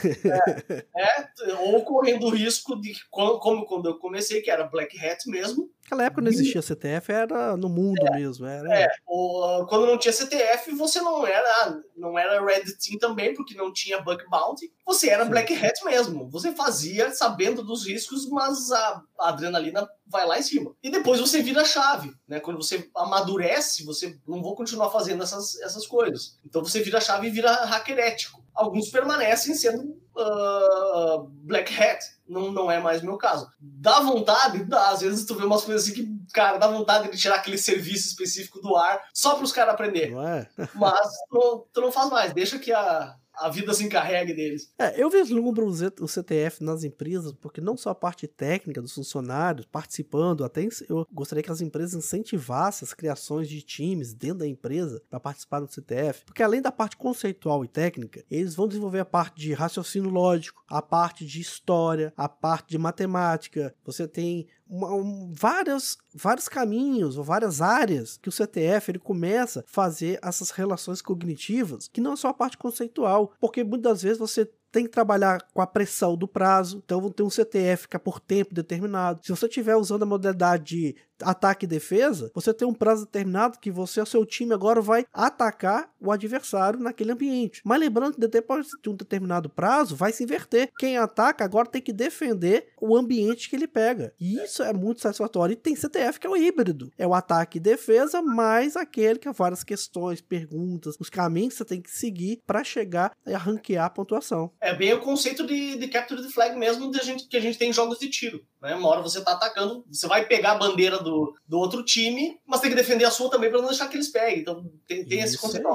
é, 0.97 1.53
ou 1.59 1.83
correndo 1.83 2.25
o 2.25 2.31
risco 2.31 2.81
de, 2.81 2.93
como, 3.11 3.37
como 3.37 3.65
quando 3.67 3.89
eu 3.89 3.99
comecei, 3.99 4.41
que 4.41 4.49
era 4.49 4.63
Black 4.63 4.97
Hat 4.97 5.29
mesmo, 5.29 5.69
Naquela 5.85 6.05
época 6.05 6.21
não 6.23 6.31
existia 6.31 6.63
CTF, 6.63 7.11
era 7.11 7.55
no 7.55 7.69
mundo 7.69 8.03
mesmo. 8.11 8.43
Era, 8.47 8.73
É, 8.75 8.87
ou, 9.05 9.67
quando 9.67 9.85
não 9.85 9.99
tinha 9.99 10.11
CTF, 10.11 10.71
você 10.71 10.94
não 11.01 11.25
era 11.25 11.81
não 11.95 12.17
era 12.17 12.43
Red 12.43 12.65
Team 12.77 12.99
também, 12.99 13.34
porque 13.34 13.55
não 13.55 13.71
tinha 13.71 14.01
Bug 14.01 14.23
Bounty. 14.29 14.71
Você 14.86 15.10
era. 15.10 15.25
Black 15.25 15.53
Hat 15.53 15.84
mesmo. 15.84 16.29
Você 16.29 16.53
fazia 16.53 17.12
sabendo 17.12 17.63
dos 17.63 17.86
riscos, 17.88 18.29
mas 18.29 18.71
a, 18.71 19.01
a 19.19 19.29
adrenalina 19.29 19.88
vai 20.05 20.25
lá 20.25 20.38
em 20.38 20.43
cima. 20.43 20.75
E 20.84 20.89
depois 20.89 21.19
você 21.19 21.41
vira 21.41 21.62
a 21.62 21.65
chave, 21.65 22.13
né? 22.27 22.39
Quando 22.39 22.58
você 22.58 22.89
amadurece, 22.95 23.84
você 23.84 24.17
não 24.27 24.41
vou 24.41 24.55
continuar 24.55 24.91
fazendo 24.91 25.23
essas, 25.23 25.60
essas 25.62 25.88
coisas. 25.88 26.38
Então 26.45 26.63
você 26.63 26.81
vira 26.81 26.99
a 26.99 27.01
chave 27.01 27.27
e 27.27 27.31
vira 27.31 27.51
hacker 27.65 27.97
ético. 27.97 28.43
Alguns 28.53 28.89
permanecem 28.89 29.55
sendo 29.55 29.99
ah, 30.17 31.25
Black 31.27 31.73
Hat. 31.73 32.14
Não, 32.27 32.51
não 32.51 32.71
é 32.71 32.79
mais 32.79 33.01
meu 33.01 33.17
caso. 33.17 33.47
Dá 33.59 33.99
vontade? 33.99 34.63
Dá. 34.63 34.89
Às 34.89 35.01
vezes 35.01 35.25
tu 35.25 35.35
vê 35.35 35.45
umas 35.45 35.63
coisas 35.63 35.83
assim 35.83 35.93
que, 35.93 36.33
cara, 36.33 36.57
dá 36.57 36.67
vontade 36.67 37.12
de 37.12 37.17
tirar 37.17 37.35
aquele 37.35 37.58
serviço 37.58 38.08
específico 38.08 38.60
do 38.60 38.75
ar 38.75 39.00
só 39.13 39.35
para 39.35 39.43
os 39.43 39.52
caras 39.52 39.73
aprender. 39.73 40.12
Não 40.12 40.27
é? 40.27 40.47
Mas 40.73 41.10
tu, 41.29 41.67
tu 41.71 41.81
não 41.81 41.91
faz 41.91 42.10
mais. 42.10 42.33
Deixa 42.33 42.58
que 42.58 42.71
a, 42.71 43.15
a 43.38 43.50
vida 43.50 43.73
se 43.73 43.83
encarregue 43.83 44.33
deles. 44.33 44.71
É, 44.77 45.02
eu 45.02 45.10
vislumbro 45.10 45.67
o 45.67 46.08
CTF 46.08 46.63
nas 46.63 46.83
empresas, 46.83 47.33
porque 47.33 47.62
não 47.62 47.77
só 47.77 47.90
a 47.92 47.96
parte 47.96 48.27
técnica 48.27 48.81
dos 48.81 48.94
funcionários 48.94 49.65
participando, 49.65 50.44
até 50.44 50.67
eu 50.90 51.06
gostaria 51.12 51.44
que 51.44 51.52
as 51.52 51.62
empresas 51.62 51.94
incentivassem 51.94 52.86
as 52.86 52.94
criações 52.94 53.48
de 53.48 53.62
times 53.62 54.13
dentro 54.13 54.40
da 54.40 54.48
empresa 54.48 55.02
para 55.10 55.19
participar 55.19 55.60
do 55.60 55.71
CTF, 55.71 56.25
porque 56.25 56.44
além 56.44 56.62
da 56.62 56.71
parte 56.71 56.98
conceitual 56.98 57.63
e 57.63 57.67
técnica, 57.67 58.23
eles 58.29 58.56
vão 58.56 58.67
desenvolver 58.67 59.00
a 59.00 59.06
parte 59.06 59.40
de 59.40 59.54
raciocínio 59.54 60.10
lógico, 60.10 60.63
a 60.67 60.81
parte 60.81 61.25
de 61.25 61.40
história, 61.40 62.13
a 62.15 62.27
parte 62.27 62.69
de 62.69 62.77
matemática. 62.77 63.73
Você 63.83 64.08
tem 64.08 64.48
uma- 64.67 64.93
um- 64.93 65.31
vários, 65.33 65.97
vários 66.13 66.47
caminhos 66.47 67.17
ou 67.17 67.23
várias 67.23 67.61
áreas 67.61 68.17
que 68.21 68.29
o 68.29 68.31
CTF 68.31 68.91
ele 68.91 68.99
começa 68.99 69.59
a 69.61 69.63
fazer 69.67 70.19
essas 70.23 70.49
relações 70.49 71.01
cognitivas, 71.01 71.87
que 71.87 72.01
não 72.01 72.13
é 72.13 72.15
só 72.15 72.29
a 72.29 72.33
parte 72.33 72.57
conceitual, 72.57 73.31
porque 73.39 73.63
muitas 73.63 74.01
vezes 74.01 74.17
você 74.17 74.49
tem 74.76 74.84
que 74.84 74.92
trabalhar 74.92 75.42
com 75.54 75.62
a 75.62 75.67
pressão 75.67 76.17
do 76.17 76.28
prazo, 76.28 76.82
então 76.84 77.00
vão 77.00 77.10
ter 77.10 77.23
um 77.23 77.30
CTF 77.30 77.88
que 77.88 77.96
é 77.96 78.00
por 78.00 78.19
tempo 78.19 78.54
determinado. 78.54 79.21
Se 79.23 79.30
você 79.30 79.46
estiver 79.46 79.78
usando 79.78 80.04
a 80.04 80.06
modalidade 80.06 80.65
de 80.65 80.96
ataque 81.21 81.65
e 81.65 81.67
defesa, 81.67 82.32
você 82.34 82.54
tem 82.54 82.67
um 82.67 82.73
prazo 82.73 83.06
determinado 83.06 83.60
que 83.60 83.71
você, 83.71 84.02
o 84.02 84.06
seu 84.06 84.26
time 84.26 84.54
agora 84.54 84.82
vai 84.82 85.06
atacar 85.13 85.90
o 86.00 86.12
adversário 86.12 86.80
naquele 86.80 87.12
ambiente. 87.12 87.62
Mas 87.63 87.80
lembrando 87.80 88.15
que 88.15 88.28
depois 88.28 88.67
de 88.82 88.90
um 88.90 88.96
determinado 88.96 89.50
prazo, 89.50 89.96
vai 89.96 90.12
se 90.12 90.23
inverter. 90.23 90.69
Quem 90.78 90.98
ataca 90.98 91.44
agora 91.44 91.69
tem 91.69 91.82
que 91.82 91.94
defender 91.94 92.67
o 92.80 92.96
ambiente 92.96 93.50
que 93.50 93.56
ele 93.56 93.67
pega. 93.67 94.13
E 94.19 94.44
isso 94.44 94.62
é 94.62 94.73
muito 94.73 95.02
satisfatório. 95.02 95.54
E 95.54 95.56
tem 95.56 95.76
CTF 95.76 96.19
que 96.19 96.28
é 96.28 96.30
o 96.30 96.38
híbrido. 96.38 96.92
É 96.98 97.08
o 97.08 97.13
ataque 97.13 97.58
e 97.58 97.62
defesa, 97.62 98.21
mais 98.21 98.76
aquele 98.76 99.19
que 99.19 99.28
é 99.28 99.34
várias 99.34 99.63
questões, 99.63 100.21
perguntas, 100.21 100.96
os 101.00 101.10
caminhos 101.10 101.54
que 101.54 101.58
você 101.60 101.65
tem 101.65 101.82
que 101.82 101.92
seguir 101.92 102.42
para 102.46 102.63
chegar 102.63 103.12
a 103.26 103.38
ranquear 103.38 103.86
a 103.86 103.90
pontuação. 103.90 104.52
É 104.65 104.73
bem 104.73 104.93
o 104.93 104.99
conceito 104.99 105.45
de, 105.45 105.75
de 105.75 105.87
capture 105.87 106.23
the 106.23 106.29
flag 106.29 106.57
mesmo 106.57 106.89
de 106.89 106.99
a 106.99 107.03
gente, 107.03 107.27
que 107.27 107.37
a 107.37 107.39
gente 107.39 107.55
tem 107.55 107.69
em 107.69 107.73
jogos 107.73 107.99
de 107.99 108.09
tiro. 108.09 108.43
Né? 108.59 108.73
Uma 108.73 108.89
hora 108.89 109.01
você 109.01 109.21
tá 109.21 109.33
atacando, 109.33 109.85
você 109.87 110.07
vai 110.07 110.25
pegar 110.25 110.53
a 110.53 110.57
bandeira 110.57 110.97
do, 110.97 111.35
do 111.47 111.59
outro 111.59 111.83
time, 111.83 112.39
mas 112.47 112.61
tem 112.61 112.71
que 112.71 112.75
defender 112.75 113.05
a 113.05 113.11
sua 113.11 113.29
também 113.29 113.51
para 113.51 113.61
não 113.61 113.67
deixar 113.67 113.87
que 113.87 113.95
eles 113.95 114.07
peguem. 114.07 114.39
Então 114.39 114.67
tem, 114.87 115.05
tem 115.05 115.19
esse 115.19 115.37
conceito. 115.37 115.67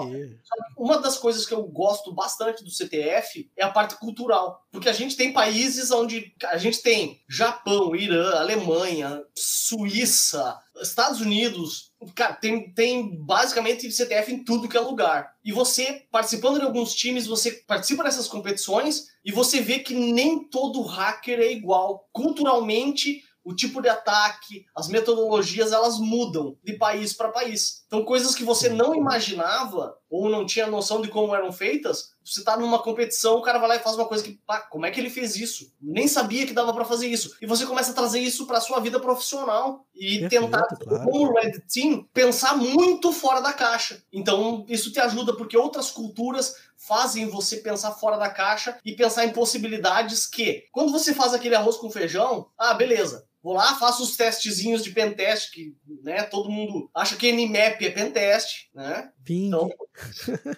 Uma 0.76 0.98
das 0.98 1.16
coisas 1.16 1.46
que 1.46 1.54
eu 1.54 1.62
gosto 1.62 2.12
bastante 2.12 2.64
do 2.64 2.70
CTF 2.70 3.48
é 3.56 3.62
a 3.62 3.70
parte 3.70 3.94
cultural. 3.94 4.66
Porque 4.72 4.88
a 4.88 4.92
gente 4.92 5.16
tem 5.16 5.32
países 5.32 5.92
onde 5.92 6.34
a 6.44 6.58
gente 6.58 6.82
tem 6.82 7.22
Japão, 7.28 7.94
Irã, 7.94 8.40
Alemanha, 8.40 9.22
Suíça, 9.36 10.58
Estados 10.82 11.20
Unidos. 11.20 11.89
Cara, 12.14 12.34
tem, 12.34 12.72
tem 12.72 13.16
basicamente 13.22 13.90
CTF 13.90 14.32
em 14.32 14.42
tudo 14.42 14.68
que 14.68 14.76
é 14.76 14.80
lugar. 14.80 15.34
E 15.44 15.52
você, 15.52 16.06
participando 16.10 16.58
de 16.58 16.64
alguns 16.64 16.94
times, 16.94 17.26
você 17.26 17.52
participa 17.66 18.04
dessas 18.04 18.26
competições 18.26 19.08
e 19.24 19.30
você 19.30 19.60
vê 19.60 19.80
que 19.80 19.94
nem 19.94 20.42
todo 20.44 20.80
hacker 20.80 21.38
é 21.38 21.52
igual. 21.52 22.08
Culturalmente, 22.10 23.22
o 23.44 23.54
tipo 23.54 23.82
de 23.82 23.88
ataque, 23.88 24.64
as 24.74 24.88
metodologias, 24.88 25.72
elas 25.72 25.98
mudam 25.98 26.56
de 26.64 26.74
país 26.74 27.12
para 27.12 27.28
país. 27.28 27.84
Então, 27.86 28.04
coisas 28.04 28.34
que 28.34 28.44
você 28.44 28.70
não 28.70 28.94
imaginava 28.94 29.94
ou 30.10 30.28
não 30.28 30.44
tinha 30.44 30.66
noção 30.66 31.00
de 31.00 31.08
como 31.08 31.34
eram 31.34 31.52
feitas, 31.52 32.12
você 32.24 32.42
tá 32.42 32.56
numa 32.56 32.82
competição, 32.82 33.36
o 33.36 33.42
cara 33.42 33.58
vai 33.58 33.68
lá 33.68 33.76
e 33.76 33.80
faz 33.80 33.96
uma 33.96 34.06
coisa 34.06 34.24
que, 34.24 34.40
pá, 34.44 34.60
como 34.60 34.84
é 34.84 34.90
que 34.90 34.98
ele 34.98 35.08
fez 35.08 35.36
isso? 35.36 35.72
Nem 35.80 36.08
sabia 36.08 36.46
que 36.46 36.52
dava 36.52 36.74
para 36.74 36.84
fazer 36.84 37.06
isso. 37.06 37.36
E 37.40 37.46
você 37.46 37.64
começa 37.64 37.92
a 37.92 37.94
trazer 37.94 38.18
isso 38.18 38.46
para 38.46 38.60
sua 38.60 38.80
vida 38.80 38.98
profissional 38.98 39.86
e 39.94 40.20
Perfeito, 40.20 40.44
tentar, 40.44 40.66
claro. 40.66 41.04
como 41.04 41.32
Red 41.32 41.60
Team, 41.72 42.06
pensar 42.12 42.56
muito 42.56 43.12
fora 43.12 43.40
da 43.40 43.52
caixa. 43.52 44.02
Então, 44.12 44.64
isso 44.68 44.92
te 44.92 44.98
ajuda 44.98 45.36
porque 45.36 45.56
outras 45.56 45.90
culturas 45.90 46.56
fazem 46.76 47.28
você 47.28 47.58
pensar 47.58 47.92
fora 47.92 48.16
da 48.16 48.28
caixa 48.28 48.78
e 48.84 48.94
pensar 48.94 49.24
em 49.24 49.32
possibilidades 49.32 50.26
que, 50.26 50.64
quando 50.72 50.90
você 50.90 51.14
faz 51.14 51.32
aquele 51.32 51.54
arroz 51.54 51.76
com 51.76 51.90
feijão, 51.90 52.48
ah, 52.58 52.74
beleza. 52.74 53.28
Vou 53.42 53.54
lá, 53.54 53.74
faço 53.76 54.02
os 54.02 54.16
testezinhos 54.16 54.84
de 54.84 54.90
pentest, 54.90 55.50
que 55.50 55.74
né, 56.02 56.22
todo 56.24 56.50
mundo 56.50 56.90
acha 56.94 57.16
que 57.16 57.32
Nmap 57.32 57.80
é 57.82 57.90
pentest, 57.90 58.68
né? 58.74 59.10
Ping. 59.24 59.48
Então, 59.48 59.70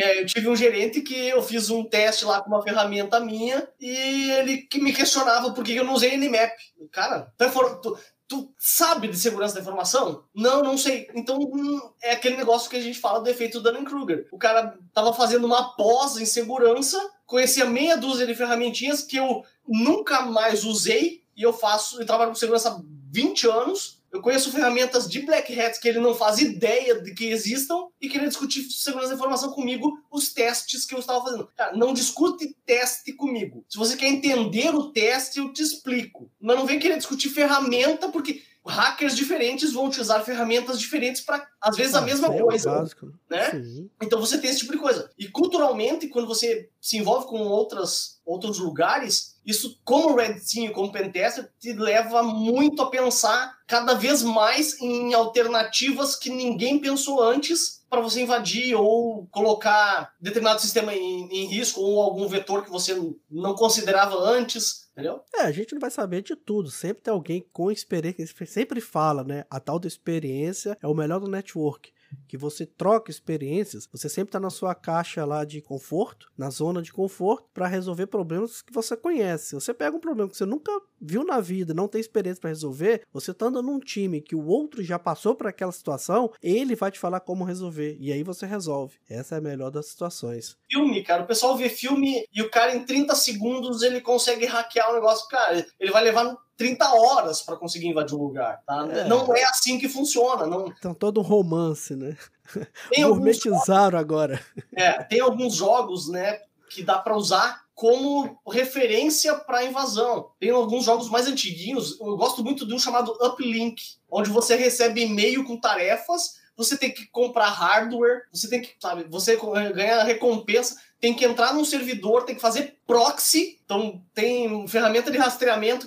É, 0.00 0.20
eu 0.20 0.26
tive 0.26 0.48
um 0.48 0.54
gerente 0.54 1.00
que 1.00 1.12
eu 1.26 1.42
fiz 1.42 1.70
um 1.70 1.82
teste 1.82 2.24
lá 2.24 2.40
com 2.40 2.48
uma 2.48 2.62
ferramenta 2.62 3.18
minha 3.18 3.68
e 3.80 4.30
ele 4.30 4.58
que 4.58 4.80
me 4.80 4.92
questionava 4.92 5.52
por 5.52 5.64
que 5.64 5.74
eu 5.74 5.82
não 5.82 5.94
usei 5.94 6.16
Nmap. 6.16 6.52
Cara, 6.92 7.32
tu, 7.36 7.42
é 7.44 7.50
tu- 7.82 7.98
tu 8.28 8.54
sabe 8.56 9.08
de 9.08 9.18
segurança 9.18 9.56
da 9.56 9.60
informação? 9.60 10.22
Não, 10.32 10.62
não 10.62 10.78
sei. 10.78 11.08
Então 11.16 11.36
hum, 11.40 11.80
é 12.00 12.12
aquele 12.12 12.36
negócio 12.36 12.70
que 12.70 12.76
a 12.76 12.80
gente 12.80 13.00
fala 13.00 13.18
do 13.20 13.28
efeito 13.28 13.60
Dunning-Kruger. 13.60 14.28
O 14.30 14.38
cara 14.38 14.78
tava 14.94 15.12
fazendo 15.12 15.46
uma 15.48 15.74
pós 15.74 16.16
em 16.16 16.26
segurança, 16.26 16.96
conhecia 17.26 17.64
meia 17.64 17.96
dúzia 17.96 18.24
de 18.24 18.36
ferramentinhas 18.36 19.02
que 19.02 19.16
eu 19.16 19.42
nunca 19.66 20.20
mais 20.20 20.62
usei 20.62 21.24
e 21.38 21.42
eu 21.42 21.52
faço, 21.52 22.00
eu 22.00 22.06
trabalho 22.06 22.30
com 22.30 22.34
segurança 22.34 22.70
há 22.70 22.82
20 23.10 23.46
anos. 23.48 23.96
Eu 24.10 24.22
conheço 24.22 24.50
ferramentas 24.50 25.06
de 25.06 25.20
Black 25.20 25.58
Hat 25.60 25.78
que 25.80 25.86
ele 25.86 25.98
não 26.00 26.14
faz 26.14 26.38
ideia 26.38 26.98
de 27.00 27.12
que 27.12 27.26
existam 27.26 27.88
e 28.00 28.08
queria 28.08 28.26
discutir 28.26 28.62
segurança 28.70 29.10
da 29.10 29.14
informação 29.16 29.52
comigo, 29.52 29.98
os 30.10 30.32
testes 30.32 30.86
que 30.86 30.94
eu 30.94 30.98
estava 30.98 31.22
fazendo. 31.22 31.46
Cara, 31.54 31.76
não 31.76 31.92
discute 31.92 32.56
teste 32.64 33.12
comigo. 33.12 33.64
Se 33.68 33.76
você 33.76 33.96
quer 33.96 34.06
entender 34.08 34.74
o 34.74 34.90
teste, 34.92 35.38
eu 35.38 35.52
te 35.52 35.62
explico. 35.62 36.30
Mas 36.40 36.56
não 36.56 36.64
vem 36.66 36.78
querer 36.78 36.96
discutir 36.96 37.28
ferramenta, 37.28 38.08
porque 38.08 38.42
hackers 38.66 39.14
diferentes 39.16 39.72
vão 39.72 39.86
utilizar 39.86 40.22
ferramentas 40.24 40.78
diferentes 40.78 41.20
para, 41.22 41.46
às 41.60 41.76
vezes, 41.76 41.94
a 41.94 41.98
Ah, 41.98 42.02
mesma 42.02 42.26
isso 42.28 42.32
aí 42.32 42.38
é 42.38 42.42
coisa. 42.42 42.70
básico, 42.70 43.12
né? 43.30 43.50
Sim. 43.50 43.90
Então 44.02 44.20
você 44.20 44.38
tem 44.38 44.50
esse 44.50 44.60
tipo 44.60 44.72
de 44.72 44.78
coisa. 44.78 45.10
E 45.18 45.28
culturalmente, 45.28 46.08
quando 46.08 46.26
você 46.28 46.68
se 46.80 46.96
envolve 46.96 47.26
com 47.26 47.38
outras, 47.40 48.20
outros 48.26 48.58
lugares, 48.58 49.37
isso, 49.48 49.80
como 49.82 50.14
Red 50.14 50.40
Team, 50.40 50.74
como 50.74 50.92
Pentester, 50.92 51.50
te 51.58 51.72
leva 51.72 52.22
muito 52.22 52.82
a 52.82 52.90
pensar 52.90 53.56
cada 53.66 53.94
vez 53.94 54.22
mais 54.22 54.78
em 54.78 55.14
alternativas 55.14 56.14
que 56.14 56.28
ninguém 56.28 56.78
pensou 56.78 57.22
antes 57.22 57.82
para 57.88 58.02
você 58.02 58.20
invadir 58.20 58.74
ou 58.74 59.26
colocar 59.28 60.14
determinado 60.20 60.60
sistema 60.60 60.94
em, 60.94 61.26
em 61.32 61.46
risco 61.46 61.80
ou 61.80 62.02
algum 62.02 62.28
vetor 62.28 62.62
que 62.62 62.70
você 62.70 62.94
não 63.30 63.54
considerava 63.54 64.16
antes, 64.16 64.86
entendeu? 64.92 65.22
É, 65.34 65.44
a 65.44 65.50
gente 65.50 65.72
não 65.72 65.80
vai 65.80 65.90
saber 65.90 66.20
de 66.20 66.36
tudo. 66.36 66.70
Sempre 66.70 67.04
tem 67.04 67.14
alguém 67.14 67.42
com 67.50 67.70
experiência. 67.70 68.46
Sempre 68.46 68.82
fala, 68.82 69.24
né? 69.24 69.46
A 69.48 69.58
tal 69.58 69.78
da 69.78 69.88
experiência 69.88 70.76
é 70.82 70.86
o 70.86 70.92
melhor 70.92 71.20
do 71.20 71.30
network. 71.30 71.90
Que 72.26 72.36
você 72.36 72.66
troca 72.66 73.10
experiências, 73.10 73.88
você 73.90 74.08
sempre 74.08 74.32
tá 74.32 74.40
na 74.40 74.50
sua 74.50 74.74
caixa 74.74 75.24
lá 75.24 75.44
de 75.44 75.60
conforto, 75.60 76.30
na 76.36 76.50
zona 76.50 76.82
de 76.82 76.92
conforto, 76.92 77.48
para 77.52 77.66
resolver 77.66 78.06
problemas 78.06 78.62
que 78.62 78.72
você 78.72 78.96
conhece. 78.96 79.54
Você 79.54 79.72
pega 79.74 79.96
um 79.96 80.00
problema 80.00 80.28
que 80.30 80.36
você 80.36 80.44
nunca 80.44 80.72
viu 81.00 81.24
na 81.24 81.40
vida, 81.40 81.74
não 81.74 81.88
tem 81.88 82.00
experiência 82.00 82.40
para 82.40 82.50
resolver, 82.50 83.02
você 83.12 83.32
tá 83.32 83.46
andando 83.46 83.66
num 83.66 83.78
time 83.78 84.20
que 84.20 84.34
o 84.34 84.46
outro 84.46 84.82
já 84.82 84.98
passou 84.98 85.34
por 85.34 85.46
aquela 85.46 85.72
situação, 85.72 86.32
ele 86.42 86.74
vai 86.74 86.90
te 86.90 86.98
falar 86.98 87.20
como 87.20 87.44
resolver. 87.44 87.96
E 88.00 88.12
aí 88.12 88.22
você 88.22 88.46
resolve. 88.46 88.98
Essa 89.08 89.36
é 89.36 89.38
a 89.38 89.42
melhor 89.42 89.70
das 89.70 89.86
situações. 89.86 90.56
filme, 90.70 91.02
cara. 91.02 91.22
O 91.22 91.26
pessoal 91.26 91.56
vê 91.56 91.68
filme 91.68 92.24
e 92.32 92.42
o 92.42 92.50
cara 92.50 92.74
em 92.74 92.84
30 92.84 93.14
segundos 93.14 93.82
ele 93.82 94.00
consegue 94.00 94.46
hackear 94.46 94.90
o 94.90 94.94
negócio. 94.94 95.28
Cara, 95.28 95.66
ele 95.78 95.92
vai 95.92 96.02
levar 96.02 96.36
30 96.58 96.92
horas 96.92 97.40
para 97.40 97.56
conseguir 97.56 97.86
invadir 97.86 98.16
um 98.16 98.22
lugar, 98.22 98.60
tá? 98.66 98.86
É. 98.90 99.04
Não 99.04 99.34
é 99.34 99.44
assim 99.44 99.78
que 99.78 99.88
funciona. 99.88 100.44
Não... 100.44 100.66
Então 100.66 100.92
todo 100.92 101.20
um 101.20 101.22
romance, 101.22 101.94
né? 101.94 102.16
Tem 102.90 103.06
Gourmetizaram 103.06 103.98
agora. 103.98 104.44
É, 104.74 105.04
tem 105.04 105.20
alguns 105.20 105.54
jogos, 105.54 106.08
né, 106.08 106.40
que 106.70 106.82
dá 106.82 106.98
para 106.98 107.16
usar 107.16 107.62
como 107.74 108.40
referência 108.50 109.34
para 109.34 109.64
invasão. 109.64 110.30
Tem 110.40 110.50
alguns 110.50 110.84
jogos 110.84 111.08
mais 111.08 111.28
antiguinhos, 111.28 111.98
eu 112.00 112.16
gosto 112.16 112.42
muito 112.42 112.66
de 112.66 112.74
um 112.74 112.78
chamado 112.78 113.12
Uplink, 113.22 113.80
onde 114.10 114.30
você 114.30 114.56
recebe 114.56 115.02
e-mail 115.02 115.44
com 115.44 115.60
tarefas, 115.60 116.38
você 116.56 116.76
tem 116.76 116.92
que 116.92 117.06
comprar 117.06 117.50
hardware, 117.50 118.22
você 118.32 118.48
tem 118.48 118.60
que, 118.60 118.74
sabe, 118.80 119.04
você 119.08 119.38
ganha 119.72 120.02
recompensa, 120.02 120.76
tem 121.00 121.14
que 121.14 121.24
entrar 121.24 121.54
num 121.54 121.64
servidor, 121.64 122.24
tem 122.24 122.34
que 122.34 122.40
fazer 122.40 122.76
proxy, 122.86 123.58
então 123.64 124.02
tem 124.14 124.66
ferramenta 124.66 125.10
de 125.10 125.18
rastreamento 125.18 125.86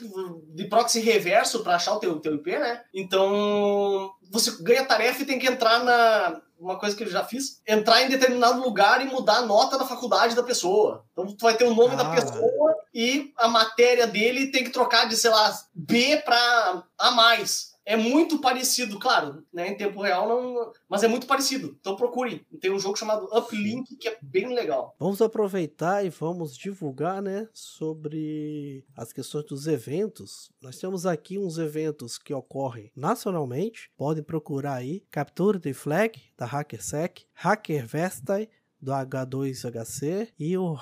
de 0.54 0.66
proxy 0.66 1.00
reverso 1.00 1.64
para 1.64 1.76
achar 1.76 1.96
o 1.96 2.00
teu, 2.00 2.20
teu 2.20 2.36
IP, 2.36 2.58
né? 2.58 2.82
Então 2.94 4.12
você 4.30 4.52
ganha 4.62 4.86
tarefa 4.86 5.22
e 5.22 5.26
tem 5.26 5.40
que 5.40 5.48
entrar 5.48 5.84
na 5.84 6.42
uma 6.62 6.78
coisa 6.78 6.96
que 6.96 7.04
eu 7.04 7.10
já 7.10 7.24
fiz, 7.24 7.60
entrar 7.68 8.04
em 8.04 8.08
determinado 8.08 8.62
lugar 8.62 9.02
e 9.02 9.10
mudar 9.10 9.38
a 9.38 9.46
nota 9.46 9.80
da 9.80 9.86
faculdade 9.86 10.36
da 10.36 10.44
pessoa. 10.44 11.04
Então 11.12 11.26
tu 11.26 11.42
vai 11.42 11.56
ter 11.58 11.64
o 11.64 11.74
nome 11.74 11.96
ah. 11.96 12.04
da 12.04 12.12
pessoa 12.12 12.76
e 12.94 13.34
a 13.36 13.48
matéria 13.48 14.06
dele 14.06 14.52
tem 14.52 14.64
que 14.64 14.70
trocar 14.70 15.10
de, 15.10 15.18
sei 15.18 15.32
lá, 15.32 15.60
B 15.74 16.18
para 16.18 16.84
A 17.00 17.12
mais 17.12 17.71
é 17.86 17.96
muito 17.96 18.40
parecido, 18.40 19.00
claro, 19.00 19.44
né, 19.52 19.70
em 19.70 19.78
tempo 19.78 20.02
real 20.02 20.28
não, 20.28 20.72
mas 20.88 21.04
é 21.04 21.08
muito 21.08 21.28
parecido. 21.28 21.76
Então 21.80 21.96
procure. 21.96 22.46
Tem 22.60 22.72
um 22.72 22.80
jogo 22.80 22.98
chamado 22.98 23.26
Uplink 23.36 23.96
que 23.98 24.08
é 24.08 24.18
bem 24.22 24.54
legal. 24.54 24.96
Vamos 25.00 25.22
aproveitar 25.22 26.06
e 26.06 26.10
vamos 26.10 26.56
divulgar, 26.56 27.22
né, 27.22 27.48
sobre 27.54 28.86
as 28.96 29.12
questões 29.12 29.46
dos 29.46 29.68
eventos. 29.68 30.52
Nós 30.62 30.78
temos 30.78 31.06
aqui 31.06 31.38
uns 31.38 31.58
eventos 31.58 32.18
que 32.18 32.34
ocorrem 32.34 32.92
nacionalmente. 32.96 33.90
Podem 33.98 34.24
procurar 34.24 34.76
aí 34.76 35.04
Capture 35.12 35.60
the 35.60 35.74
Flag 35.74 36.22
da 36.38 36.46
HackerSec, 36.46 37.26
Hacker 37.34 37.88
Vestai 37.88 38.48
do 38.82 38.92
H2HC 38.92 40.30
e 40.40 40.58
o 40.58 40.74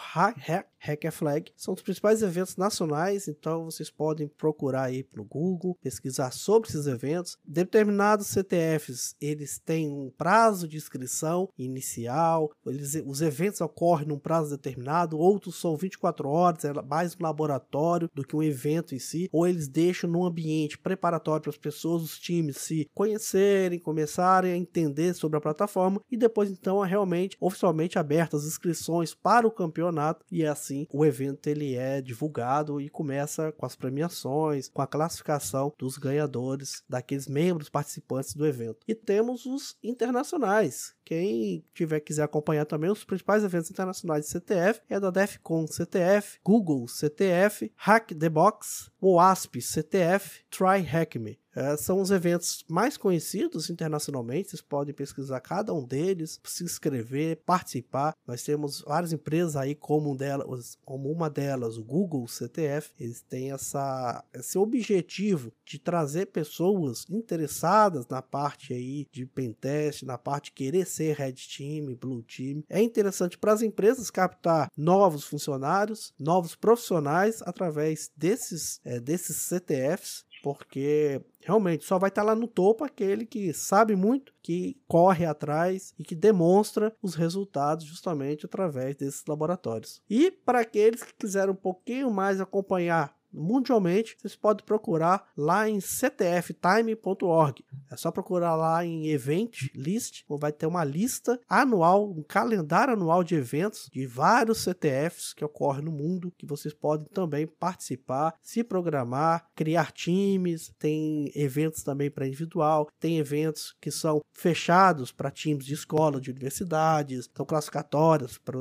Hacker 0.80 1.12
Flag. 1.12 1.52
São 1.56 1.74
os 1.74 1.82
principais 1.82 2.22
eventos 2.22 2.56
nacionais, 2.56 3.28
então 3.28 3.66
vocês 3.66 3.90
podem 3.90 4.28
procurar 4.28 4.84
aí 4.84 5.06
no 5.16 5.24
Google, 5.24 5.78
pesquisar 5.82 6.32
sobre 6.32 6.70
esses 6.70 6.88
eventos. 6.88 7.38
Determinados 7.46 8.28
CTFs, 8.28 9.16
eles 9.20 9.60
têm 9.60 9.90
um 9.90 10.12
prazo 10.18 10.68
de 10.68 10.78
inscrição 10.78 11.50
inicial, 11.58 12.52
eles, 12.66 12.96
os 13.06 13.22
eventos 13.22 13.62
ocorrem 13.62 14.08
num 14.08 14.20
prazo 14.20 14.52
determinado, 14.52 15.18
outros 15.18 15.60
são 15.60 15.76
24 15.76 16.30
horas, 16.30 16.66
é 16.66 16.74
mais 16.82 17.16
um 17.16 17.24
laboratório 17.24 18.10
do 18.14 18.24
que 18.24 18.36
um 18.36 18.44
evento 18.44 18.96
em 18.96 19.00
si, 19.00 19.30
ou 19.32 19.48
eles 19.48 19.68
deixam 19.68 20.10
num 20.10 20.26
ambiente 20.26 20.78
preparatório 20.78 21.44
para 21.44 21.50
as 21.50 21.58
pessoas, 21.58 22.04
os 22.04 22.20
times 22.20 22.58
se 22.58 22.90
conhecerem, 22.94 23.80
começarem 23.80 24.54
a 24.54 24.58
entender 24.58 25.14
sobre 25.14 25.38
a 25.38 25.42
plataforma 25.42 26.02
e 26.10 26.16
depois 26.16 26.50
então 26.50 26.80
realmente 26.82 27.38
oficialmente 27.40 28.00
abertas 28.00 28.42
as 28.42 28.48
inscrições 28.48 29.14
para 29.14 29.48
o 29.48 29.52
campeonato 29.52 30.26
e 30.32 30.46
assim 30.46 30.69
o 30.92 31.06
evento 31.06 31.48
ele 31.48 31.76
é 31.76 32.02
divulgado 32.02 32.80
e 32.80 32.90
começa 32.90 33.52
com 33.52 33.66
as 33.66 33.76
premiações, 33.76 34.70
com 34.70 34.82
a 34.82 34.88
classificação 34.88 35.74
dos 35.78 35.98
ganhadores, 35.98 36.84
daqueles 36.88 37.28
membros 37.28 37.70
participantes 37.70 38.34
do 38.34 38.46
evento. 38.46 38.80
E 38.88 38.96
temos 38.96 39.46
os 39.46 39.78
internacionais, 39.84 40.94
quem 41.10 41.66
tiver 41.74 42.00
quiser 42.02 42.22
acompanhar 42.22 42.66
também 42.66 42.92
os 42.92 43.04
principais 43.04 43.44
eventos 43.44 43.72
internacionais 43.72 44.26
de 44.26 44.32
CTF 44.32 44.80
é 44.88 45.00
da 45.00 45.10
DEFCON 45.10 45.66
CTF, 45.66 46.38
Google 46.46 46.88
CTF, 46.88 47.72
Hack 47.76 48.14
the 48.14 48.30
Box, 48.30 48.92
OASP 49.02 49.60
CTF, 49.60 50.42
Try 50.52 50.82
Hack 50.84 51.16
Me. 51.16 51.40
É, 51.56 51.76
são 51.76 52.00
os 52.00 52.12
eventos 52.12 52.64
mais 52.70 52.96
conhecidos 52.96 53.70
internacionalmente, 53.70 54.52
vocês 54.52 54.62
podem 54.62 54.94
pesquisar 54.94 55.40
cada 55.40 55.74
um 55.74 55.84
deles, 55.84 56.40
se 56.44 56.64
inscrever, 56.64 57.42
participar. 57.46 58.16
Nós 58.26 58.44
temos 58.44 58.82
várias 58.82 59.12
empresas 59.12 59.56
aí, 59.56 59.74
como, 59.74 60.16
delas, 60.16 60.78
como 60.86 61.12
uma 61.12 61.30
delas, 61.30 61.78
o 61.78 61.84
Google 61.84 62.28
CTF, 62.28 62.92
eles 63.00 63.22
têm 63.22 63.52
essa, 63.52 64.24
esse 64.34 64.58
objetivo 64.58 65.52
de 65.66 65.80
trazer 65.80 66.28
pessoas 66.28 67.06
interessadas 67.10 68.08
na 68.08 68.22
parte 68.22 68.74
aí 68.74 69.08
de 69.12 69.26
pentest, 69.26 70.04
na 70.04 70.18
parte 70.18 70.46
de 70.46 70.52
querer 70.52 70.86
ser 70.86 70.99
red 71.14 71.34
team, 71.34 71.96
blue 71.96 72.24
team. 72.24 72.64
É 72.70 72.82
interessante 72.82 73.38
para 73.38 73.54
as 73.54 73.62
empresas 73.62 74.10
captar 74.10 74.72
novos 74.76 75.24
funcionários, 75.26 76.14
novos 76.20 76.56
profissionais 76.56 77.42
através 77.44 78.12
desses, 78.16 78.80
é, 78.84 79.00
desses 79.00 79.38
CTFs 79.38 80.30
porque 80.42 81.22
realmente 81.42 81.86
só 81.86 81.98
vai 81.98 82.10
estar 82.10 82.22
tá 82.22 82.28
lá 82.28 82.36
no 82.36 82.48
topo 82.48 82.84
aquele 82.84 83.26
que 83.26 83.54
sabe 83.54 83.96
muito, 83.96 84.34
que 84.42 84.78
corre 84.88 85.26
atrás 85.26 85.94
e 85.98 86.04
que 86.04 86.16
demonstra 86.16 86.96
os 87.02 87.16
resultados 87.16 87.86
justamente 87.86 88.46
através 88.46 88.96
desses 88.96 89.24
laboratórios. 89.28 90.02
E 90.10 90.32
para 90.32 90.62
aqueles 90.62 91.04
que 91.04 91.14
quiserem 91.14 91.52
um 91.52 91.56
pouquinho 91.56 92.12
mais 92.12 92.40
acompanhar 92.40 93.18
mundialmente, 93.32 94.16
vocês 94.20 94.36
podem 94.36 94.66
procurar 94.66 95.28
lá 95.36 95.70
em 95.70 95.80
ctftime.org. 95.80 97.64
É 97.92 97.98
só 97.98 98.12
procurar 98.12 98.56
lá 98.56 98.86
em 98.86 99.08
Event 99.08 99.70
List, 99.74 100.24
vai 100.30 100.52
ter 100.52 100.66
uma 100.66 100.84
lista 100.84 101.40
anual, 101.48 102.10
um 102.10 102.24
calendário 102.24 102.94
anual 102.94 103.24
de 103.24 103.36
eventos 103.36 103.90
de 103.92 104.06
vários 104.06 104.64
CTFs 104.64 105.34
que 105.34 105.46
ocorrem 105.46 105.86
no 105.86 105.92
mundo, 105.92 106.34
que 106.38 106.46
vocês 106.46 106.74
podem 106.74 107.08
também 107.08 107.48
participar, 107.48 108.36
se 108.42 108.64
programar, 108.64 109.46
criar 109.56 109.92
times, 109.92 110.72
tem 110.80 111.32
eventos 111.36 111.84
também 111.84 112.10
para 112.10 112.28
individual, 112.28 112.90
tem 113.00 113.18
eventos 113.18 113.76
que 113.82 113.92
são 113.92 114.22
fechados 114.34 115.12
para 115.12 115.32
times 115.32 115.66
de 115.66 115.74
escola, 115.74 116.22
de 116.22 116.32
universidades, 116.32 117.28
são 117.28 117.46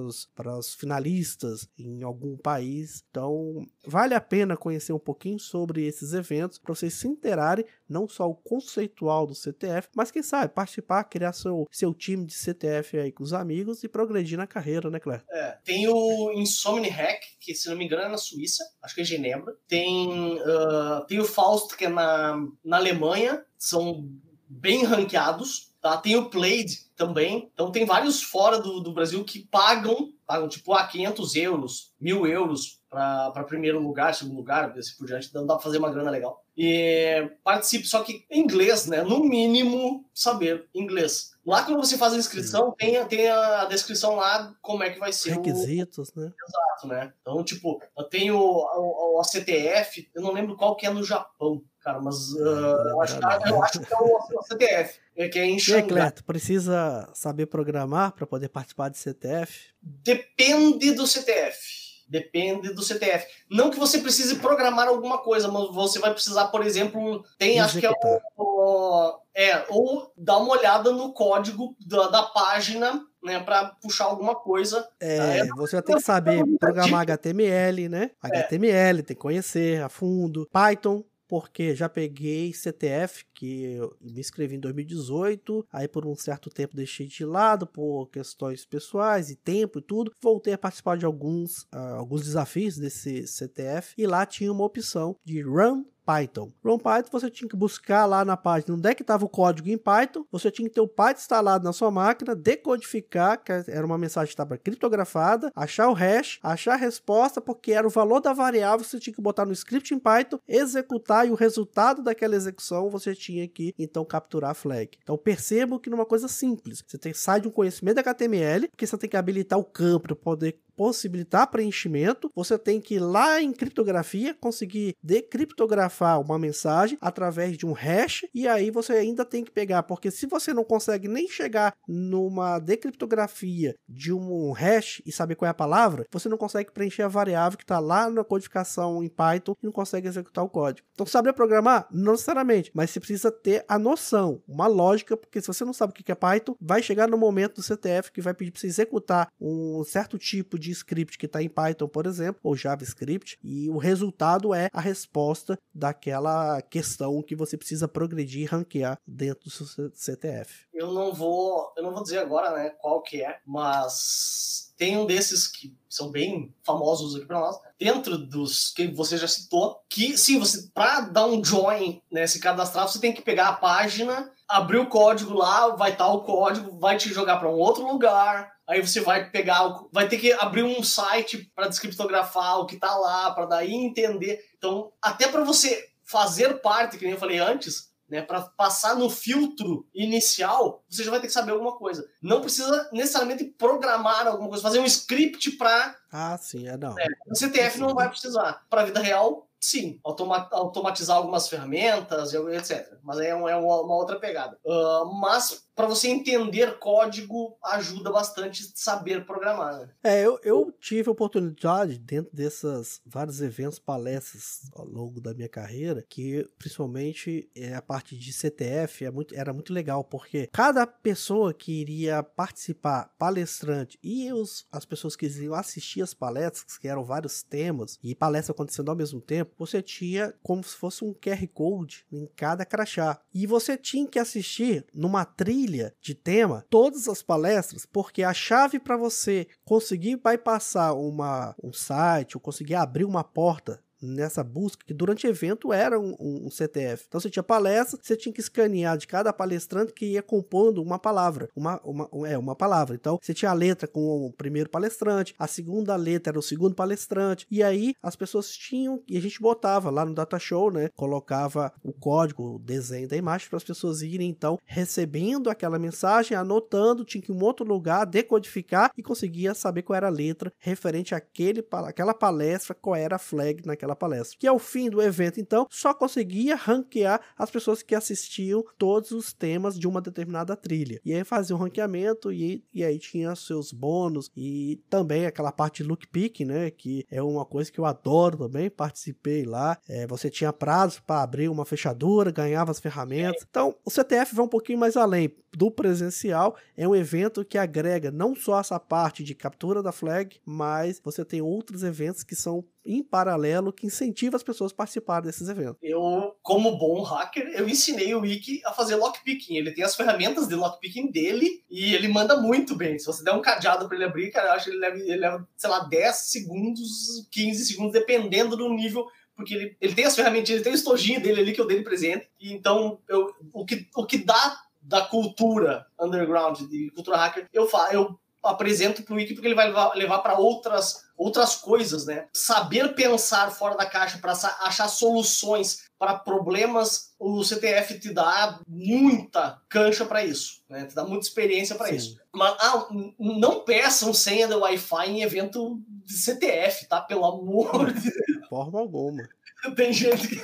os, 0.06 0.26
para 0.34 0.58
os 0.58 0.74
finalistas 0.74 1.68
em 1.78 2.02
algum 2.02 2.36
país. 2.36 3.04
Então, 3.10 3.66
vale 3.86 4.14
a 4.14 4.20
pena 4.20 4.56
conhecer 4.58 4.92
um 4.92 4.98
pouquinho 4.98 5.38
sobre 5.38 5.86
esses 5.86 6.12
eventos, 6.12 6.58
para 6.58 6.74
vocês 6.74 6.94
se 6.94 7.06
interarem, 7.06 7.64
não 7.88 8.08
só 8.08 8.28
o 8.28 8.34
conceitual 8.34 9.26
do 9.26 9.34
CTF, 9.34 9.88
mas 9.96 10.10
quem 10.10 10.22
sabe 10.22 10.52
participar, 10.52 11.04
criar 11.04 11.32
seu, 11.32 11.66
seu 11.70 11.94
time 11.94 12.26
de 12.26 12.34
CTF 12.34 12.98
aí 12.98 13.12
com 13.12 13.22
os 13.22 13.32
amigos 13.32 13.82
e 13.82 13.88
progredir 13.88 14.36
na 14.36 14.46
carreira, 14.46 14.90
né, 14.90 15.00
Claire? 15.00 15.24
É, 15.30 15.58
tem 15.64 15.88
o 15.88 16.32
Insomni 16.32 16.88
Hack, 16.88 17.22
que 17.40 17.54
se 17.54 17.68
não 17.68 17.76
me 17.76 17.84
engano 17.84 18.02
é 18.02 18.08
na 18.08 18.18
Suíça, 18.18 18.64
acho 18.82 18.94
que 18.94 19.00
é 19.00 19.04
Genebra. 19.04 19.54
Tem, 19.66 20.38
uh, 20.38 21.06
tem 21.06 21.18
o 21.18 21.24
Faust, 21.24 21.76
que 21.76 21.86
é 21.86 21.88
na, 21.88 22.36
na 22.64 22.76
Alemanha, 22.76 23.44
são 23.56 24.08
bem 24.48 24.84
ranqueados. 24.84 25.68
Tá? 25.80 25.96
Tem 25.96 26.16
o 26.16 26.28
Played 26.28 26.76
também. 26.96 27.50
Então 27.54 27.70
tem 27.70 27.86
vários 27.86 28.20
fora 28.20 28.58
do, 28.58 28.80
do 28.80 28.92
Brasil 28.92 29.24
que 29.24 29.46
pagam, 29.46 30.12
pagam 30.26 30.48
tipo 30.48 30.72
a 30.72 30.80
ah, 30.80 30.86
500 30.86 31.36
euros, 31.36 31.94
mil 32.00 32.26
euros 32.26 32.77
para 32.90 33.44
primeiro 33.44 33.78
lugar, 33.78 34.14
segundo 34.14 34.36
lugar, 34.36 34.76
assim 34.76 34.96
por 34.96 35.06
diante, 35.06 35.28
então 35.28 35.46
dá 35.46 35.54
para 35.54 35.62
fazer 35.62 35.78
uma 35.78 35.90
grana 35.90 36.10
legal. 36.10 36.42
E 36.56 37.30
participe, 37.44 37.86
só 37.86 38.02
que 38.02 38.24
em 38.30 38.40
inglês, 38.40 38.86
né? 38.86 39.02
No 39.02 39.22
mínimo, 39.22 40.04
saber 40.12 40.66
inglês. 40.74 41.32
Lá 41.46 41.62
quando 41.62 41.78
você 41.78 41.96
faz 41.96 42.14
a 42.14 42.16
inscrição, 42.16 42.72
tem, 42.72 43.04
tem 43.06 43.28
a 43.28 43.66
descrição 43.66 44.16
lá 44.16 44.52
como 44.60 44.82
é 44.82 44.90
que 44.90 44.98
vai 44.98 45.12
ser 45.12 45.34
Requisitos, 45.34 46.10
o... 46.16 46.20
né? 46.20 46.32
Exato, 46.48 46.88
né? 46.88 47.12
Então, 47.20 47.44
tipo, 47.44 47.80
eu 47.96 48.04
tenho 48.04 48.36
o, 48.36 49.20
o, 49.20 49.24
CTF, 49.24 50.10
eu 50.14 50.22
não 50.22 50.32
lembro 50.32 50.56
qual 50.56 50.74
que 50.74 50.86
é 50.86 50.90
no 50.90 51.04
Japão, 51.04 51.62
cara, 51.80 52.00
mas 52.00 52.32
uh, 52.32 52.38
eu, 52.38 53.00
acho, 53.02 53.20
eu 53.46 53.62
acho 53.62 53.80
que 53.80 53.94
é 53.94 53.96
o, 53.96 54.42
CTF, 54.42 55.00
que 55.30 55.38
é 55.38 55.44
em. 55.44 55.58
E 55.58 56.22
precisa 56.22 57.08
saber 57.14 57.46
programar 57.46 58.12
para 58.12 58.26
poder 58.26 58.48
participar 58.48 58.88
de 58.88 58.98
CTF? 58.98 59.68
Depende 59.80 60.92
do 60.92 61.06
CTF. 61.06 61.87
Depende 62.08 62.72
do 62.72 62.82
CTF. 62.82 63.26
Não 63.50 63.70
que 63.70 63.78
você 63.78 63.98
precise 63.98 64.36
programar 64.36 64.88
alguma 64.88 65.18
coisa, 65.18 65.48
mas 65.48 65.68
você 65.74 65.98
vai 65.98 66.12
precisar, 66.12 66.46
por 66.46 66.64
exemplo, 66.64 67.24
tem 67.38 67.60
acho 67.60 67.78
que 67.78 67.86
é 67.86 67.90
o, 67.90 68.20
o, 68.36 69.18
é 69.34 69.64
ou 69.68 70.12
dar 70.16 70.38
uma 70.38 70.56
olhada 70.56 70.90
no 70.90 71.12
código 71.12 71.76
da, 71.86 72.08
da 72.08 72.22
página, 72.22 73.04
né, 73.22 73.40
para 73.40 73.66
puxar 73.82 74.06
alguma 74.06 74.34
coisa. 74.34 74.88
É, 75.00 75.44
você 75.56 75.76
vai 75.76 75.82
ter 75.82 75.94
que 75.94 76.00
saber 76.00 76.42
programar 76.58 77.02
HTML, 77.02 77.88
né? 77.88 78.10
HTML, 78.22 79.00
é. 79.00 79.02
tem 79.02 79.16
que 79.16 79.22
conhecer 79.22 79.82
a 79.82 79.88
fundo. 79.88 80.48
Python, 80.50 81.04
porque 81.28 81.74
já 81.74 81.88
peguei 81.88 82.52
CTF, 82.54 83.24
que 83.38 83.62
eu 83.62 83.96
me 84.00 84.18
inscrevi 84.18 84.56
em 84.56 84.60
2018, 84.60 85.64
aí 85.72 85.86
por 85.86 86.04
um 86.04 86.16
certo 86.16 86.50
tempo 86.50 86.74
deixei 86.74 87.06
de 87.06 87.24
lado 87.24 87.68
por 87.68 88.08
questões 88.10 88.66
pessoais 88.66 89.30
e 89.30 89.36
tempo 89.36 89.78
e 89.78 89.82
tudo, 89.82 90.12
voltei 90.20 90.54
a 90.54 90.58
participar 90.58 90.98
de 90.98 91.06
alguns, 91.06 91.62
uh, 91.72 91.94
alguns 91.98 92.24
desafios 92.24 92.76
desse 92.76 93.28
CTF 93.28 93.94
e 93.96 94.08
lá 94.08 94.26
tinha 94.26 94.52
uma 94.52 94.64
opção 94.64 95.14
de 95.24 95.40
Run 95.40 95.84
Python. 96.08 96.50
From 96.62 96.78
Python 96.78 97.10
você 97.12 97.30
tinha 97.30 97.46
que 97.46 97.56
buscar 97.56 98.06
lá 98.06 98.24
na 98.24 98.34
página 98.34 98.74
onde 98.74 98.88
é 98.88 98.94
que 98.94 99.02
estava 99.02 99.26
o 99.26 99.28
código 99.28 99.68
em 99.68 99.76
Python, 99.76 100.24
você 100.32 100.50
tinha 100.50 100.66
que 100.66 100.74
ter 100.74 100.80
o 100.80 100.88
Python 100.88 101.18
instalado 101.18 101.64
na 101.64 101.72
sua 101.74 101.90
máquina, 101.90 102.34
decodificar, 102.34 103.44
que 103.44 103.52
era 103.52 103.84
uma 103.84 103.98
mensagem 103.98 104.28
que 104.28 104.32
estava 104.32 104.56
criptografada, 104.56 105.52
achar 105.54 105.90
o 105.90 105.92
hash, 105.92 106.38
achar 106.42 106.72
a 106.72 106.76
resposta, 106.76 107.42
porque 107.42 107.72
era 107.72 107.86
o 107.86 107.90
valor 107.90 108.20
da 108.20 108.32
variável 108.32 108.86
você 108.86 108.98
tinha 108.98 109.14
que 109.14 109.20
botar 109.20 109.44
no 109.44 109.52
script 109.52 109.92
em 109.92 109.98
Python, 109.98 110.38
executar 110.48 111.28
e 111.28 111.30
o 111.30 111.34
resultado 111.34 112.02
daquela 112.02 112.34
execução 112.34 112.88
você 112.88 113.14
tinha 113.14 113.27
que 113.48 113.74
então 113.78 114.04
capturar 114.04 114.50
a 114.50 114.54
flag. 114.54 114.98
Então 115.02 115.16
percebo 115.16 115.78
que 115.78 115.90
numa 115.90 116.06
coisa 116.06 116.28
simples, 116.28 116.82
você 116.86 116.98
tem, 116.98 117.12
sai 117.12 117.40
de 117.40 117.48
um 117.48 117.50
conhecimento 117.50 117.98
HTML, 117.98 118.68
porque 118.68 118.86
você 118.86 118.96
tem 118.96 119.10
que 119.10 119.16
habilitar 119.16 119.58
o 119.58 119.64
campo 119.64 120.08
para 120.08 120.16
poder 120.16 120.58
possibilitar 120.78 121.50
preenchimento, 121.50 122.30
você 122.36 122.56
tem 122.56 122.80
que 122.80 122.94
ir 122.94 123.00
lá 123.00 123.42
em 123.42 123.52
criptografia 123.52 124.32
conseguir 124.32 124.94
decriptografar 125.02 126.20
uma 126.20 126.38
mensagem 126.38 126.96
através 127.00 127.58
de 127.58 127.66
um 127.66 127.72
hash 127.72 128.24
e 128.32 128.46
aí 128.46 128.70
você 128.70 128.92
ainda 128.92 129.24
tem 129.24 129.42
que 129.42 129.50
pegar, 129.50 129.82
porque 129.82 130.08
se 130.08 130.24
você 130.26 130.54
não 130.54 130.62
consegue 130.62 131.08
nem 131.08 131.28
chegar 131.28 131.74
numa 131.88 132.60
decriptografia 132.60 133.74
de 133.88 134.12
um 134.12 134.52
hash 134.52 135.02
e 135.04 135.10
saber 135.10 135.34
qual 135.34 135.48
é 135.48 135.50
a 135.50 135.54
palavra, 135.54 136.06
você 136.12 136.28
não 136.28 136.38
consegue 136.38 136.70
preencher 136.70 137.02
a 137.02 137.08
variável 137.08 137.58
que 137.58 137.64
está 137.64 137.80
lá 137.80 138.08
na 138.08 138.22
codificação 138.22 139.02
em 139.02 139.08
Python 139.08 139.56
e 139.60 139.66
não 139.66 139.72
consegue 139.72 140.06
executar 140.06 140.44
o 140.44 140.48
código. 140.48 140.86
Então, 140.92 141.04
saber 141.06 141.32
programar? 141.32 141.88
Não 141.90 142.12
necessariamente, 142.12 142.70
mas 142.72 142.90
você 142.90 143.00
precisa 143.00 143.32
ter 143.32 143.64
a 143.66 143.80
noção, 143.80 144.40
uma 144.46 144.68
lógica, 144.68 145.16
porque 145.16 145.40
se 145.40 145.48
você 145.48 145.64
não 145.64 145.72
sabe 145.72 145.90
o 145.90 145.94
que 145.94 146.12
é 146.12 146.14
Python, 146.14 146.54
vai 146.60 146.80
chegar 146.80 147.08
no 147.08 147.18
momento 147.18 147.56
do 147.56 147.62
CTF 147.64 148.12
que 148.12 148.20
vai 148.20 148.32
pedir 148.32 148.52
para 148.52 148.60
você 148.60 148.68
executar 148.68 149.28
um 149.40 149.82
certo 149.82 150.16
tipo 150.18 150.56
de 150.56 150.67
de 150.68 150.72
script 150.72 151.16
que 151.16 151.26
está 151.26 151.42
em 151.42 151.48
Python, 151.48 151.88
por 151.88 152.06
exemplo, 152.06 152.40
ou 152.42 152.56
JavaScript, 152.56 153.38
e 153.42 153.68
o 153.70 153.78
resultado 153.78 154.54
é 154.54 154.68
a 154.72 154.80
resposta 154.80 155.58
daquela 155.74 156.60
questão 156.62 157.22
que 157.22 157.34
você 157.34 157.56
precisa 157.56 157.88
progredir 157.88 158.42
e 158.42 158.46
ranquear 158.46 158.98
dentro 159.06 159.44
do 159.44 159.50
seu 159.50 159.90
CTF. 159.94 160.66
Eu 160.72 160.92
não 160.92 161.12
vou, 161.12 161.72
eu 161.76 161.82
não 161.82 161.92
vou 161.92 162.02
dizer 162.02 162.18
agora, 162.18 162.52
né, 162.52 162.70
qual 162.80 163.02
que 163.02 163.22
é, 163.22 163.38
mas 163.46 164.72
tem 164.76 164.96
um 164.96 165.06
desses 165.06 165.48
que 165.48 165.76
são 165.88 166.10
bem 166.10 166.54
famosos 166.62 167.16
aqui 167.16 167.26
para 167.26 167.40
nós, 167.40 167.58
dentro 167.78 168.16
dos 168.16 168.70
que 168.70 168.86
você 168.86 169.16
já 169.16 169.26
citou, 169.26 169.80
que 169.88 170.16
sim, 170.16 170.38
você 170.38 170.68
para 170.72 171.00
dar 171.00 171.26
um 171.26 171.42
join, 171.42 172.00
né, 172.12 172.26
se 172.26 172.38
cadastrar, 172.38 172.86
você 172.86 173.00
tem 173.00 173.12
que 173.12 173.22
pegar 173.22 173.48
a 173.48 173.54
página, 173.54 174.30
abrir 174.48 174.78
o 174.78 174.88
código 174.88 175.34
lá, 175.34 175.74
vai 175.74 175.92
estar 175.92 176.08
o 176.08 176.22
código, 176.22 176.78
vai 176.78 176.96
te 176.96 177.08
jogar 177.12 177.38
para 177.38 177.50
um 177.50 177.58
outro 177.58 177.86
lugar, 177.86 178.52
aí 178.68 178.80
você 178.82 179.00
vai 179.00 179.30
pegar, 179.30 179.66
vai 179.90 180.08
ter 180.08 180.18
que 180.18 180.32
abrir 180.34 180.62
um 180.62 180.82
site 180.82 181.50
para 181.54 181.68
descriptografar 181.68 182.60
o 182.60 182.66
que 182.66 182.74
está 182.74 182.94
lá, 182.94 183.30
para 183.30 183.46
daí 183.46 183.72
entender. 183.72 184.44
Então, 184.58 184.92
até 185.00 185.26
para 185.26 185.42
você 185.42 185.88
fazer 186.04 186.60
parte, 186.60 186.98
que 186.98 187.04
nem 187.04 187.14
eu 187.14 187.20
falei 187.20 187.38
antes, 187.38 187.88
né, 188.08 188.22
para 188.22 188.42
passar 188.42 188.94
no 188.94 189.10
filtro 189.10 189.86
inicial, 189.94 190.82
você 190.88 191.04
já 191.04 191.10
vai 191.10 191.20
ter 191.20 191.26
que 191.26 191.32
saber 191.32 191.52
alguma 191.52 191.76
coisa. 191.76 192.08
Não 192.22 192.40
precisa 192.40 192.88
necessariamente 192.92 193.44
programar 193.44 194.26
alguma 194.26 194.48
coisa, 194.48 194.62
fazer 194.62 194.80
um 194.80 194.84
script 194.84 195.52
para. 195.52 195.94
Ah, 196.10 196.36
sim, 196.38 196.66
é 196.66 196.76
não. 196.76 196.98
É, 196.98 197.06
o 197.26 197.34
CTF 197.34 197.78
não 197.78 197.94
vai 197.94 198.08
precisar. 198.08 198.64
Para 198.70 198.82
a 198.82 198.84
vida 198.84 199.00
real, 199.00 199.46
sim, 199.60 200.00
automa 200.02 200.48
automatizar 200.50 201.16
algumas 201.16 201.48
ferramentas, 201.48 202.32
etc. 202.32 202.98
Mas 203.02 203.18
é, 203.18 203.34
uma, 203.34 203.50
é 203.50 203.56
uma 203.56 203.94
outra 203.94 204.18
pegada. 204.18 204.58
Uh, 204.64 205.12
mas 205.20 205.67
para 205.78 205.86
você 205.86 206.08
entender 206.08 206.76
código 206.80 207.56
ajuda 207.62 208.10
bastante 208.10 208.68
saber 208.74 209.24
programar. 209.24 209.78
Né? 209.78 209.88
É, 210.02 210.26
eu, 210.26 210.36
eu 210.42 210.72
tive 210.80 211.08
a 211.08 211.12
oportunidade 211.12 212.00
dentro 212.00 212.34
desses 212.34 213.00
vários 213.06 213.40
eventos, 213.40 213.78
palestras 213.78 214.68
ao 214.74 214.84
longo 214.84 215.20
da 215.20 215.32
minha 215.32 215.48
carreira, 215.48 216.04
que 216.08 216.50
principalmente 216.58 217.48
é, 217.54 217.74
a 217.74 217.80
parte 217.80 218.18
de 218.18 218.32
CTF 218.32 219.04
é 219.04 219.10
muito, 219.12 219.36
era 219.36 219.52
muito 219.52 219.72
legal, 219.72 220.02
porque 220.02 220.48
cada 220.52 220.84
pessoa 220.84 221.54
que 221.54 221.80
iria 221.80 222.24
participar, 222.24 223.14
palestrante, 223.16 223.96
e 224.02 224.32
os, 224.32 224.66
as 224.72 224.84
pessoas 224.84 225.14
que 225.14 225.28
iam 225.28 225.54
assistir 225.54 226.02
as 226.02 226.12
palestras, 226.12 226.76
que 226.76 226.88
eram 226.88 227.04
vários 227.04 227.44
temas, 227.44 228.00
e 228.02 228.16
palestra 228.16 228.50
acontecendo 228.50 228.90
ao 228.90 228.96
mesmo 228.96 229.20
tempo, 229.20 229.54
você 229.56 229.80
tinha 229.80 230.34
como 230.42 230.64
se 230.64 230.74
fosse 230.74 231.04
um 231.04 231.14
QR 231.14 231.46
Code 231.54 232.04
em 232.10 232.28
cada 232.34 232.66
crachá. 232.66 233.20
E 233.32 233.46
você 233.46 233.76
tinha 233.76 234.08
que 234.08 234.18
assistir 234.18 234.84
numa 234.92 235.24
trilha 235.24 235.67
trilha 235.68 235.94
de 236.00 236.14
tema 236.14 236.64
todas 236.70 237.08
as 237.08 237.22
palestras, 237.22 237.84
porque 237.84 238.22
a 238.22 238.32
chave 238.32 238.80
para 238.80 238.96
você 238.96 239.46
conseguir 239.64 240.16
bypassar 240.16 240.96
uma, 240.96 241.54
um 241.62 241.72
site 241.72 242.36
ou 242.36 242.40
conseguir 242.40 242.74
abrir 242.74 243.04
uma 243.04 243.22
porta 243.22 243.82
nessa 244.00 244.42
busca, 244.42 244.84
que 244.86 244.94
durante 244.94 245.26
o 245.26 245.30
evento 245.30 245.72
era 245.72 245.98
um, 245.98 246.14
um, 246.18 246.46
um, 246.46 246.50
CTF. 246.50 247.04
Então 247.08 247.20
você 247.20 247.30
tinha 247.30 247.42
palestra, 247.42 247.98
você 248.00 248.16
tinha 248.16 248.32
que 248.32 248.40
escanear 248.40 248.96
de 248.96 249.06
cada 249.06 249.32
palestrante 249.32 249.92
que 249.92 250.06
ia 250.06 250.22
compondo 250.22 250.82
uma 250.82 250.98
palavra, 250.98 251.48
uma, 251.54 251.80
uma, 251.82 252.08
é, 252.28 252.38
uma 252.38 252.54
palavra. 252.54 252.94
Então 252.94 253.18
você 253.20 253.34
tinha 253.34 253.50
a 253.50 253.54
letra 253.54 253.86
com 253.86 254.26
o 254.26 254.32
primeiro 254.32 254.70
palestrante, 254.70 255.34
a 255.38 255.46
segunda 255.46 255.94
letra 255.96 256.32
era 256.32 256.38
o 256.38 256.42
segundo 256.42 256.74
palestrante, 256.74 257.46
e 257.50 257.62
aí 257.62 257.94
as 258.02 258.16
pessoas 258.16 258.50
tinham, 258.50 259.02
e 259.08 259.16
a 259.16 259.20
gente 259.20 259.40
botava 259.40 259.90
lá 259.90 260.04
no 260.04 260.14
data 260.14 260.38
show, 260.38 260.70
né, 260.70 260.90
colocava 260.94 261.72
o 261.82 261.92
código, 261.92 262.56
o 262.56 262.58
desenho 262.58 263.08
da 263.08 263.16
imagem 263.16 263.48
para 263.48 263.56
as 263.56 263.64
pessoas 263.64 264.02
irem 264.02 264.28
então 264.28 264.58
recebendo 264.64 265.50
aquela 265.50 265.78
mensagem, 265.78 266.36
anotando, 266.36 267.04
tinha 267.04 267.22
que 267.22 267.32
ir 267.32 267.34
em 267.34 267.38
um 267.38 267.44
outro 267.44 267.66
lugar, 267.66 268.04
decodificar 268.04 268.90
e 268.96 269.02
conseguia 269.02 269.54
saber 269.54 269.82
qual 269.82 269.96
era 269.96 270.06
a 270.06 270.10
letra 270.10 270.52
referente 270.58 271.14
àquele, 271.14 271.64
àquela 271.70 272.14
palestra, 272.14 272.74
qual 272.74 272.96
era 272.96 273.16
a 273.16 273.18
flag 273.18 273.66
naquela 273.66 273.87
naquela 273.88 273.96
palestra. 273.96 274.36
Que 274.38 274.46
ao 274.46 274.58
fim 274.58 274.90
do 274.90 275.00
evento, 275.00 275.40
então, 275.40 275.66
só 275.70 275.94
conseguia 275.94 276.54
ranquear 276.54 277.20
as 277.36 277.50
pessoas 277.50 277.82
que 277.82 277.94
assistiam 277.94 278.64
todos 278.76 279.10
os 279.10 279.32
temas 279.32 279.78
de 279.78 279.86
uma 279.86 280.00
determinada 280.00 280.56
trilha. 280.56 281.00
E 281.04 281.14
aí 281.14 281.24
fazia 281.24 281.56
um 281.56 281.58
ranqueamento 281.58 282.30
e, 282.30 282.64
e 282.72 282.84
aí 282.84 282.98
tinha 282.98 283.34
seus 283.34 283.72
bônus 283.72 284.30
e 284.36 284.80
também 284.90 285.26
aquela 285.26 285.52
parte 285.52 285.82
de 285.82 285.88
look 285.88 286.06
pick, 286.08 286.40
né? 286.40 286.70
Que 286.70 287.06
é 287.10 287.22
uma 287.22 287.44
coisa 287.44 287.72
que 287.72 287.78
eu 287.78 287.86
adoro 287.86 288.36
também, 288.36 288.70
participei 288.70 289.44
lá. 289.44 289.78
É, 289.88 290.06
você 290.06 290.30
tinha 290.30 290.52
prazo 290.52 291.02
para 291.06 291.22
abrir 291.22 291.48
uma 291.48 291.64
fechadura, 291.64 292.30
ganhava 292.30 292.70
as 292.70 292.80
ferramentas. 292.80 293.44
Então, 293.48 293.74
o 293.84 293.90
CTF 293.90 294.34
vai 294.34 294.44
um 294.44 294.48
pouquinho 294.48 294.78
mais 294.78 294.96
além 294.96 295.32
do 295.56 295.70
presencial. 295.70 296.56
É 296.76 296.86
um 296.86 296.94
evento 296.94 297.44
que 297.44 297.58
agrega 297.58 298.10
não 298.10 298.34
só 298.34 298.60
essa 298.60 298.78
parte 298.78 299.24
de 299.24 299.34
captura 299.34 299.82
da 299.82 299.92
flag, 299.92 300.40
mas 300.44 301.00
você 301.02 301.24
tem 301.24 301.40
outros 301.40 301.82
eventos 301.82 302.22
que 302.22 302.36
são 302.36 302.64
em 302.88 303.02
paralelo 303.02 303.72
que 303.72 303.86
incentiva 303.86 304.36
as 304.36 304.42
pessoas 304.42 304.72
a 304.72 304.74
participarem 304.74 305.26
desses 305.26 305.48
eventos. 305.48 305.76
Eu, 305.82 306.34
como 306.42 306.78
bom 306.78 307.02
hacker, 307.02 307.46
eu 307.48 307.68
ensinei 307.68 308.14
o 308.14 308.20
Wiki 308.20 308.62
a 308.64 308.72
fazer 308.72 308.96
lockpicking. 308.96 309.56
Ele 309.56 309.72
tem 309.72 309.84
as 309.84 309.94
ferramentas 309.94 310.48
de 310.48 310.54
lockpicking 310.54 311.10
dele 311.10 311.62
e 311.68 311.94
ele 311.94 312.08
manda 312.08 312.40
muito 312.40 312.74
bem. 312.74 312.98
Se 312.98 313.06
você 313.06 313.22
der 313.22 313.32
um 313.32 313.42
cadeado 313.42 313.86
para 313.86 313.96
ele 313.96 314.06
abrir, 314.06 314.30
cara, 314.30 314.48
eu 314.48 314.52
acho 314.52 314.64
que 314.64 314.70
ele 314.70 314.78
leva, 314.78 314.96
ele 314.96 315.16
leva, 315.16 315.48
sei 315.56 315.68
lá, 315.68 315.80
10 315.80 316.16
segundos, 316.16 317.28
15 317.30 317.64
segundos, 317.66 317.92
dependendo 317.92 318.56
do 318.56 318.68
nível 318.70 319.06
porque 319.36 319.54
ele, 319.54 319.76
ele 319.80 319.94
tem 319.94 320.04
as 320.04 320.16
ferramentas, 320.16 320.50
ele 320.50 320.64
tem 320.64 320.72
o 320.72 320.74
estojinho 320.74 321.22
dele 321.22 321.40
ali 321.40 321.52
que 321.52 321.60
eu 321.60 321.66
dei 321.66 321.78
de 321.78 321.84
presente. 321.84 322.28
E 322.40 322.52
então, 322.52 322.98
eu, 323.08 323.32
o, 323.52 323.64
que, 323.64 323.86
o 323.94 324.04
que 324.04 324.18
dá 324.18 324.60
da 324.82 325.02
cultura 325.02 325.86
underground, 326.00 326.58
de 326.62 326.90
cultura 326.90 327.18
hacker, 327.18 327.46
eu, 327.52 327.68
fa, 327.68 327.90
eu 327.92 328.18
apresento 328.42 329.02
para 329.02 329.14
o 329.14 329.16
Wiki 329.16 329.34
porque 329.34 329.48
ele 329.48 329.54
vai 329.54 329.66
levar, 329.66 329.94
levar 329.94 330.18
para 330.18 330.38
outras, 330.38 331.04
outras 331.16 331.56
coisas, 331.56 332.06
né? 332.06 332.26
Saber 332.32 332.94
pensar 332.94 333.50
fora 333.50 333.76
da 333.76 333.86
caixa 333.86 334.18
para 334.18 334.32
achar 334.32 334.88
soluções 334.88 335.88
para 335.98 336.14
problemas, 336.14 337.12
o 337.18 337.42
CTF 337.42 337.98
te 337.98 338.12
dá 338.14 338.60
muita 338.68 339.60
cancha 339.68 340.04
para 340.04 340.24
isso, 340.24 340.62
né? 340.68 340.84
Te 340.86 340.94
dá 340.94 341.04
muita 341.04 341.26
experiência 341.26 341.74
para 341.74 341.90
isso. 341.90 342.16
Mas 342.32 342.56
ah, 342.60 342.86
não 343.18 343.64
peçam 343.64 344.14
senha 344.14 344.46
do 344.46 344.60
Wi-Fi 344.60 345.10
em 345.10 345.22
evento 345.22 345.80
de 346.04 346.14
CTF, 346.14 346.86
tá? 346.86 347.00
Pelo 347.00 347.24
amor 347.24 347.92
de 347.92 348.10
Deus. 348.10 348.48
Forma 348.48 348.78
alguma. 348.78 349.28
Tem 349.74 349.92
gente, 349.92 350.28
que, 350.28 350.40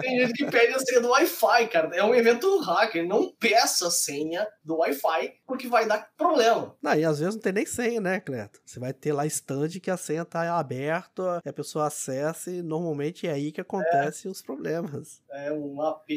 tem 0.00 0.20
gente 0.20 0.32
que 0.32 0.50
pede 0.50 0.74
a 0.74 0.78
senha 0.78 1.00
do 1.00 1.10
Wi-Fi, 1.10 1.68
cara. 1.68 1.94
É 1.94 2.02
um 2.02 2.14
evento 2.14 2.58
hacker. 2.58 3.06
Não 3.06 3.32
peça 3.32 3.86
a 3.86 3.90
senha 3.90 4.46
do 4.64 4.78
Wi-Fi, 4.78 5.34
porque 5.46 5.68
vai 5.68 5.86
dar 5.86 6.10
problema. 6.16 6.74
Não, 6.82 6.94
e 6.94 7.04
às 7.04 7.20
vezes 7.20 7.34
não 7.34 7.42
tem 7.42 7.52
nem 7.52 7.66
senha, 7.66 8.00
né, 8.00 8.20
Cleto? 8.20 8.60
Você 8.64 8.80
vai 8.80 8.92
ter 8.92 9.12
lá 9.12 9.24
stand 9.26 9.68
que 9.80 9.90
a 9.90 9.96
senha 9.96 10.24
tá 10.24 10.58
aberta, 10.58 11.40
a 11.44 11.52
pessoa 11.52 11.86
acessa 11.86 12.50
e 12.50 12.62
normalmente 12.62 13.26
é 13.26 13.32
aí 13.32 13.52
que 13.52 13.60
acontece 13.60 14.26
é. 14.26 14.30
os 14.30 14.42
problemas. 14.42 15.22
É 15.30 15.52
um 15.52 15.80
AP 15.82 16.08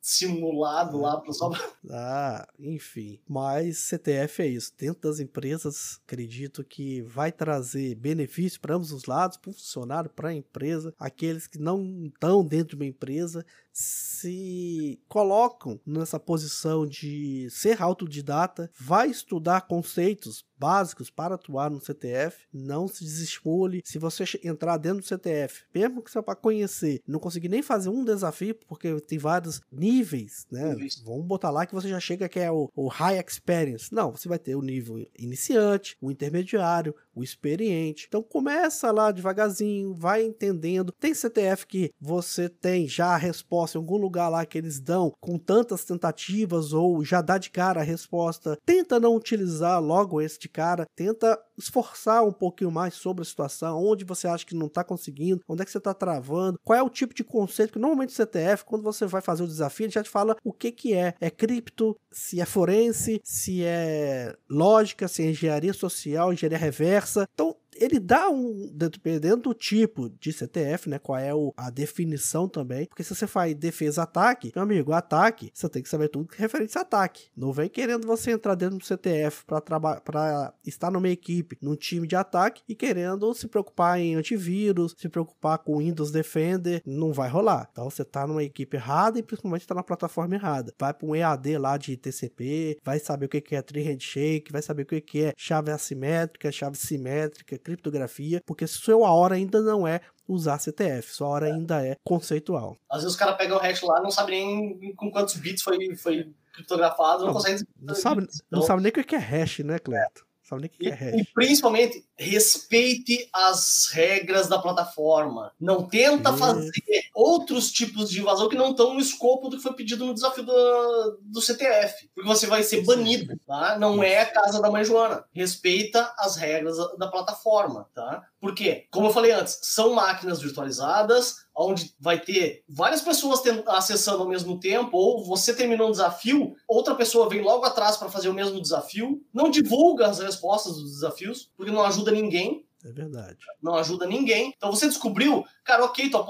simulado 0.00 0.98
é. 0.98 1.02
lá 1.02 1.22
só. 1.32 1.50
Ah, 1.90 2.48
enfim. 2.58 3.20
Mas 3.28 3.78
CTF 3.78 4.42
é 4.42 4.46
isso. 4.46 4.72
Dentro 4.76 5.02
das 5.02 5.20
empresas, 5.20 6.00
acredito 6.06 6.64
que 6.64 7.02
vai 7.02 7.30
trazer 7.30 7.94
benefício 7.94 8.60
para 8.60 8.74
ambos 8.74 8.90
os 8.90 9.04
lados, 9.04 9.36
para 9.36 9.50
o 9.50 9.52
funcionário, 9.52 10.10
para 10.10 10.30
a 10.30 10.34
empresa. 10.34 10.94
Aqueles 10.98 11.46
que 11.46 11.58
não 11.58 11.73
estão 12.06 12.44
dentro 12.44 12.70
de 12.70 12.76
uma 12.76 12.86
empresa 12.86 13.44
se 13.74 15.00
colocam 15.08 15.80
nessa 15.84 16.20
posição 16.20 16.86
de 16.86 17.48
ser 17.50 17.82
autodidata, 17.82 18.70
vai 18.78 19.10
estudar 19.10 19.62
conceitos 19.62 20.44
básicos 20.56 21.10
para 21.10 21.34
atuar 21.34 21.68
no 21.68 21.80
CTF, 21.80 22.46
não 22.52 22.86
se 22.86 23.04
desestimule. 23.04 23.82
Se 23.84 23.98
você 23.98 24.24
entrar 24.44 24.76
dentro 24.78 25.00
do 25.00 25.06
CTF, 25.06 25.64
mesmo 25.74 26.00
que 26.00 26.10
você 26.10 26.22
para 26.22 26.36
conhecer, 26.36 27.02
não 27.06 27.18
conseguir 27.18 27.48
nem 27.48 27.60
fazer 27.60 27.88
um 27.88 28.04
desafio, 28.04 28.54
porque 28.66 28.98
tem 29.00 29.18
vários 29.18 29.60
níveis, 29.70 30.46
né? 30.50 30.74
Vamos 31.04 31.26
botar 31.26 31.50
lá 31.50 31.66
que 31.66 31.74
você 31.74 31.88
já 31.88 32.00
chega 32.00 32.28
que 32.28 32.38
é 32.38 32.50
o, 32.50 32.70
o 32.74 32.88
high 32.88 33.18
experience. 33.18 33.92
Não, 33.92 34.12
você 34.12 34.28
vai 34.28 34.38
ter 34.38 34.54
o 34.54 34.62
nível 34.62 35.04
iniciante, 35.18 35.96
o 36.00 36.10
intermediário, 36.10 36.94
o 37.14 37.22
experiente. 37.22 38.06
Então 38.08 38.22
começa 38.22 38.90
lá 38.90 39.10
devagarzinho, 39.10 39.92
vai 39.92 40.22
entendendo. 40.22 40.92
Tem 40.92 41.12
CTF 41.12 41.66
que 41.66 41.90
você 42.00 42.48
tem 42.48 42.88
já 42.88 43.08
a 43.08 43.18
resposta 43.18 43.63
em 43.72 43.80
algum 43.80 43.96
lugar 43.96 44.28
lá 44.28 44.44
que 44.44 44.58
eles 44.58 44.80
dão 44.80 45.12
com 45.20 45.38
tantas 45.38 45.84
tentativas 45.84 46.72
ou 46.72 47.04
já 47.04 47.20
dá 47.20 47.38
de 47.38 47.50
cara 47.50 47.80
a 47.80 47.84
resposta. 47.84 48.58
Tenta 48.64 49.00
não 49.00 49.14
utilizar 49.14 49.80
logo 49.82 50.20
esse 50.20 50.38
de 50.38 50.48
cara, 50.48 50.86
tenta 50.94 51.38
esforçar 51.56 52.24
um 52.24 52.32
pouquinho 52.32 52.70
mais 52.70 52.94
sobre 52.94 53.22
a 53.22 53.24
situação, 53.24 53.82
onde 53.82 54.04
você 54.04 54.26
acha 54.26 54.44
que 54.44 54.54
não 54.54 54.66
está 54.66 54.82
conseguindo, 54.82 55.40
onde 55.48 55.62
é 55.62 55.64
que 55.64 55.70
você 55.70 55.78
está 55.78 55.94
travando, 55.94 56.58
qual 56.64 56.78
é 56.78 56.82
o 56.82 56.90
tipo 56.90 57.14
de 57.14 57.24
conceito 57.24 57.74
que 57.74 57.78
normalmente 57.78 58.10
o 58.10 58.12
CTF, 58.12 58.64
quando 58.64 58.82
você 58.82 59.06
vai 59.06 59.20
fazer 59.20 59.44
o 59.44 59.48
desafio, 59.48 59.84
ele 59.84 59.92
já 59.92 60.02
te 60.02 60.10
fala 60.10 60.36
o 60.42 60.52
que 60.52 60.72
que 60.72 60.94
é. 60.94 61.14
É 61.20 61.30
cripto, 61.30 61.96
se 62.10 62.40
é 62.40 62.44
forense, 62.44 63.20
se 63.22 63.64
é 63.64 64.34
lógica, 64.48 65.08
se 65.08 65.22
é 65.22 65.30
engenharia 65.30 65.72
social, 65.72 66.32
engenharia 66.32 66.58
reversa. 66.58 67.28
Então, 67.34 67.56
ele 67.76 67.98
dá 67.98 68.28
um, 68.28 68.70
dependendo 68.72 69.42
do 69.42 69.54
tipo 69.54 70.10
de 70.20 70.32
CTF, 70.32 70.88
né, 70.88 70.98
qual 70.98 71.18
é 71.18 71.34
o, 71.34 71.52
a 71.56 71.70
definição 71.70 72.48
também, 72.48 72.86
porque 72.86 73.02
se 73.02 73.14
você 73.14 73.26
faz 73.26 73.54
defesa-ataque, 73.54 74.52
meu 74.54 74.62
amigo, 74.62 74.92
ataque, 74.92 75.50
você 75.52 75.68
tem 75.68 75.82
que 75.82 75.88
saber 75.88 76.08
tudo 76.08 76.28
que 76.28 76.38
referente 76.38 76.76
a 76.78 76.82
ataque. 76.82 77.28
Não 77.36 77.52
vem 77.52 77.68
querendo 77.68 78.06
você 78.06 78.30
entrar 78.32 78.54
dentro 78.54 78.78
do 78.78 78.84
CTF 78.84 79.44
para 79.44 80.54
estar 80.64 80.90
numa 80.90 81.08
equipe, 81.08 81.58
num 81.60 81.76
time 81.76 82.06
de 82.06 82.16
ataque 82.16 82.62
e 82.68 82.74
querendo 82.74 83.32
se 83.34 83.46
preocupar 83.46 84.00
em 84.00 84.14
antivírus, 84.14 84.94
se 84.96 85.08
preocupar 85.08 85.58
com 85.58 85.78
Windows 85.78 86.10
Defender, 86.10 86.82
não 86.86 87.12
vai 87.12 87.28
rolar. 87.28 87.68
Então 87.72 87.88
você 87.88 88.04
tá 88.04 88.26
numa 88.26 88.42
equipe 88.42 88.76
errada 88.76 89.18
e 89.18 89.22
principalmente 89.22 89.66
tá 89.66 89.74
na 89.74 89.82
plataforma 89.82 90.34
errada. 90.34 90.72
Vai 90.78 90.92
para 90.92 91.06
um 91.06 91.14
EAD 91.14 91.58
lá 91.58 91.76
de 91.76 91.96
TCP, 91.96 92.78
vai 92.82 92.98
saber 92.98 93.26
o 93.26 93.28
que 93.28 93.54
é 93.54 93.62
Tree 93.62 93.82
Handshake, 93.82 94.52
vai 94.52 94.62
saber 94.62 94.82
o 94.82 94.86
que 94.86 95.22
é 95.22 95.32
chave 95.36 95.70
assimétrica, 95.70 96.52
chave 96.52 96.76
simétrica, 96.76 97.58
criptografia, 97.64 98.42
porque 98.46 98.66
sua 98.66 99.10
hora 99.10 99.34
ainda 99.34 99.60
não 99.62 99.88
é 99.88 100.00
usar 100.28 100.58
CTF, 100.58 101.14
sua 101.14 101.28
hora 101.28 101.48
é. 101.48 101.52
ainda 101.52 101.84
é 101.84 101.96
conceitual. 102.04 102.76
Às 102.88 102.98
vezes 102.98 103.12
os 103.12 103.18
caras 103.18 103.36
pegam 103.36 103.56
o 103.56 103.60
hash 103.60 103.82
lá 103.82 104.00
não 104.00 104.10
sabe 104.10 104.32
nem 104.32 104.94
com 104.94 105.10
quantos 105.10 105.36
bits 105.36 105.62
foi, 105.62 105.96
foi 105.96 106.30
criptografado, 106.52 107.20
não, 107.20 107.26
não 107.28 107.34
consegue... 107.34 107.64
Não 107.80 107.94
sabe, 107.94 108.22
então... 108.22 108.38
não 108.50 108.62
sabe 108.62 108.82
nem 108.82 108.90
o 108.90 108.92
que 108.92 109.14
é 109.14 109.18
hash, 109.18 109.60
né, 109.60 109.78
Cleto? 109.78 110.24
Sabe 110.54 110.60
nem 110.62 110.70
o 110.70 110.70
que 110.70 110.88
é 110.88 110.94
hash. 110.94 111.20
E, 111.20 111.24
principalmente, 111.32 112.04
respeite 112.16 113.28
as 113.32 113.88
regras 113.92 114.48
da 114.48 114.58
plataforma. 114.58 115.52
Não 115.60 115.86
tenta 115.86 116.30
Isso. 116.30 116.38
fazer 116.38 117.02
outros 117.14 117.72
tipos 117.72 118.10
de 118.10 118.20
invasão 118.20 118.48
que 118.48 118.56
não 118.56 118.70
estão 118.70 118.94
no 118.94 119.00
escopo 119.00 119.48
do 119.48 119.56
que 119.56 119.62
foi 119.62 119.74
pedido 119.74 120.04
no 120.04 120.14
desafio 120.14 120.44
do, 120.44 121.18
do 121.22 121.40
CTF. 121.40 122.08
Porque 122.14 122.28
você 122.28 122.46
vai 122.46 122.62
ser 122.62 122.84
banido, 122.84 123.38
tá? 123.46 123.78
Não 123.78 124.02
é 124.02 124.20
a 124.20 124.30
casa 124.30 124.60
da 124.60 124.70
mãe 124.70 124.84
Joana. 124.84 125.24
Respeita 125.32 126.12
as 126.18 126.36
regras 126.36 126.76
da 126.98 127.08
plataforma, 127.08 127.88
tá? 127.94 128.22
Por 128.44 128.54
quê? 128.54 128.86
Como 128.90 129.06
eu 129.06 129.10
falei 129.10 129.32
antes, 129.32 129.58
são 129.62 129.94
máquinas 129.94 130.38
virtualizadas, 130.42 131.46
onde 131.56 131.94
vai 131.98 132.20
ter 132.20 132.62
várias 132.68 133.00
pessoas 133.00 133.40
acessando 133.68 134.22
ao 134.22 134.28
mesmo 134.28 134.60
tempo, 134.60 134.98
ou 134.98 135.24
você 135.24 135.54
terminou 135.54 135.88
um 135.88 135.92
desafio, 135.92 136.54
outra 136.68 136.94
pessoa 136.94 137.26
vem 137.26 137.40
logo 137.40 137.64
atrás 137.64 137.96
para 137.96 138.10
fazer 138.10 138.28
o 138.28 138.34
mesmo 138.34 138.60
desafio, 138.60 139.18
não 139.32 139.48
divulga 139.48 140.08
as 140.08 140.18
respostas 140.18 140.74
dos 140.74 140.92
desafios, 140.92 141.50
porque 141.56 141.72
não 141.72 141.82
ajuda 141.82 142.10
ninguém. 142.10 142.66
É 142.84 142.92
verdade. 142.92 143.38
Não 143.62 143.76
ajuda 143.76 144.04
ninguém. 144.04 144.52
Então 144.54 144.70
você 144.70 144.86
descobriu, 144.88 145.42
cara, 145.64 145.86
ok, 145.86 146.10
tua 146.10 146.26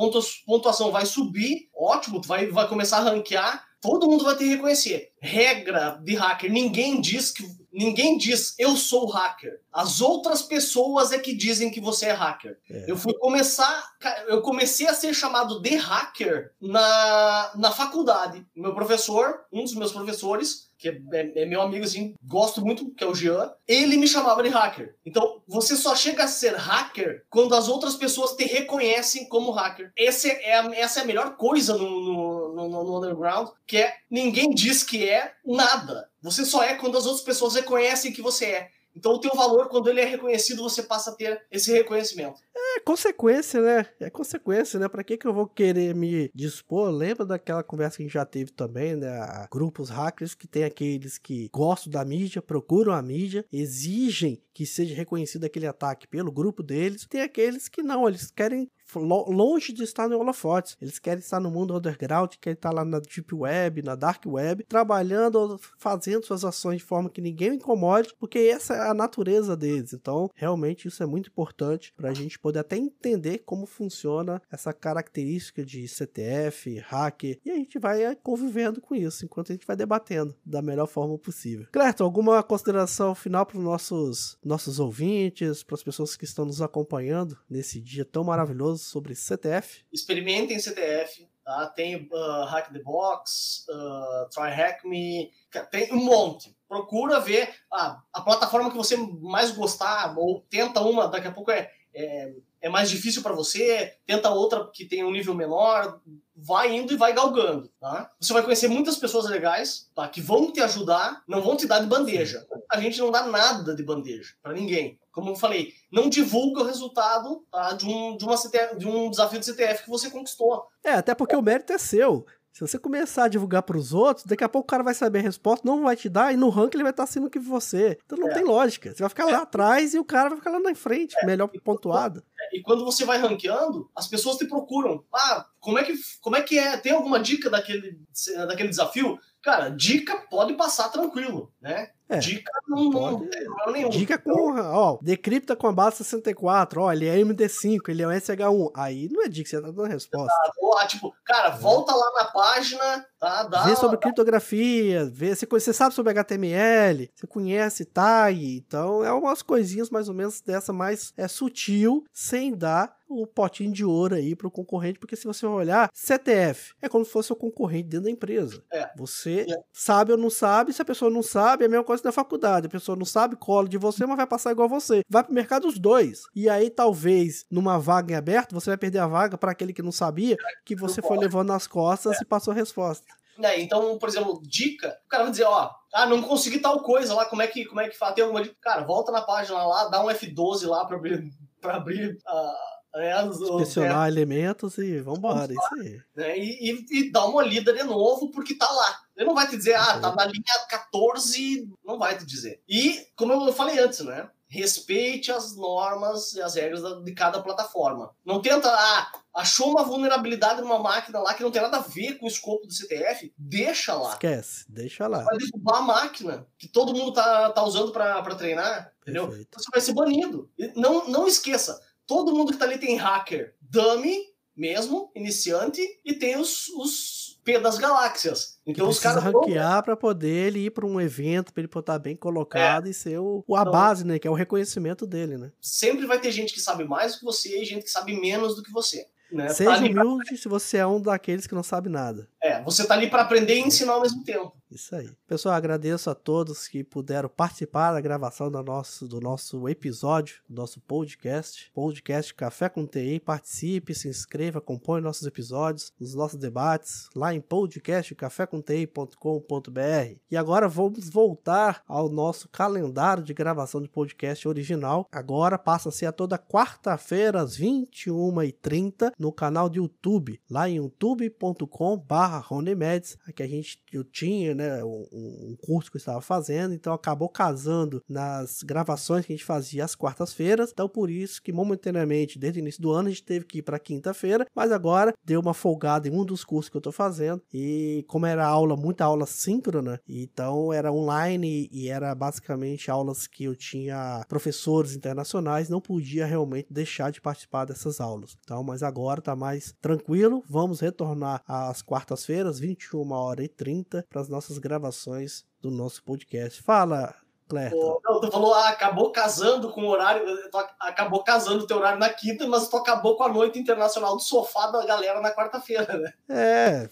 pontuação 0.46 0.92
vai 0.92 1.06
subir, 1.06 1.68
ótimo, 1.76 2.20
tu 2.20 2.28
vai, 2.28 2.46
vai 2.46 2.68
começar 2.68 2.98
a 2.98 3.10
ranquear, 3.10 3.66
todo 3.84 4.08
mundo 4.08 4.24
vai 4.24 4.34
ter 4.34 4.44
que 4.44 4.50
reconhecer. 4.50 5.12
Regra 5.20 6.00
de 6.02 6.14
hacker, 6.14 6.50
ninguém 6.50 7.02
diz 7.02 7.30
que 7.30 7.44
ninguém 7.70 8.16
diz 8.16 8.54
eu 8.58 8.76
sou 8.78 9.06
hacker. 9.06 9.60
As 9.70 10.00
outras 10.00 10.40
pessoas 10.40 11.12
é 11.12 11.18
que 11.18 11.34
dizem 11.34 11.70
que 11.70 11.82
você 11.82 12.06
é 12.06 12.12
hacker. 12.12 12.58
É. 12.70 12.90
Eu 12.90 12.96
fui 12.96 13.12
começar, 13.18 13.84
eu 14.26 14.40
comecei 14.40 14.86
a 14.86 14.94
ser 14.94 15.12
chamado 15.12 15.60
de 15.60 15.76
hacker 15.76 16.52
na, 16.58 17.52
na 17.56 17.70
faculdade. 17.70 18.46
Meu 18.56 18.74
professor, 18.74 19.44
um 19.52 19.62
dos 19.62 19.74
meus 19.74 19.92
professores, 19.92 20.70
que 20.84 20.88
é, 20.90 21.00
é, 21.12 21.42
é, 21.42 21.46
meu 21.46 21.62
amigo, 21.62 21.82
assim, 21.82 22.14
gosto 22.22 22.60
muito, 22.60 22.90
que 22.90 23.02
é 23.02 23.06
o 23.06 23.14
Jean, 23.14 23.50
ele 23.66 23.96
me 23.96 24.06
chamava 24.06 24.42
de 24.42 24.50
hacker. 24.50 24.94
Então, 25.06 25.40
você 25.48 25.76
só 25.76 25.96
chega 25.96 26.24
a 26.24 26.28
ser 26.28 26.54
hacker 26.56 27.24
quando 27.30 27.54
as 27.54 27.68
outras 27.68 27.96
pessoas 27.96 28.36
te 28.36 28.44
reconhecem 28.44 29.26
como 29.26 29.50
hacker. 29.50 29.90
Esse 29.96 30.30
é 30.30 30.58
a, 30.58 30.74
essa 30.74 31.00
é 31.00 31.02
a 31.02 31.06
melhor 31.06 31.36
coisa 31.36 31.78
no, 31.78 31.88
no, 31.88 32.68
no, 32.68 32.84
no 32.84 32.98
underground, 32.98 33.48
que 33.66 33.78
é 33.78 33.94
ninguém 34.10 34.50
diz 34.50 34.82
que 34.82 35.08
é 35.08 35.32
nada. 35.42 36.10
Você 36.20 36.44
só 36.44 36.62
é 36.62 36.74
quando 36.74 36.98
as 36.98 37.06
outras 37.06 37.24
pessoas 37.24 37.54
reconhecem 37.54 38.12
que 38.12 38.20
você 38.20 38.44
é. 38.44 38.70
Então 38.96 39.12
o 39.12 39.20
teu 39.20 39.34
valor, 39.34 39.68
quando 39.68 39.88
ele 39.88 40.00
é 40.00 40.04
reconhecido, 40.04 40.62
você 40.62 40.82
passa 40.82 41.10
a 41.10 41.14
ter 41.14 41.42
esse 41.50 41.72
reconhecimento. 41.72 42.40
É 42.76 42.80
consequência, 42.80 43.60
né? 43.60 43.86
É 44.00 44.08
consequência, 44.10 44.78
né? 44.78 44.88
Pra 44.88 45.04
que, 45.04 45.16
que 45.16 45.26
eu 45.26 45.34
vou 45.34 45.46
querer 45.46 45.94
me 45.94 46.30
dispor? 46.34 46.90
Lembra 46.90 47.26
daquela 47.26 47.62
conversa 47.62 47.96
que 47.96 48.02
a 48.02 48.06
gente 48.06 48.14
já 48.14 48.24
teve 48.24 48.52
também, 48.52 48.96
né? 48.96 49.46
Grupos 49.50 49.90
hackers 49.90 50.34
que 50.34 50.46
tem 50.46 50.64
aqueles 50.64 51.18
que 51.18 51.48
gostam 51.52 51.92
da 51.92 52.04
mídia, 52.04 52.40
procuram 52.40 52.92
a 52.92 53.02
mídia, 53.02 53.44
exigem 53.52 54.40
que 54.52 54.64
seja 54.64 54.94
reconhecido 54.94 55.44
aquele 55.44 55.66
ataque 55.66 56.06
pelo 56.06 56.30
grupo 56.30 56.62
deles. 56.62 57.06
Tem 57.08 57.22
aqueles 57.22 57.68
que 57.68 57.82
não, 57.82 58.08
eles 58.08 58.30
querem 58.30 58.70
longe 58.96 59.72
de 59.72 59.82
estar 59.82 60.08
no 60.08 60.18
holofotes. 60.18 60.76
Eles 60.80 60.98
querem 60.98 61.20
estar 61.20 61.40
no 61.40 61.50
mundo 61.50 61.76
underground, 61.76 62.34
querem 62.40 62.54
estar 62.54 62.70
lá 62.70 62.84
na 62.84 63.00
deep 63.00 63.34
web, 63.34 63.82
na 63.82 63.94
dark 63.94 64.24
web, 64.26 64.64
trabalhando, 64.64 65.58
fazendo 65.78 66.24
suas 66.24 66.44
ações 66.44 66.78
de 66.78 66.84
forma 66.84 67.10
que 67.10 67.20
ninguém 67.20 67.54
incomode, 67.54 68.14
porque 68.18 68.38
essa 68.38 68.74
é 68.74 68.88
a 68.88 68.94
natureza 68.94 69.56
deles. 69.56 69.92
Então, 69.92 70.30
realmente 70.34 70.88
isso 70.88 71.02
é 71.02 71.06
muito 71.06 71.28
importante 71.28 71.92
para 71.96 72.10
a 72.10 72.14
gente 72.14 72.38
poder 72.38 72.60
até 72.60 72.76
entender 72.76 73.38
como 73.38 73.66
funciona 73.66 74.40
essa 74.50 74.72
característica 74.72 75.64
de 75.64 75.86
CTF, 75.88 76.78
hacker, 76.78 77.38
e 77.44 77.50
a 77.50 77.54
gente 77.54 77.78
vai 77.78 78.14
convivendo 78.22 78.80
com 78.80 78.94
isso 78.94 79.24
enquanto 79.24 79.50
a 79.50 79.54
gente 79.54 79.66
vai 79.66 79.76
debatendo 79.76 80.34
da 80.44 80.62
melhor 80.62 80.86
forma 80.86 81.18
possível. 81.18 81.66
Clerton, 81.72 82.04
alguma 82.04 82.42
consideração 82.42 83.14
final 83.14 83.46
para 83.46 83.58
os 83.58 83.64
nossos, 83.64 84.38
nossos 84.44 84.78
ouvintes, 84.78 85.62
para 85.62 85.74
as 85.74 85.82
pessoas 85.82 86.16
que 86.16 86.24
estão 86.24 86.44
nos 86.44 86.60
acompanhando 86.60 87.36
nesse 87.48 87.80
dia 87.80 88.04
tão 88.04 88.24
maravilhoso 88.24 88.73
sobre 88.76 89.14
CTF? 89.14 89.84
Experimentem 89.92 90.58
CTF, 90.58 91.28
tá? 91.44 91.66
Tem 91.68 92.08
uh, 92.10 92.44
Hack 92.46 92.72
the 92.72 92.80
Box, 92.80 93.66
uh, 93.68 94.28
Try 94.30 94.50
Hack 94.50 94.84
Me, 94.84 95.30
tem 95.70 95.92
um 95.92 96.04
monte. 96.04 96.56
Procura 96.68 97.20
ver 97.20 97.54
ah, 97.72 98.02
a 98.12 98.20
plataforma 98.20 98.70
que 98.70 98.76
você 98.76 98.96
mais 98.96 99.52
gostar, 99.52 100.16
ou 100.18 100.40
tenta 100.50 100.80
uma, 100.80 101.06
daqui 101.06 101.28
a 101.28 101.32
pouco 101.32 101.50
é, 101.50 101.70
é, 101.94 102.34
é 102.64 102.68
mais 102.70 102.88
difícil 102.88 103.22
para 103.22 103.34
você, 103.34 103.92
tenta 104.06 104.30
outra 104.30 104.66
que 104.72 104.86
tem 104.86 105.04
um 105.04 105.12
nível 105.12 105.34
menor, 105.34 106.00
vai 106.34 106.74
indo 106.74 106.94
e 106.94 106.96
vai 106.96 107.12
galgando, 107.12 107.70
tá? 107.78 108.10
Você 108.18 108.32
vai 108.32 108.42
conhecer 108.42 108.68
muitas 108.68 108.96
pessoas 108.96 109.28
legais, 109.28 109.90
tá? 109.94 110.08
Que 110.08 110.22
vão 110.22 110.50
te 110.50 110.62
ajudar, 110.62 111.22
não 111.28 111.42
vão 111.42 111.58
te 111.58 111.66
dar 111.66 111.80
de 111.80 111.86
bandeja. 111.86 112.42
A 112.72 112.80
gente 112.80 112.98
não 113.00 113.10
dá 113.10 113.26
nada 113.26 113.76
de 113.76 113.82
bandeja 113.82 114.32
para 114.42 114.54
ninguém. 114.54 114.98
Como 115.12 115.28
eu 115.28 115.36
falei, 115.36 115.74
não 115.92 116.08
divulga 116.08 116.62
o 116.62 116.64
resultado 116.64 117.44
tá? 117.52 117.74
de, 117.74 117.84
um, 117.84 118.16
de, 118.16 118.24
uma 118.24 118.38
CTF, 118.38 118.78
de 118.78 118.88
um 118.88 119.10
desafio 119.10 119.38
de 119.38 119.44
CTF 119.44 119.84
que 119.84 119.90
você 119.90 120.10
conquistou. 120.10 120.66
É, 120.82 120.94
até 120.94 121.14
porque 121.14 121.36
o 121.36 121.42
mérito 121.42 121.70
é 121.70 121.76
seu. 121.76 122.24
Se 122.54 122.60
você 122.60 122.78
começar 122.78 123.24
a 123.24 123.28
divulgar 123.28 123.64
para 123.64 123.76
os 123.76 123.92
outros, 123.92 124.24
daqui 124.24 124.44
a 124.44 124.48
pouco 124.48 124.64
o 124.64 124.70
cara 124.70 124.84
vai 124.84 124.94
saber 124.94 125.18
a 125.18 125.22
resposta, 125.22 125.66
não 125.68 125.82
vai 125.82 125.96
te 125.96 126.08
dar, 126.08 126.32
e 126.32 126.36
no 126.36 126.50
ranking 126.50 126.76
ele 126.76 126.84
vai 126.84 126.92
estar 126.92 127.02
acima 127.02 127.28
que 127.28 127.40
você. 127.40 127.98
Então 128.06 128.16
não 128.16 128.28
é. 128.28 128.32
tem 128.32 128.44
lógica. 128.44 128.92
Você 128.92 129.02
vai 129.02 129.08
ficar 129.08 129.24
lá 129.24 129.42
atrás 129.42 129.92
e 129.92 129.98
o 129.98 130.04
cara 130.04 130.28
vai 130.28 130.38
ficar 130.38 130.52
lá 130.52 130.60
na 130.60 130.72
frente, 130.72 131.16
é. 131.18 131.26
melhor 131.26 131.48
pontuado. 131.64 132.22
E 132.54 132.62
quando 132.62 132.84
você 132.84 133.04
vai 133.04 133.18
ranqueando, 133.18 133.90
as 133.96 134.06
pessoas 134.06 134.36
te 134.36 134.46
procuram. 134.46 135.04
Ah, 135.12 135.44
como 135.58 135.76
é 135.76 135.82
que, 135.82 135.92
como 136.20 136.36
é, 136.36 136.40
que 136.40 136.56
é? 136.56 136.76
Tem 136.76 136.92
alguma 136.92 137.18
dica 137.18 137.50
daquele, 137.50 137.98
daquele 138.46 138.68
desafio? 138.68 139.18
Cara, 139.44 139.68
dica 139.68 140.16
pode 140.30 140.54
passar 140.54 140.88
tranquilo, 140.88 141.52
né? 141.60 141.90
É, 142.08 142.18
dica 142.18 142.52
não, 142.68 142.90
pode, 142.90 143.28
não, 143.66 143.72
não 143.72 143.88
Dica 143.88 144.18
com, 144.18 144.58
ó, 144.58 144.98
decripta 145.00 145.56
com 145.56 145.66
a 145.66 145.72
base 145.72 145.98
64, 145.98 146.82
ó, 146.82 146.92
ele 146.92 147.06
é 147.06 147.16
MD5, 147.16 147.80
ele 147.88 148.02
é 148.02 148.08
um 148.08 148.10
SH1. 148.10 148.70
Aí 148.74 149.08
não 149.10 149.22
é 149.22 149.28
dica, 149.28 149.48
você 149.48 149.60
tá 149.60 149.68
dando 149.68 149.84
resposta. 149.84 150.32
Ah, 150.78 150.86
tipo, 150.86 151.14
cara, 151.24 151.50
volta 151.50 151.94
lá 151.94 152.12
na 152.12 152.24
página, 152.26 153.06
tá? 153.18 153.42
Dá, 153.44 153.64
vê 153.64 153.76
sobre 153.76 153.96
criptografia, 153.98 155.06
vê, 155.06 155.34
você, 155.34 155.46
você 155.46 155.72
sabe 155.72 155.94
sobre 155.94 156.12
HTML, 156.12 157.10
você 157.14 157.26
conhece 157.26 157.84
tag, 157.84 158.56
então 158.56 159.04
é 159.04 159.12
umas 159.12 159.42
coisinhas 159.42 159.88
mais 159.88 160.08
ou 160.08 160.14
menos 160.14 160.40
dessa 160.40 160.72
mais 160.72 161.12
é 161.16 161.28
sutil, 161.28 162.04
sem 162.12 162.54
dar 162.54 162.94
o 163.22 163.26
potinho 163.26 163.72
de 163.72 163.84
ouro 163.84 164.14
aí 164.14 164.34
para 164.36 164.46
o 164.46 164.50
concorrente, 164.50 164.98
porque 164.98 165.16
se 165.16 165.26
você 165.26 165.46
olhar, 165.46 165.88
CTF 165.92 166.74
é 166.82 166.88
como 166.88 167.04
se 167.04 167.10
fosse 167.10 167.32
o 167.32 167.36
concorrente 167.36 167.88
dentro 167.88 168.04
da 168.04 168.10
empresa. 168.10 168.62
É. 168.72 168.90
Você 168.96 169.46
É. 169.48 169.56
sabe 169.72 170.12
ou 170.12 170.18
não 170.18 170.30
sabe, 170.30 170.72
se 170.72 170.82
a 170.82 170.84
pessoa 170.84 171.10
não 171.10 171.22
sabe, 171.22 171.64
é 171.64 171.66
a 171.66 171.70
mesma 171.70 171.84
coisa 171.84 172.02
da 172.02 172.12
faculdade. 172.12 172.66
A 172.66 172.70
pessoa 172.70 172.96
não 172.96 173.04
sabe, 173.06 173.36
cola 173.36 173.68
de 173.68 173.78
você, 173.78 174.06
mas 174.06 174.16
vai 174.16 174.26
passar 174.26 174.52
igual 174.52 174.68
você. 174.68 175.02
Vai 175.08 175.22
pro 175.24 175.32
mercado 175.34 175.66
os 175.68 175.78
dois. 175.78 176.22
E 176.34 176.48
aí, 176.48 176.70
talvez, 176.70 177.44
numa 177.50 177.78
vaga 177.78 178.12
em 178.12 178.16
aberto, 178.16 178.54
você 178.54 178.70
vai 178.70 178.76
perder 178.76 178.98
a 178.98 179.06
vaga 179.06 179.36
para 179.38 179.52
aquele 179.52 179.72
que 179.72 179.82
não 179.82 179.92
sabia, 179.92 180.36
que 180.64 180.74
você 180.76 181.00
foi 181.02 181.16
levando 181.18 181.48
nas 181.48 181.66
costas 181.66 182.20
e 182.20 182.24
passou 182.24 182.52
a 182.52 182.54
resposta. 182.54 183.06
né? 183.36 183.60
Então, 183.60 183.98
por 183.98 184.08
exemplo, 184.08 184.40
dica, 184.44 184.96
o 185.06 185.08
cara 185.08 185.24
vai 185.24 185.30
dizer, 185.32 185.42
ó, 185.44 185.68
ah, 185.92 186.06
não 186.06 186.22
consegui 186.22 186.60
tal 186.60 186.80
coisa 186.82 187.14
lá, 187.14 187.24
como 187.26 187.42
é 187.42 187.46
que, 187.48 187.64
como 187.64 187.80
é 187.80 187.88
que 187.88 187.98
faz? 187.98 188.14
Tem 188.14 188.22
alguma 188.22 188.42
dica? 188.42 188.54
Cara, 188.60 188.84
volta 188.84 189.10
na 189.10 189.22
página 189.22 189.60
lá, 189.66 189.88
dá 189.88 190.04
um 190.04 190.08
F12 190.08 190.66
lá 190.68 190.84
pra 190.84 190.96
abrir, 190.96 191.30
pra 191.60 191.76
abrir 191.76 192.16
ah, 192.26 192.54
né, 192.94 193.24
os- 193.24 193.40
os- 193.40 193.50
Inspecionar 193.62 194.08
elementos 194.08 194.78
e 194.78 195.00
vambora. 195.00 195.52
Isso 195.52 195.74
aí. 195.80 196.00
né, 196.14 196.38
e, 196.38 196.70
e- 196.70 196.86
e 197.00 197.10
dá 197.12 197.24
uma 197.26 197.42
lida 197.42 197.72
de 197.72 197.82
novo, 197.82 198.30
porque 198.30 198.54
tá 198.54 198.70
lá. 198.70 199.00
Ele 199.16 199.26
não 199.26 199.34
vai 199.34 199.48
te 199.48 199.56
dizer, 199.56 199.74
ah, 199.74 199.98
tá 200.00 200.14
na 200.14 200.24
linha 200.24 200.42
14, 200.68 201.68
não 201.84 201.98
vai 201.98 202.16
te 202.16 202.24
dizer. 202.24 202.60
E, 202.68 203.06
como 203.16 203.32
eu 203.32 203.52
falei 203.52 203.78
antes, 203.78 204.00
né? 204.00 204.28
Respeite 204.46 205.32
as 205.32 205.56
normas 205.56 206.32
e 206.34 206.40
as 206.42 206.54
regras 206.54 206.82
de 207.02 207.12
cada 207.12 207.42
plataforma. 207.42 208.10
Não 208.24 208.40
tenta, 208.40 208.68
ah, 208.68 209.10
achou 209.34 209.70
uma 209.70 209.82
vulnerabilidade 209.82 210.60
numa 210.60 210.78
máquina 210.78 211.18
lá 211.18 211.34
que 211.34 211.42
não 211.42 211.50
tem 211.50 211.60
nada 211.62 211.78
a 211.78 211.80
ver 211.80 212.18
com 212.18 212.26
o 212.26 212.28
escopo 212.28 212.64
do 212.66 212.72
CTF, 212.72 213.32
deixa 213.36 213.94
lá. 213.94 214.10
Esquece, 214.12 214.64
deixa 214.68 215.08
lá. 215.08 215.24
Vai 215.24 215.38
derrubar 215.38 215.78
a 215.78 215.82
máquina 215.82 216.46
que 216.56 216.68
todo 216.68 216.94
mundo 216.94 217.12
tá, 217.12 217.50
tá 217.50 217.64
usando 217.64 217.90
pra 217.90 218.22
treinar, 218.36 218.92
entendeu? 219.02 219.26
Perfeito. 219.26 219.58
Você 219.60 219.68
vai 219.72 219.80
ser 219.80 219.92
banido. 219.94 220.48
Não, 220.76 221.08
não 221.08 221.26
esqueça, 221.26 221.80
todo 222.06 222.34
mundo 222.34 222.52
que 222.52 222.58
tá 222.58 222.64
ali 222.64 222.78
tem 222.78 222.96
hacker 222.96 223.54
dummy 223.60 224.18
mesmo, 224.56 225.10
iniciante, 225.16 225.80
e 226.04 226.14
tem 226.14 226.38
os, 226.38 226.68
os 226.68 227.40
P 227.44 227.58
das 227.58 227.76
galáxias. 227.76 228.58
Então 228.64 228.88
os 228.88 229.00
caras 229.00 229.22
vão- 229.24 229.42
ranquear 229.42 229.82
para 229.82 229.96
poder 229.96 230.46
ele 230.46 230.60
ir 230.66 230.70
para 230.70 230.86
um 230.86 231.00
evento, 231.00 231.52
para 231.52 231.60
ele 231.62 231.70
estar 231.74 231.98
bem 231.98 232.14
colocado 232.16 232.88
e 232.88 232.94
ser 232.94 233.18
o, 233.18 233.44
o- 233.46 233.56
a 233.56 233.62
Então- 233.62 233.72
base, 233.72 234.06
né? 234.06 234.18
Que 234.18 234.28
é 234.28 234.30
o 234.30 234.34
reconhecimento 234.34 235.06
dele, 235.06 235.36
né? 235.36 235.50
sempre 235.60 236.06
vai 236.06 236.20
ter 236.20 236.30
gente 236.30 236.54
que 236.54 236.60
sabe 236.60 236.84
mais 236.84 237.12
do 237.14 237.18
que 237.18 237.24
você 237.24 237.60
e 237.60 237.64
gente 237.64 237.82
que 237.84 237.90
sabe 237.90 238.18
menos 238.20 238.54
do 238.54 238.62
que 238.62 238.70
você. 238.70 239.06
Né? 239.32 239.46
Tá 239.48 239.54
Seja 239.54 239.70
pra- 239.90 240.04
humilde 240.04 240.36
se 240.36 240.46
você 240.48 240.76
é 240.76 240.86
um 240.86 241.00
daqueles 241.02 241.46
que 241.48 241.54
não 241.56 241.62
sabe 241.64 241.88
nada. 241.88 242.28
é, 242.40 242.62
você 242.62 242.86
tá 242.86 242.94
ali 242.94 243.10
para 243.10 243.22
aprender 243.22 243.56
e 243.56 243.60
ensinar 243.62 243.94
ao 243.94 244.02
mesmo 244.02 244.22
tempo. 244.22 244.52
Isso 244.74 244.94
aí. 244.96 245.08
Pessoal, 245.28 245.54
agradeço 245.54 246.10
a 246.10 246.16
todos 246.16 246.66
que 246.66 246.82
puderam 246.82 247.28
participar 247.28 247.92
da 247.92 248.00
gravação 248.00 248.50
do 248.50 248.60
nosso, 248.60 249.06
do 249.06 249.20
nosso 249.20 249.68
episódio, 249.68 250.42
do 250.48 250.56
nosso 250.56 250.80
podcast. 250.80 251.70
Podcast 251.72 252.34
Café 252.34 252.68
com 252.68 252.84
TI. 252.84 253.20
Participe, 253.20 253.94
se 253.94 254.08
inscreva, 254.08 254.58
acompanhe 254.58 255.04
nossos 255.04 255.28
episódios, 255.28 255.92
os 256.00 256.16
nossos 256.16 256.40
debates 256.40 257.08
lá 257.14 257.32
em 257.32 257.40
podcastcafécomti.com.br. 257.40 260.18
E 260.28 260.36
agora 260.36 260.66
vamos 260.66 261.08
voltar 261.08 261.84
ao 261.86 262.08
nosso 262.08 262.48
calendário 262.48 263.22
de 263.22 263.32
gravação 263.32 263.80
de 263.80 263.88
podcast 263.88 264.48
original. 264.48 265.06
Agora 265.12 265.56
passa 265.56 265.90
a 265.90 265.92
ser 265.92 266.06
a 266.06 266.12
toda 266.12 266.36
quarta-feira, 266.36 267.40
às 267.40 267.56
21h30, 267.56 269.12
no 269.16 269.32
canal 269.32 269.68
do 269.68 269.76
YouTube, 269.76 270.40
lá 270.50 270.68
em 270.68 270.78
youtube.com.br 270.78 272.40
Ronemeds. 272.42 273.16
Aqui 273.24 273.44
a 273.44 273.46
gente 273.46 273.78
eu 273.92 274.02
tinha, 274.02 274.54
né, 274.54 274.63
um, 274.84 275.06
um 275.12 275.56
curso 275.60 275.90
que 275.90 275.96
eu 275.96 276.00
estava 276.00 276.20
fazendo, 276.20 276.74
então 276.74 276.92
acabou 276.92 277.28
casando 277.28 278.02
nas 278.08 278.62
gravações 278.62 279.26
que 279.26 279.32
a 279.32 279.36
gente 279.36 279.44
fazia 279.44 279.84
às 279.84 279.94
quartas-feiras. 279.94 280.70
Então 280.72 280.88
por 280.88 281.10
isso 281.10 281.42
que 281.42 281.52
momentaneamente, 281.52 282.38
desde 282.38 282.60
o 282.60 282.62
início 282.62 282.82
do 282.82 282.92
ano, 282.92 283.08
a 283.08 283.10
gente 283.10 283.24
teve 283.24 283.44
que 283.44 283.58
ir 283.58 283.62
para 283.62 283.78
quinta-feira, 283.78 284.46
mas 284.54 284.72
agora 284.72 285.14
deu 285.24 285.40
uma 285.40 285.54
folgada 285.54 286.08
em 286.08 286.12
um 286.12 286.24
dos 286.24 286.44
cursos 286.44 286.68
que 286.68 286.76
eu 286.76 286.80
estou 286.80 286.92
fazendo 286.92 287.42
e 287.52 288.04
como 288.08 288.26
era 288.26 288.46
aula, 288.46 288.76
muita 288.76 289.04
aula 289.04 289.26
síncrona, 289.26 290.00
então 290.08 290.72
era 290.72 290.92
online 290.92 291.68
e 291.72 291.88
era 291.88 292.14
basicamente 292.14 292.90
aulas 292.90 293.26
que 293.26 293.44
eu 293.44 293.56
tinha 293.56 294.24
professores 294.28 294.94
internacionais, 294.94 295.68
não 295.68 295.80
podia 295.80 296.26
realmente 296.26 296.68
deixar 296.70 297.10
de 297.10 297.20
participar 297.20 297.64
dessas 297.64 298.00
aulas. 298.00 298.36
Então, 298.42 298.62
mas 298.62 298.82
agora 298.82 299.20
tá 299.20 299.36
mais 299.36 299.74
tranquilo, 299.80 300.42
vamos 300.48 300.80
retornar 300.80 301.42
às 301.46 301.82
quartas-feiras, 301.82 302.58
21 302.58 303.12
horas 303.12 303.46
e 303.46 303.48
30, 303.48 304.04
para 304.08 304.20
as 304.20 304.28
nossas 304.28 304.53
gravações 304.58 305.44
do 305.60 305.70
nosso 305.70 306.02
podcast. 306.02 306.62
Fala, 306.62 307.14
Clerton. 307.48 307.76
Pô, 307.76 308.00
Não, 308.04 308.20
tu 308.20 308.30
falou, 308.30 308.54
ah, 308.54 308.68
acabou 308.68 309.10
casando 309.12 309.70
com 309.70 309.82
o 309.82 309.88
horário, 309.88 310.26
ac- 310.54 310.74
acabou 310.80 311.22
casando 311.22 311.64
o 311.64 311.66
teu 311.66 311.76
horário 311.78 311.98
na 311.98 312.08
quinta, 312.08 312.46
mas 312.46 312.68
tu 312.68 312.76
acabou 312.76 313.16
com 313.16 313.24
a 313.24 313.28
noite 313.28 313.58
internacional 313.58 314.16
do 314.16 314.22
sofá 314.22 314.66
da 314.68 314.84
galera 314.86 315.20
na 315.20 315.34
quarta-feira, 315.34 315.96
né? 315.98 316.12
É, 316.28 316.88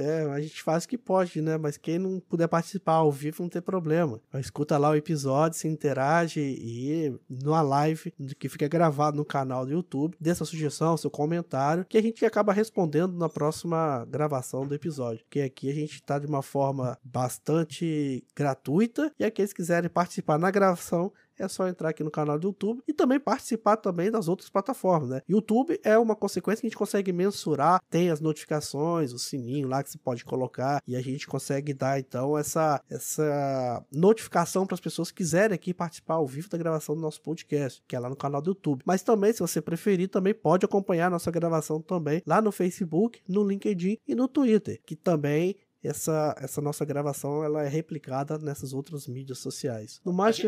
é, 0.00 0.24
a 0.30 0.40
gente 0.40 0.62
faz 0.62 0.84
o 0.84 0.88
que 0.88 0.98
pode, 0.98 1.40
né? 1.40 1.56
Mas 1.56 1.76
quem 1.76 1.98
não 1.98 2.20
puder 2.20 2.48
participar 2.48 2.94
ao 2.94 3.12
vivo 3.12 3.42
não 3.42 3.48
tem 3.48 3.62
problema. 3.62 4.20
Escuta 4.34 4.78
lá 4.78 4.90
o 4.90 4.94
episódio, 4.94 5.58
se 5.58 5.68
interage 5.68 6.40
e 6.40 7.14
numa 7.28 7.62
live 7.62 8.12
que 8.38 8.48
fica 8.48 8.68
gravado 8.68 9.16
no 9.16 9.24
canal 9.24 9.64
do 9.64 9.72
YouTube, 9.72 10.16
dê 10.20 10.34
sua 10.34 10.46
sugestão, 10.46 10.96
seu 10.96 11.10
comentário, 11.10 11.84
que 11.88 11.98
a 11.98 12.02
gente 12.02 12.24
acaba 12.24 12.52
respondendo 12.52 13.16
na 13.16 13.28
próxima 13.28 14.06
gravação 14.08 14.66
do 14.66 14.74
episódio. 14.74 15.24
Que 15.30 15.42
aqui 15.42 15.70
a 15.70 15.74
gente 15.74 16.02
tá 16.02 16.18
de 16.18 16.26
uma 16.26 16.42
forma 16.42 16.98
bastante 17.02 18.24
gratuita 18.34 19.12
e 19.18 19.24
aqueles 19.24 19.52
que 19.52 19.62
quiserem 19.62 19.90
participar 19.90 20.38
na 20.38 20.50
gravação 20.50 21.12
é 21.38 21.48
só 21.48 21.66
entrar 21.68 21.90
aqui 21.90 22.02
no 22.04 22.10
canal 22.10 22.38
do 22.38 22.48
YouTube 22.48 22.82
e 22.86 22.92
também 22.92 23.18
participar 23.20 23.76
também 23.76 24.10
das 24.10 24.28
outras 24.28 24.48
plataformas, 24.48 25.08
né? 25.08 25.20
YouTube 25.28 25.78
é 25.82 25.98
uma 25.98 26.14
consequência 26.16 26.60
que 26.60 26.66
a 26.66 26.70
gente 26.70 26.78
consegue 26.78 27.12
mensurar, 27.12 27.80
tem 27.90 28.10
as 28.10 28.20
notificações, 28.20 29.12
o 29.12 29.18
sininho 29.18 29.68
lá 29.68 29.82
que 29.82 29.90
você 29.90 29.98
pode 29.98 30.24
colocar 30.24 30.82
e 30.86 30.96
a 30.96 31.00
gente 31.00 31.26
consegue 31.26 31.72
dar 31.74 31.98
então 31.98 32.36
essa 32.36 32.80
essa 32.90 33.84
notificação 33.92 34.66
para 34.66 34.74
as 34.74 34.80
pessoas 34.80 35.10
que 35.10 35.16
quiserem 35.16 35.54
aqui 35.54 35.72
participar 35.74 36.14
ao 36.14 36.26
vivo 36.26 36.48
da 36.48 36.58
gravação 36.58 36.94
do 36.94 37.00
nosso 37.00 37.20
podcast, 37.20 37.82
que 37.86 37.96
é 37.96 37.98
lá 37.98 38.08
no 38.08 38.16
canal 38.16 38.40
do 38.42 38.50
YouTube. 38.50 38.82
Mas 38.84 39.02
também, 39.02 39.32
se 39.32 39.40
você 39.40 39.60
preferir, 39.60 40.08
também 40.08 40.34
pode 40.34 40.64
acompanhar 40.64 41.06
a 41.06 41.10
nossa 41.10 41.30
gravação 41.30 41.80
também 41.80 42.22
lá 42.26 42.40
no 42.40 42.52
Facebook, 42.52 43.20
no 43.28 43.42
LinkedIn 43.46 43.98
e 44.06 44.14
no 44.14 44.28
Twitter, 44.28 44.80
que 44.84 44.94
também 44.96 45.56
essa, 45.82 46.34
essa 46.40 46.60
nossa 46.60 46.84
gravação 46.84 47.44
ela 47.44 47.62
é 47.62 47.68
replicada 47.68 48.38
nessas 48.38 48.72
outras 48.72 49.06
mídias 49.06 49.38
sociais. 49.38 50.00
No 50.04 50.12
mais, 50.12 50.36
gente- 50.36 50.46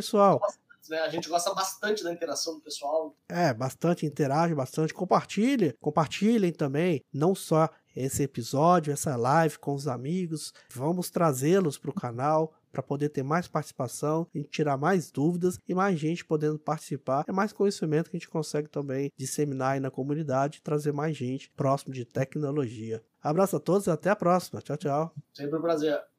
né? 0.88 0.98
A 1.00 1.08
gente 1.08 1.28
gosta 1.28 1.52
bastante 1.54 2.02
da 2.02 2.12
interação 2.12 2.54
do 2.54 2.60
pessoal. 2.60 3.16
é, 3.28 3.52
bastante, 3.52 4.06
interage 4.06 4.54
bastante, 4.54 4.94
compartilhe, 4.94 5.74
compartilhem 5.80 6.52
também, 6.52 7.02
não 7.12 7.34
só 7.34 7.68
esse 7.94 8.22
episódio, 8.22 8.92
essa 8.92 9.16
live 9.16 9.58
com 9.58 9.74
os 9.74 9.88
amigos, 9.88 10.52
vamos 10.72 11.10
trazê-los 11.10 11.78
para 11.78 11.90
o 11.90 11.94
canal 11.94 12.54
para 12.70 12.82
poder 12.82 13.08
ter 13.08 13.22
mais 13.22 13.48
participação, 13.48 14.26
e 14.34 14.44
tirar 14.44 14.76
mais 14.76 15.10
dúvidas 15.10 15.58
e 15.66 15.74
mais 15.74 15.98
gente 15.98 16.24
podendo 16.24 16.58
participar. 16.58 17.24
É 17.26 17.32
mais 17.32 17.52
conhecimento 17.52 18.10
que 18.10 18.16
a 18.16 18.20
gente 18.20 18.28
consegue 18.28 18.68
também 18.68 19.10
disseminar 19.16 19.72
aí 19.72 19.80
na 19.80 19.90
comunidade 19.90 20.58
e 20.58 20.62
trazer 20.62 20.92
mais 20.92 21.16
gente 21.16 21.50
próximo 21.56 21.92
de 21.92 22.04
tecnologia. 22.04 23.02
Abraço 23.20 23.56
a 23.56 23.60
todos 23.60 23.86
e 23.86 23.90
até 23.90 24.10
a 24.10 24.16
próxima. 24.16 24.60
Tchau, 24.60 24.76
tchau. 24.76 25.14
Sempre 25.34 25.58
um 25.58 25.62
prazer. 25.62 26.17